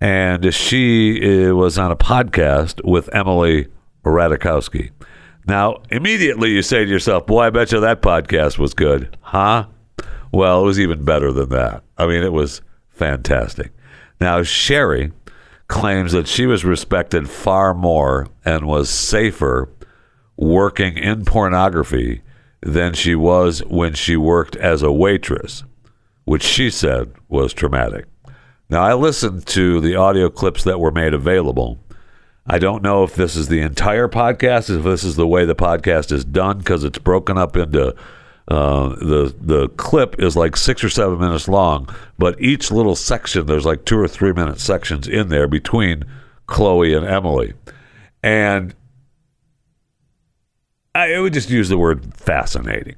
And 0.00 0.54
she 0.54 1.48
uh, 1.48 1.54
was 1.54 1.78
on 1.78 1.90
a 1.90 1.96
podcast 1.96 2.84
with 2.84 3.12
Emily 3.14 3.68
Ratajkowski. 4.04 4.90
Now, 5.46 5.82
immediately 5.90 6.50
you 6.50 6.62
say 6.62 6.84
to 6.84 6.90
yourself, 6.90 7.26
boy, 7.26 7.44
I 7.44 7.50
bet 7.50 7.72
you 7.72 7.80
that 7.80 8.02
podcast 8.02 8.58
was 8.58 8.74
good. 8.74 9.16
Huh? 9.22 9.66
Well, 10.30 10.62
it 10.62 10.66
was 10.66 10.78
even 10.78 11.04
better 11.04 11.32
than 11.32 11.48
that. 11.50 11.82
I 11.96 12.06
mean, 12.06 12.22
it 12.22 12.32
was 12.32 12.60
fantastic. 12.90 13.72
Now, 14.20 14.42
Cherry 14.42 15.12
claims 15.68 16.12
that 16.12 16.28
she 16.28 16.46
was 16.46 16.64
respected 16.64 17.28
far 17.28 17.74
more 17.74 18.28
and 18.44 18.66
was 18.66 18.90
safer 18.90 19.70
working 20.36 20.96
in 20.96 21.24
pornography 21.24 22.22
than 22.60 22.92
she 22.94 23.14
was 23.14 23.60
when 23.66 23.94
she 23.94 24.16
worked 24.16 24.56
as 24.56 24.82
a 24.82 24.92
waitress, 24.92 25.64
which 26.24 26.42
she 26.42 26.70
said 26.70 27.12
was 27.28 27.52
traumatic. 27.52 28.06
Now, 28.70 28.82
I 28.82 28.94
listened 28.94 29.46
to 29.48 29.80
the 29.80 29.96
audio 29.96 30.28
clips 30.28 30.64
that 30.64 30.78
were 30.78 30.90
made 30.90 31.14
available. 31.14 31.78
I 32.46 32.58
don't 32.58 32.82
know 32.82 33.02
if 33.02 33.14
this 33.14 33.34
is 33.34 33.48
the 33.48 33.60
entire 33.60 34.08
podcast, 34.08 34.74
if 34.74 34.84
this 34.84 35.04
is 35.04 35.16
the 35.16 35.26
way 35.26 35.44
the 35.44 35.54
podcast 35.54 36.12
is 36.12 36.24
done, 36.24 36.58
because 36.58 36.84
it's 36.84 36.98
broken 36.98 37.38
up 37.38 37.56
into 37.56 37.94
uh, 38.48 38.88
the 38.96 39.34
the 39.38 39.68
clip 39.76 40.18
is 40.18 40.34
like 40.34 40.56
six 40.56 40.82
or 40.82 40.88
seven 40.88 41.18
minutes 41.18 41.48
long, 41.48 41.88
but 42.18 42.40
each 42.40 42.70
little 42.70 42.96
section 42.96 43.44
there's 43.44 43.66
like 43.66 43.84
two 43.84 43.98
or 43.98 44.08
three 44.08 44.32
minute 44.32 44.58
sections 44.58 45.06
in 45.06 45.28
there 45.28 45.46
between 45.46 46.04
Chloe 46.46 46.94
and 46.94 47.06
Emily, 47.06 47.52
and 48.22 48.74
I 50.94 51.18
would 51.18 51.34
just 51.34 51.50
use 51.50 51.68
the 51.68 51.76
word 51.76 52.14
fascinating. 52.14 52.96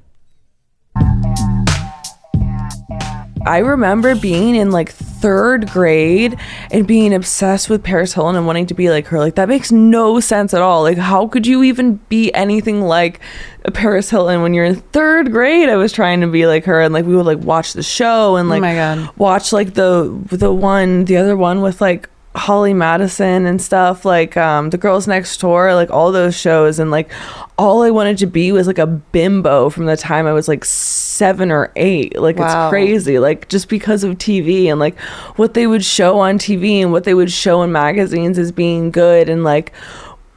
I 3.45 3.59
remember 3.59 4.15
being 4.15 4.55
in 4.55 4.71
like 4.71 4.91
third 4.91 5.69
grade 5.69 6.37
and 6.71 6.85
being 6.87 7.13
obsessed 7.13 7.69
with 7.69 7.83
Paris 7.83 8.13
Hilton 8.13 8.35
and 8.35 8.45
wanting 8.45 8.67
to 8.67 8.73
be 8.73 8.89
like 8.89 9.07
her. 9.07 9.19
Like 9.19 9.35
that 9.35 9.49
makes 9.49 9.71
no 9.71 10.19
sense 10.19 10.53
at 10.53 10.61
all. 10.61 10.83
Like 10.83 10.97
how 10.97 11.27
could 11.27 11.47
you 11.47 11.63
even 11.63 11.95
be 12.09 12.31
anything 12.33 12.81
like 12.81 13.19
a 13.65 13.71
Paris 13.71 14.09
Hilton 14.09 14.41
when 14.41 14.53
you're 14.53 14.65
in 14.65 14.75
third 14.75 15.31
grade? 15.31 15.69
I 15.69 15.75
was 15.75 15.91
trying 15.91 16.21
to 16.21 16.27
be 16.27 16.45
like 16.45 16.65
her 16.65 16.81
and 16.81 16.93
like 16.93 17.05
we 17.05 17.15
would 17.15 17.25
like 17.25 17.39
watch 17.39 17.73
the 17.73 17.83
show 17.83 18.35
and 18.35 18.47
oh 18.47 18.51
like 18.51 18.61
my 18.61 18.75
God. 18.75 19.09
watch 19.17 19.51
like 19.51 19.73
the 19.73 20.15
the 20.31 20.53
one 20.53 21.05
the 21.05 21.17
other 21.17 21.35
one 21.35 21.61
with 21.61 21.81
like 21.81 22.09
Holly 22.33 22.73
Madison 22.73 23.45
and 23.45 23.61
stuff 23.61 24.05
like 24.05 24.37
um 24.37 24.69
the 24.69 24.77
girls 24.77 25.05
next 25.07 25.37
door 25.41 25.75
like 25.75 25.91
all 25.91 26.11
those 26.11 26.33
shows. 26.35 26.79
And 26.79 26.89
like 26.89 27.11
all 27.57 27.83
I 27.83 27.91
wanted 27.91 28.17
to 28.19 28.25
be 28.25 28.51
was 28.53 28.67
like 28.67 28.77
a 28.77 28.87
bimbo 28.87 29.69
from 29.69 29.85
the 29.85 29.97
time 29.97 30.25
I 30.25 30.31
was 30.33 30.47
like 30.47 30.63
7 30.63 31.51
or 31.51 31.71
8 31.75 32.17
like 32.19 32.37
Wow. 32.37 32.45
it's 32.67 32.69
crazy. 32.71 33.19
Like 33.19 33.49
just 33.49 33.67
because 33.67 34.03
of 34.05 34.17
TV 34.17 34.67
and 34.67 34.79
like 34.79 34.97
what 35.35 35.53
they 35.55 35.67
would 35.67 35.83
show 35.83 36.19
on 36.19 36.37
TV 36.37 36.75
and 36.81 36.91
what 36.93 37.03
they 37.03 37.13
would 37.13 37.31
show 37.31 37.61
in 37.63 37.71
magazines 37.71 38.39
as 38.39 38.51
being 38.51 38.91
good. 38.91 39.27
And 39.27 39.43
like 39.43 39.73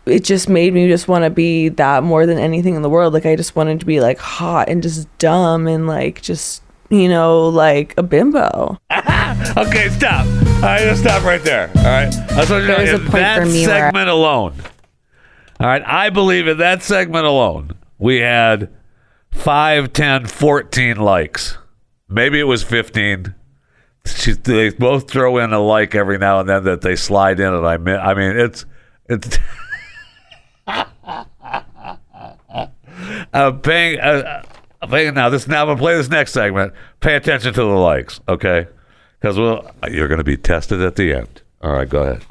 it 0.07 0.25
just 0.25 0.49
made 0.49 0.75
me 0.75 0.89
just 0.89 1.07
want 1.09 1.25
to 1.25 1.31
be 1.31 1.69
that 1.71 2.03
more 2.03 2.27
than 2.27 2.39
anything 2.39 2.75
in 2.75 2.83
the 2.83 2.91
world. 2.91 3.15
Like 3.15 3.25
I 3.25 3.37
just 3.37 3.55
wanted 3.57 3.79
to 3.81 3.87
be 3.87 4.01
like 4.01 4.19
hot 4.19 4.69
and 4.69 4.83
just 4.83 5.07
dumb 5.19 5.67
and 5.69 5.87
like 5.87 6.21
just 6.23 6.61
you 6.91 7.09
know 7.09 7.49
like 7.49 7.95
a 7.97 8.03
bimbo. 8.03 8.79
Okay, 9.57 9.89
stop. 9.91 10.27
Right, 10.65 10.81
just 10.81 11.03
stop 11.03 11.23
right 11.25 11.43
there. 11.43 11.71
All 11.77 11.83
right. 11.85 12.11
That's 12.11 12.49
what 12.49 12.61
There's 12.67 12.95
a 12.95 12.99
point 12.99 13.13
that 13.13 13.43
for 13.43 13.47
me 13.47 13.67
where- 13.67 13.85
segment 13.91 14.09
alone. 14.09 14.55
All 15.61 15.67
right, 15.67 15.83
I 15.87 16.09
believe 16.09 16.49
in 16.49 16.57
that 16.59 16.83
segment 16.83 17.27
alone, 17.27 17.73
we 17.99 18.21
had 18.21 18.71
5, 19.31 19.93
10, 19.93 20.27
14 20.27 20.97
likes. 20.97 21.59
Maybe 22.09 22.41
it 22.41 22.45
was 22.45 22.63
15. 22.63 23.35
She, 24.07 24.33
they 24.33 24.71
both 24.71 25.11
throw 25.11 25.37
in 25.37 25.53
a 25.53 25.61
like 25.61 25.95
every 25.95 26.17
now 26.17 26.41
and 26.41 26.49
then 26.49 26.65
that 26.65 26.81
they 26.81 26.97
slide 26.97 27.41
in, 27.41 27.53
and 27.53 27.67
I 27.67 27.77
mean, 27.77 27.97
I 27.97 28.15
mean, 28.15 28.37
it's 28.37 28.65
it's. 29.09 29.39
I'm 33.33 33.61
paying. 33.61 34.01
Uh, 34.01 34.43
I'm 34.83 34.91
paying 34.91 35.15
now. 35.15 35.29
This 35.31 35.47
now. 35.47 35.63
I'm 35.63 35.69
gonna 35.69 35.79
play 35.79 35.97
this 35.97 36.09
next 36.09 36.33
segment. 36.33 36.73
Pay 37.01 37.17
attention 37.17 37.53
to 37.55 37.61
the 37.61 37.67
likes, 37.67 38.21
okay? 38.29 38.67
Because 39.25 39.39
well, 39.39 39.71
you're 39.91 40.07
gonna 40.07 40.23
be 40.23 40.37
tested 40.37 40.83
at 40.83 40.97
the 40.97 41.15
end. 41.15 41.41
All 41.63 41.73
right, 41.73 41.89
go 41.89 42.03
ahead. 42.03 42.23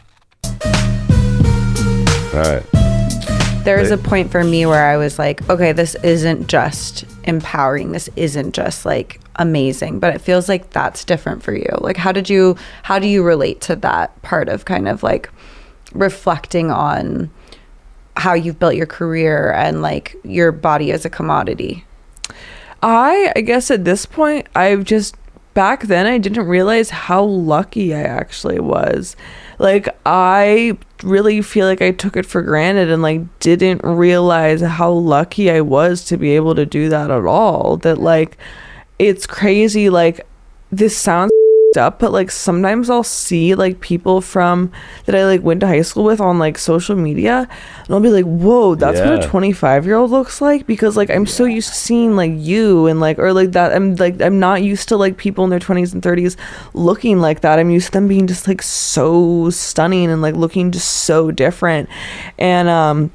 All 2.35 2.53
right. 2.53 3.63
There 3.63 3.79
was 3.79 3.89
a 3.89 3.97
point 3.97 4.29
for 4.29 4.43
me 4.43 4.67
where 4.67 4.85
I 4.85 4.97
was 4.97 5.17
like, 5.17 5.49
okay, 5.49 5.71
this 5.71 5.95
isn't 6.03 6.45
just 6.45 7.05
empowering. 7.23 7.93
This 7.93 8.11
isn't 8.15 8.53
just 8.53 8.85
like 8.85 9.19
amazing, 9.37 10.01
but 10.01 10.13
it 10.13 10.21
feels 10.21 10.47
like 10.47 10.69
that's 10.69 11.03
different 11.03 11.41
for 11.41 11.55
you. 11.55 11.67
Like, 11.79 11.97
how 11.97 12.11
did 12.11 12.29
you, 12.29 12.57
how 12.83 12.99
do 12.99 13.07
you 13.07 13.23
relate 13.23 13.59
to 13.61 13.75
that 13.77 14.21
part 14.21 14.47
of 14.47 14.65
kind 14.65 14.87
of 14.87 15.01
like 15.01 15.31
reflecting 15.93 16.69
on 16.69 17.31
how 18.17 18.35
you've 18.35 18.59
built 18.59 18.75
your 18.75 18.85
career 18.85 19.51
and 19.53 19.81
like 19.81 20.15
your 20.23 20.51
body 20.51 20.91
as 20.91 21.05
a 21.05 21.09
commodity? 21.09 21.85
I 22.83 23.31
I 23.35 23.41
guess 23.41 23.71
at 23.71 23.83
this 23.83 24.05
point 24.05 24.45
I've 24.55 24.83
just 24.83 25.15
back 25.53 25.83
then 25.83 26.05
I 26.05 26.17
didn't 26.17 26.47
realize 26.47 26.89
how 26.89 27.23
lucky 27.23 27.93
I 27.93 28.01
actually 28.01 28.59
was. 28.59 29.15
Like 29.59 29.87
I 30.05 30.77
really 31.03 31.41
feel 31.41 31.67
like 31.67 31.81
I 31.81 31.91
took 31.91 32.15
it 32.17 32.25
for 32.25 32.41
granted 32.41 32.89
and 32.89 33.01
like 33.01 33.21
didn't 33.39 33.83
realize 33.83 34.61
how 34.61 34.91
lucky 34.91 35.51
I 35.51 35.61
was 35.61 36.05
to 36.05 36.17
be 36.17 36.35
able 36.35 36.55
to 36.55 36.65
do 36.65 36.89
that 36.89 37.11
at 37.11 37.25
all. 37.25 37.77
That 37.77 37.99
like 37.99 38.37
it's 38.99 39.27
crazy 39.27 39.89
like 39.89 40.25
this 40.71 40.97
sounds 40.97 41.32
up 41.77 41.99
but 41.99 42.11
like 42.11 42.31
sometimes 42.31 42.89
I'll 42.89 43.03
see 43.03 43.55
like 43.55 43.79
people 43.79 44.21
from 44.21 44.71
that 45.05 45.15
I 45.15 45.25
like 45.25 45.41
went 45.41 45.59
to 45.61 45.67
high 45.67 45.81
school 45.81 46.03
with 46.03 46.21
on 46.21 46.39
like 46.39 46.57
social 46.57 46.95
media 46.95 47.47
and 47.85 47.89
I'll 47.89 47.99
be 47.99 48.09
like 48.09 48.25
whoa 48.25 48.75
that's 48.75 48.99
what 48.99 49.23
a 49.23 49.27
25 49.27 49.85
year 49.85 49.95
old 49.95 50.11
looks 50.11 50.41
like? 50.41 50.67
Because 50.67 50.95
like 50.97 51.09
I'm 51.09 51.25
so 51.25 51.45
used 51.45 51.69
to 51.69 51.75
seeing 51.75 52.15
like 52.15 52.31
you 52.33 52.87
and 52.87 52.99
like 52.99 53.19
or 53.19 53.33
like 53.33 53.51
that 53.53 53.73
I'm 53.73 53.95
like 53.95 54.21
I'm 54.21 54.39
not 54.39 54.63
used 54.63 54.89
to 54.89 54.97
like 54.97 55.17
people 55.17 55.43
in 55.43 55.49
their 55.49 55.59
20s 55.59 55.93
and 55.93 56.01
30s 56.01 56.35
looking 56.73 57.19
like 57.19 57.41
that. 57.41 57.59
I'm 57.59 57.69
used 57.69 57.87
to 57.87 57.91
them 57.93 58.07
being 58.07 58.27
just 58.27 58.47
like 58.47 58.61
so 58.61 59.49
stunning 59.49 60.09
and 60.09 60.21
like 60.21 60.35
looking 60.35 60.71
just 60.71 60.89
so 60.89 61.31
different. 61.31 61.89
And 62.37 62.69
um 62.69 63.11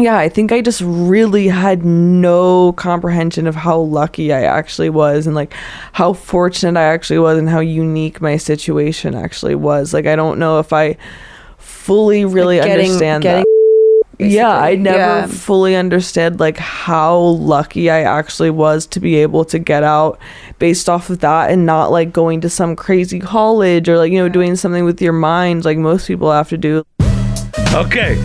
yeah, 0.00 0.16
I 0.18 0.28
think 0.28 0.52
I 0.52 0.60
just 0.60 0.80
really 0.84 1.48
had 1.48 1.84
no 1.84 2.72
comprehension 2.74 3.46
of 3.46 3.54
how 3.54 3.78
lucky 3.78 4.32
I 4.32 4.42
actually 4.42 4.90
was 4.90 5.26
and 5.26 5.34
like 5.36 5.52
how 5.92 6.12
fortunate 6.12 6.78
I 6.78 6.84
actually 6.84 7.18
was 7.18 7.38
and 7.38 7.48
how 7.48 7.60
unique 7.60 8.20
my 8.20 8.36
situation 8.36 9.14
actually 9.14 9.54
was. 9.54 9.92
Like 9.94 10.06
I 10.06 10.16
don't 10.16 10.38
know 10.38 10.58
if 10.58 10.72
I 10.72 10.96
fully 11.58 12.24
really 12.24 12.56
getting- 12.56 12.72
understand 12.72 13.22
getting 13.22 13.40
that. 13.40 13.46
Yeah, 14.22 14.50
I 14.50 14.74
never 14.74 14.98
Yeah. 14.98 15.26
fully 15.28 15.74
understood 15.74 16.40
like 16.40 16.58
how 16.58 17.16
lucky 17.18 17.88
I 17.88 18.02
actually 18.02 18.50
was 18.50 18.84
to 18.88 19.00
be 19.00 19.16
able 19.16 19.46
to 19.46 19.58
get 19.58 19.82
out 19.82 20.18
based 20.58 20.90
off 20.90 21.08
of 21.08 21.20
that 21.20 21.50
and 21.50 21.64
not 21.64 21.90
like 21.90 22.12
going 22.12 22.42
to 22.42 22.50
some 22.50 22.76
crazy 22.76 23.18
college 23.18 23.88
or 23.88 23.96
like 23.96 24.12
you 24.12 24.18
know 24.18 24.28
doing 24.28 24.56
something 24.56 24.84
with 24.84 25.00
your 25.00 25.14
mind 25.14 25.64
like 25.64 25.78
most 25.78 26.06
people 26.06 26.30
have 26.30 26.50
to 26.50 26.58
do. 26.58 26.84
Okay. 27.72 28.16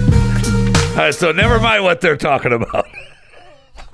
Right, 0.97 1.13
so 1.13 1.33
never 1.33 1.59
mind 1.59 1.83
what 1.83 1.99
they're 1.99 2.15
talking 2.15 2.53
about. 2.53 2.87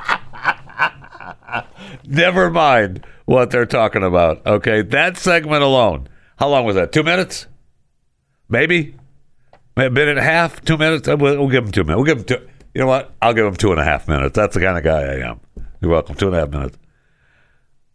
never 2.06 2.52
mind 2.52 3.04
what 3.26 3.49
they're 3.49 3.66
talking 3.66 4.04
about. 4.04 4.45
Okay, 4.45 4.84
that 4.84 5.18
segment 5.18 5.64
alone. 5.64 6.08
How 6.38 6.49
long 6.49 6.64
was 6.64 6.76
that? 6.76 6.91
Two 6.91 7.02
minutes? 7.02 7.47
Maybe? 8.49 8.95
A 9.78 9.89
minute 9.89 10.10
and 10.10 10.20
a 10.20 10.24
half? 10.24 10.64
Two 10.64 10.78
minutes? 10.78 11.08
Uh, 11.08 11.18
We'll, 11.18 11.39
we'll 11.39 11.49
give 11.49 11.64
them 11.64 11.72
two 11.72 11.84
minutes. 11.84 11.95
We'll 11.97 12.06
give 12.06 12.26
them 12.28 12.38
two. 12.39 12.47
You 12.76 12.82
know 12.82 12.88
what? 12.88 13.16
I'll 13.20 13.34
give 13.34 13.45
them 13.45 13.56
two 13.56 13.72
and 13.72 13.80
a 13.80 13.84
half 13.84 14.08
minutes. 14.08 14.36
That's 14.36 14.54
the 14.54 14.62
kind 14.62 14.78
of 14.78 14.84
guy 14.84 15.02
I 15.02 15.28
am. 15.30 15.39
You're 15.82 15.89
welcome. 15.89 16.16
Two 16.16 16.28
and 16.28 16.36
a 16.36 16.39
half 16.39 16.49
minutes. 16.49 16.78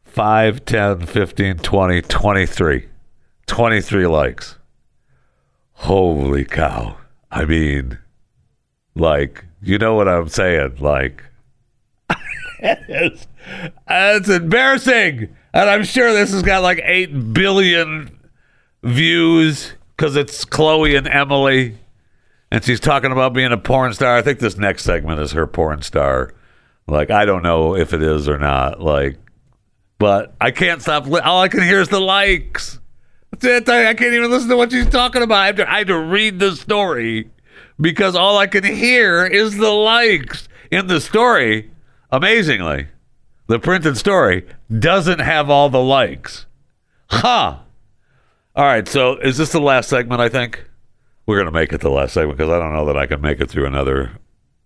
5, 0.04 0.64
10, 0.64 1.06
15, 1.06 1.58
20, 1.58 2.02
23. 2.02 2.88
23 3.46 4.06
likes. 4.08 4.58
Holy 5.74 6.44
cow. 6.44 6.96
I 7.30 7.44
mean, 7.44 7.98
like, 8.96 9.44
you 9.62 9.78
know 9.78 9.94
what 9.94 10.08
I'm 10.08 10.28
saying? 10.28 10.76
Like, 10.80 11.22
it's, 12.60 13.26
it's 13.88 14.28
embarrassing. 14.28 15.36
And 15.52 15.70
I'm 15.70 15.84
sure 15.84 16.12
this 16.12 16.32
has 16.32 16.42
got 16.42 16.62
like 16.62 16.80
8 16.82 17.32
billion 17.32 18.18
views 18.82 19.74
because 19.96 20.16
it's 20.16 20.44
Chloe 20.44 20.96
and 20.96 21.06
Emily. 21.06 21.78
And 22.50 22.64
she's 22.64 22.80
talking 22.80 23.12
about 23.12 23.32
being 23.32 23.52
a 23.52 23.58
porn 23.58 23.92
star. 23.92 24.16
I 24.16 24.22
think 24.22 24.38
this 24.38 24.56
next 24.56 24.84
segment 24.84 25.20
is 25.20 25.32
her 25.32 25.46
porn 25.46 25.82
star. 25.82 26.32
Like, 26.86 27.10
I 27.10 27.24
don't 27.24 27.42
know 27.42 27.76
if 27.76 27.92
it 27.92 28.02
is 28.02 28.28
or 28.28 28.38
not. 28.38 28.80
Like, 28.80 29.18
but 29.98 30.34
I 30.40 30.52
can't 30.52 30.80
stop. 30.80 31.06
Li- 31.06 31.20
all 31.20 31.42
I 31.42 31.48
can 31.48 31.62
hear 31.62 31.80
is 31.80 31.88
the 31.88 32.00
likes. 32.00 32.78
That's 33.32 33.44
it. 33.44 33.68
I 33.68 33.92
can't 33.94 34.14
even 34.14 34.30
listen 34.30 34.48
to 34.50 34.56
what 34.56 34.70
she's 34.70 34.88
talking 34.88 35.22
about. 35.22 35.38
I 35.38 35.46
have, 35.46 35.56
to, 35.56 35.70
I 35.70 35.78
have 35.78 35.86
to 35.88 35.98
read 35.98 36.38
the 36.38 36.54
story 36.54 37.30
because 37.80 38.14
all 38.14 38.38
I 38.38 38.46
can 38.46 38.64
hear 38.64 39.26
is 39.26 39.56
the 39.56 39.70
likes 39.70 40.48
in 40.70 40.86
the 40.86 41.00
story. 41.00 41.70
Amazingly, 42.10 42.88
the 43.46 43.58
printed 43.58 43.96
story 43.96 44.46
doesn't 44.76 45.20
have 45.20 45.50
all 45.50 45.68
the 45.68 45.82
likes. 45.82 46.46
Huh. 47.10 47.58
All 48.54 48.64
right. 48.64 48.86
So 48.88 49.16
is 49.16 49.36
this 49.36 49.52
the 49.52 49.60
last 49.60 49.88
segment? 49.88 50.20
I 50.20 50.28
think 50.28 50.64
we're 51.26 51.38
gonna 51.38 51.50
make 51.50 51.72
it 51.72 51.80
the 51.80 51.90
last 51.90 52.14
segment 52.14 52.38
because 52.38 52.52
I 52.52 52.58
don't 52.58 52.72
know 52.72 52.86
that 52.86 52.96
I 52.96 53.06
can 53.06 53.20
make 53.20 53.40
it 53.40 53.50
through 53.50 53.66
another 53.66 54.12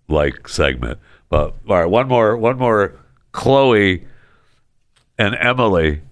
like 0.09 0.49
segment. 0.49 0.99
But 1.29 1.55
all 1.69 1.77
right, 1.77 1.87
one 1.87 2.09
more, 2.09 2.37
one 2.37 2.59
more. 2.59 2.99
Chloe 3.33 4.07
and 5.19 5.37
Emily 5.37 6.03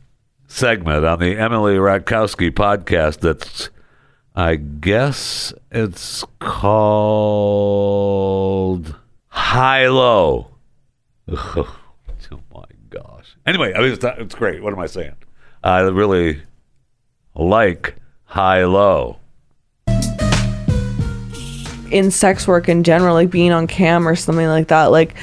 segment 0.46 1.05
on 1.05 1.18
the 1.18 1.36
Emily 1.36 1.74
Ratkowski 1.74 2.51
podcast. 2.51 3.20
That's, 3.20 3.70
I 4.39 4.55
guess 4.55 5.53
it's 5.72 6.24
called 6.39 6.64
High 9.26 9.89
Low. 9.89 10.47
oh 11.28 11.76
my 12.55 12.64
gosh. 12.89 13.36
Anyway, 13.45 13.74
I 13.74 13.80
mean, 13.80 13.91
it's, 13.95 14.05
it's 14.05 14.36
great. 14.36 14.62
What 14.62 14.72
am 14.72 14.78
I 14.78 14.86
saying? 14.86 15.16
I 15.64 15.80
really 15.80 16.41
like 17.34 17.97
High 18.26 18.64
Low. 18.64 19.18
in 21.91 22.12
sex 22.12 22.47
work 22.47 22.68
in 22.68 22.84
general, 22.84 23.14
like 23.14 23.30
being 23.30 23.51
on 23.51 23.66
cam 23.66 24.07
or 24.07 24.14
something 24.14 24.47
like 24.47 24.68
that, 24.68 24.93
like 24.93 25.16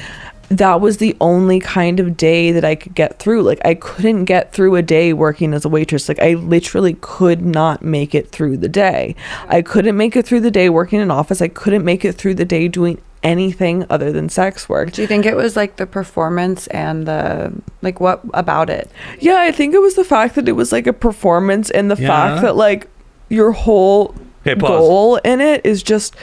that 0.48 0.80
was 0.80 0.98
the 0.98 1.16
only 1.20 1.58
kind 1.60 1.98
of 1.98 2.16
day 2.16 2.52
that 2.52 2.64
I 2.64 2.74
could 2.76 2.94
get 2.94 3.18
through. 3.18 3.42
Like 3.42 3.60
I 3.64 3.74
couldn't 3.74 4.24
get 4.26 4.52
through 4.52 4.76
a 4.76 4.82
day 4.82 5.12
working 5.12 5.52
as 5.52 5.64
a 5.64 5.68
waitress. 5.68 6.08
Like 6.08 6.20
I 6.20 6.34
literally 6.34 6.96
could 7.00 7.44
not 7.44 7.82
make 7.82 8.14
it 8.14 8.30
through 8.30 8.58
the 8.58 8.68
day. 8.68 9.16
I 9.48 9.62
couldn't 9.62 9.96
make 9.96 10.14
it 10.16 10.24
through 10.26 10.40
the 10.40 10.50
day 10.50 10.68
working 10.68 10.98
in 10.98 11.02
an 11.04 11.10
office. 11.10 11.42
I 11.42 11.48
couldn't 11.48 11.84
make 11.84 12.04
it 12.04 12.14
through 12.14 12.34
the 12.36 12.44
day 12.44 12.68
doing 12.68 13.00
anything 13.22 13.84
other 13.90 14.12
than 14.12 14.28
sex 14.28 14.68
work. 14.68 14.92
Do 14.92 15.02
you 15.02 15.08
think 15.08 15.26
it 15.26 15.34
was 15.34 15.56
like 15.56 15.76
the 15.76 15.86
performance 15.86 16.68
and 16.68 17.06
the 17.08 17.52
like 17.82 17.98
what 18.00 18.20
about 18.34 18.70
it? 18.70 18.88
Yeah, 19.18 19.38
I 19.40 19.50
think 19.50 19.74
it 19.74 19.80
was 19.80 19.96
the 19.96 20.04
fact 20.04 20.36
that 20.36 20.48
it 20.48 20.52
was 20.52 20.70
like 20.70 20.86
a 20.86 20.92
performance 20.92 21.70
and 21.70 21.90
the 21.90 21.96
Yeah. 22.00 22.06
fact 22.06 22.42
that 22.42 22.54
like 22.56 22.88
your 23.28 23.50
whole 23.50 24.14
Okay, 24.46 24.54
goal 24.60 25.16
in 25.16 25.40
it 25.40 25.66
is 25.66 25.82
just 25.82 26.14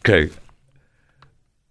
Okay. 0.00 0.30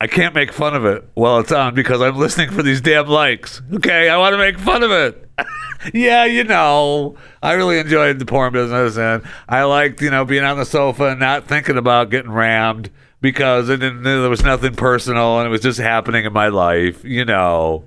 I 0.04 0.08
can't 0.08 0.36
make 0.36 0.52
fun 0.52 0.76
of 0.76 0.84
it 0.84 1.08
while 1.14 1.40
it's 1.40 1.54
on 1.54 1.76
because 1.76 2.02
I'm 2.02 2.18
listening 2.18 2.52
for 2.52 2.62
these 2.62 2.82
damn 2.82 3.08
likes. 3.08 3.62
Okay, 3.76 4.10
I 4.10 4.18
want 4.18 4.34
to 4.34 4.38
make 4.38 4.60
fun 4.60 4.84
of 4.84 4.92
it. 4.92 5.30
yeah, 5.94 6.26
you 6.26 6.44
know, 6.44 7.16
I 7.42 7.54
really 7.54 7.80
enjoyed 7.80 8.20
the 8.20 8.26
porn 8.26 8.52
business 8.52 8.98
and 8.98 9.24
I 9.48 9.64
liked, 9.64 10.02
you 10.02 10.10
know, 10.10 10.26
being 10.26 10.44
on 10.44 10.58
the 10.58 10.66
sofa 10.66 11.12
and 11.12 11.22
not 11.22 11.48
thinking 11.48 11.78
about 11.78 12.10
getting 12.10 12.32
rammed 12.32 12.90
because 13.22 13.70
it 13.70 13.78
didn't, 13.78 14.04
there 14.04 14.30
was 14.30 14.44
nothing 14.44 14.76
personal 14.76 15.40
and 15.40 15.48
it 15.48 15.52
was 15.52 15.62
just 15.62 15.80
happening 15.80 16.26
in 16.26 16.34
my 16.34 16.50
life, 16.50 17.06
you 17.06 17.24
know. 17.24 17.86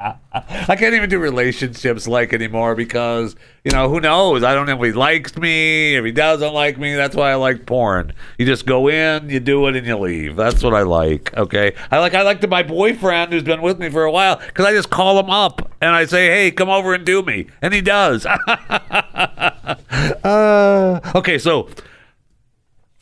I 0.00 0.76
can't 0.76 0.94
even 0.94 1.10
do 1.10 1.18
relationships 1.18 2.08
like 2.08 2.32
anymore 2.32 2.74
because 2.74 3.36
you 3.64 3.70
know 3.70 3.90
who 3.90 4.00
knows? 4.00 4.42
I 4.42 4.54
don't 4.54 4.64
know 4.66 4.82
if 4.82 4.82
he 4.82 4.92
likes 4.92 5.36
me, 5.36 5.94
if 5.94 6.04
he 6.04 6.12
doesn't 6.12 6.54
like 6.54 6.78
me. 6.78 6.94
That's 6.94 7.14
why 7.14 7.32
I 7.32 7.34
like 7.34 7.66
porn. 7.66 8.14
You 8.38 8.46
just 8.46 8.64
go 8.64 8.88
in, 8.88 9.28
you 9.28 9.40
do 9.40 9.66
it, 9.66 9.76
and 9.76 9.86
you 9.86 9.98
leave. 9.98 10.36
That's 10.36 10.62
what 10.62 10.72
I 10.72 10.82
like. 10.82 11.36
Okay, 11.36 11.74
I 11.90 11.98
like 11.98 12.14
I 12.14 12.22
like 12.22 12.40
to 12.40 12.48
my 12.48 12.62
boyfriend 12.62 13.34
who's 13.34 13.42
been 13.42 13.60
with 13.60 13.78
me 13.78 13.90
for 13.90 14.04
a 14.04 14.10
while 14.10 14.36
because 14.36 14.64
I 14.64 14.72
just 14.72 14.88
call 14.88 15.20
him 15.20 15.28
up 15.28 15.70
and 15.82 15.94
I 15.94 16.06
say, 16.06 16.28
"Hey, 16.28 16.50
come 16.50 16.70
over 16.70 16.94
and 16.94 17.04
do 17.04 17.22
me," 17.22 17.48
and 17.60 17.74
he 17.74 17.82
does. 17.82 18.24
uh, 20.24 21.00
okay, 21.14 21.36
so 21.36 21.68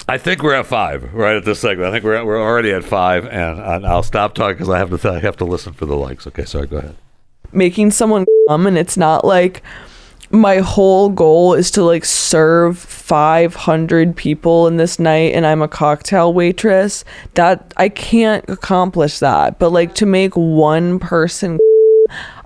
I 0.09 0.17
think 0.19 0.43
we're 0.43 0.55
at 0.55 0.67
five 0.67 1.13
right 1.13 1.37
at 1.37 1.45
this 1.45 1.61
segment. 1.61 1.89
I 1.89 1.93
think 1.93 2.05
we're 2.05 2.15
at, 2.15 2.25
we're 2.27 2.41
already 2.41 2.73
at 2.73 2.83
five, 2.83 3.27
and, 3.27 3.61
and 3.61 3.87
I'll 3.87 4.03
stop 4.03 4.35
talking 4.35 4.55
because 4.57 4.71
I 4.71 4.79
have 4.79 4.99
to 4.99 5.11
I 5.11 5.19
have 5.19 5.37
to 5.37 5.45
listen 5.45 5.75
for 5.75 5.85
the 5.87 5.97
likes. 5.97 6.27
Okay, 6.27 6.45
sorry. 6.45 6.67
Go 6.67 6.79
ahead. 6.79 6.97
making 7.53 7.91
someone 7.91 8.25
come 8.49 8.67
and 8.67 8.79
it's 8.79 8.97
not 8.97 9.25
like 9.25 9.63
my 10.31 10.59
whole 10.59 11.09
goal 11.09 11.55
is 11.55 11.71
to 11.71 11.83
like 11.83 12.05
serve 12.05 12.79
500 12.79 14.15
people 14.17 14.67
in 14.67 14.77
this 14.77 14.99
night 14.99 15.33
and 15.35 15.47
I'm 15.47 15.63
a 15.63 15.69
cocktail 15.69 16.35
waitress 16.35 17.05
that 17.35 17.73
I 17.79 17.89
can't 17.89 18.45
accomplish 18.49 19.21
that 19.21 19.59
but 19.59 19.71
like 19.71 19.95
to 19.97 20.05
make 20.07 20.35
one 20.35 20.99
person 20.99 21.59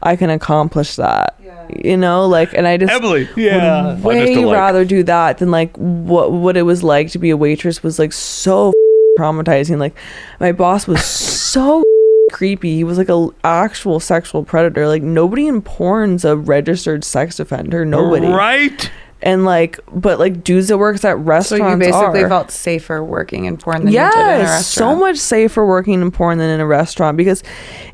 I 0.04 0.14
can 0.14 0.30
accomplish 0.30 0.94
that 0.96 1.36
you 1.84 1.96
know 1.96 2.26
like 2.26 2.52
and 2.54 2.66
I 2.66 2.76
just 2.76 2.92
Emily, 2.92 3.28
yeah, 3.36 3.94
would 3.96 4.04
way 4.04 4.44
rather 4.44 4.84
do 4.84 5.02
that 5.04 5.38
than 5.38 5.50
like 5.50 5.76
what 5.76 6.32
what 6.32 6.56
it 6.56 6.62
was 6.62 6.82
like 6.82 7.10
to 7.12 7.18
be 7.18 7.30
a 7.30 7.36
waitress 7.36 7.82
was 7.82 7.98
like 7.98 8.12
so 8.12 8.72
traumatizing. 9.18 9.78
Like 9.78 9.94
my 10.40 10.52
boss 10.52 10.86
was 10.86 11.04
so 11.04 11.82
creepy. 12.32 12.74
He 12.76 12.84
was 12.84 12.98
like 12.98 13.08
a 13.08 13.28
actual 13.44 14.00
sexual 14.00 14.44
predator. 14.44 14.88
Like 14.88 15.02
nobody 15.02 15.46
in 15.46 15.62
porn's 15.62 16.24
a 16.24 16.36
registered 16.36 17.04
sex 17.04 17.38
offender. 17.40 17.84
Nobody. 17.84 18.26
Right. 18.26 18.90
and 19.24 19.44
like 19.44 19.78
but 19.94 20.18
like 20.18 20.42
dudes 20.42 20.68
that 20.68 20.78
works 20.78 21.04
at 21.04 21.12
So 21.12 21.16
restaurants 21.18 21.86
you 21.86 21.92
basically 21.92 22.24
are. 22.24 22.28
felt 22.28 22.50
safer 22.50 23.04
working 23.04 23.44
in 23.44 23.56
porn 23.56 23.84
than 23.84 23.92
you 23.92 23.98
did 24.00 24.14
in 24.14 24.20
a 24.20 24.38
Yes, 24.38 24.48
restaurant. 24.48 24.64
so 24.64 24.96
much 24.98 25.16
safer 25.18 25.64
working 25.66 26.00
in 26.02 26.10
porn 26.10 26.38
than 26.38 26.48
in 26.50 26.58
a 26.60 26.66
restaurant 26.66 27.16
because 27.16 27.42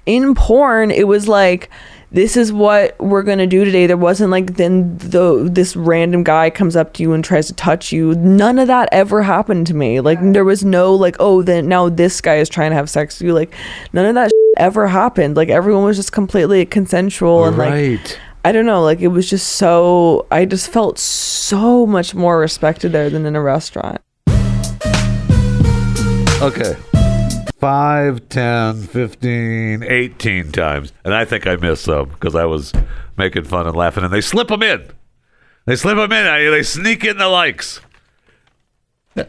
in 0.07 0.35
porn 0.35 0.91
it 0.91 1.07
was 1.07 1.29
like 1.29 1.69
this 2.11 2.37
is 2.37 2.53
what 2.53 2.99
we're 2.99 3.23
gonna 3.23 3.47
do 3.47 3.65
today. 3.65 3.87
There 3.87 3.97
wasn't 3.97 4.31
like 4.31 4.57
then 4.57 4.97
the 4.99 5.49
this 5.51 5.77
random 5.77 6.25
guy 6.25 6.49
comes 6.51 6.75
up 6.75 6.95
to 6.95 7.03
you 7.03 7.13
and 7.13 7.23
tries 7.23 7.47
to 7.49 7.55
touch 7.55 7.93
you. 7.93 8.15
None 8.15 8.59
of 8.59 8.67
that 8.69 8.89
ever 8.93 9.23
happened 9.23 9.67
to 9.69 9.75
me. 9.75 10.01
Like 10.01 10.19
there 10.21 10.45
was 10.45 10.65
no 10.65 10.95
like 10.95 11.17
oh 11.21 11.43
then 11.43 11.69
now 11.69 11.89
this 11.89 12.21
guy 12.21 12.37
is 12.37 12.49
trying 12.49 12.71
to 12.71 12.77
have 12.77 12.89
sex 12.89 13.19
with 13.19 13.27
you. 13.27 13.35
Like 13.35 13.55
none 13.93 14.07
of 14.07 14.15
that 14.15 14.31
ever 14.57 14.87
happened. 14.87 15.37
Like 15.37 15.51
everyone 15.51 15.85
was 15.85 15.97
just 15.97 16.13
completely 16.13 16.65
consensual 16.65 17.45
and 17.45 17.59
like. 17.59 18.19
I 18.45 18.53
don't 18.53 18.67
know, 18.67 18.83
like 18.83 19.01
it 19.01 19.09
was 19.09 19.29
just 19.29 19.55
so 19.55 20.27
I 20.31 20.47
just 20.47 20.71
felt 20.71 20.99
so 20.99 21.85
much 21.87 22.15
more 22.15 22.39
respected 22.39 22.93
there 22.93 23.11
than 23.11 23.27
in 23.27 23.37
a 23.37 23.43
restaurant. 23.43 24.01
Okay. 26.41 26.77
5, 27.59 28.29
10, 28.29 28.83
15, 28.83 29.83
18 29.83 30.53
times. 30.53 30.93
And 31.05 31.13
I 31.15 31.25
think 31.25 31.47
I 31.47 31.57
missed 31.57 31.85
some 31.85 32.09
because 32.11 32.35
I 32.35 32.45
was 32.45 32.73
making 33.17 33.45
fun 33.45 33.67
and 33.67 33.77
laughing. 33.77 34.05
And 34.05 34.13
they 34.13 34.21
slip 34.21 34.49
them 34.49 34.63
in. 34.63 34.89
They 35.67 35.77
slip 35.77 35.97
them 35.97 36.13
in. 36.13 36.27
I- 36.27 36.51
They 36.51 36.63
sneak 36.63 37.05
in 37.05 37.19
the 37.19 37.29
likes. 37.29 37.81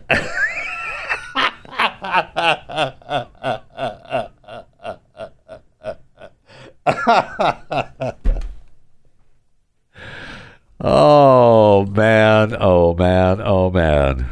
Oh 10.81 11.85
man, 11.85 12.55
oh 12.59 12.93
man, 12.93 13.41
oh 13.43 13.69
man, 13.69 14.29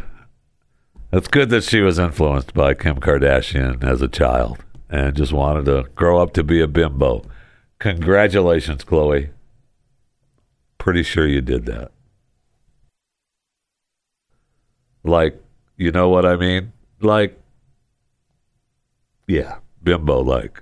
it's 1.18 1.28
good 1.28 1.49
that 1.49 1.63
she 1.63 1.82
was 1.82 1.97
influenced 1.97 2.53
by 2.53 2.76
Kim 2.76 2.97
Kardashian 2.97 3.84
as 3.84 4.03
a 4.03 4.07
child 4.07 4.63
and 4.88 5.15
just 5.15 5.34
wanted 5.34 5.65
to 5.65 5.89
grow 5.95 6.20
up 6.22 6.32
to 6.34 6.43
be 6.43 6.61
a 6.61 6.68
bimbo. 6.68 7.24
Congratulations, 7.80 8.84
Chloe. 8.84 9.32
Pretty 10.78 11.01
sure 11.01 11.26
you 11.28 11.41
did 11.41 11.65
that. 11.65 11.91
Like, 15.03 15.41
you 15.76 15.91
know 15.91 16.07
what 16.07 16.24
I 16.24 16.36
mean? 16.36 16.72
Like, 17.01 17.39
yeah, 19.28 19.57
bimbo 19.82 20.22
like. 20.22 20.61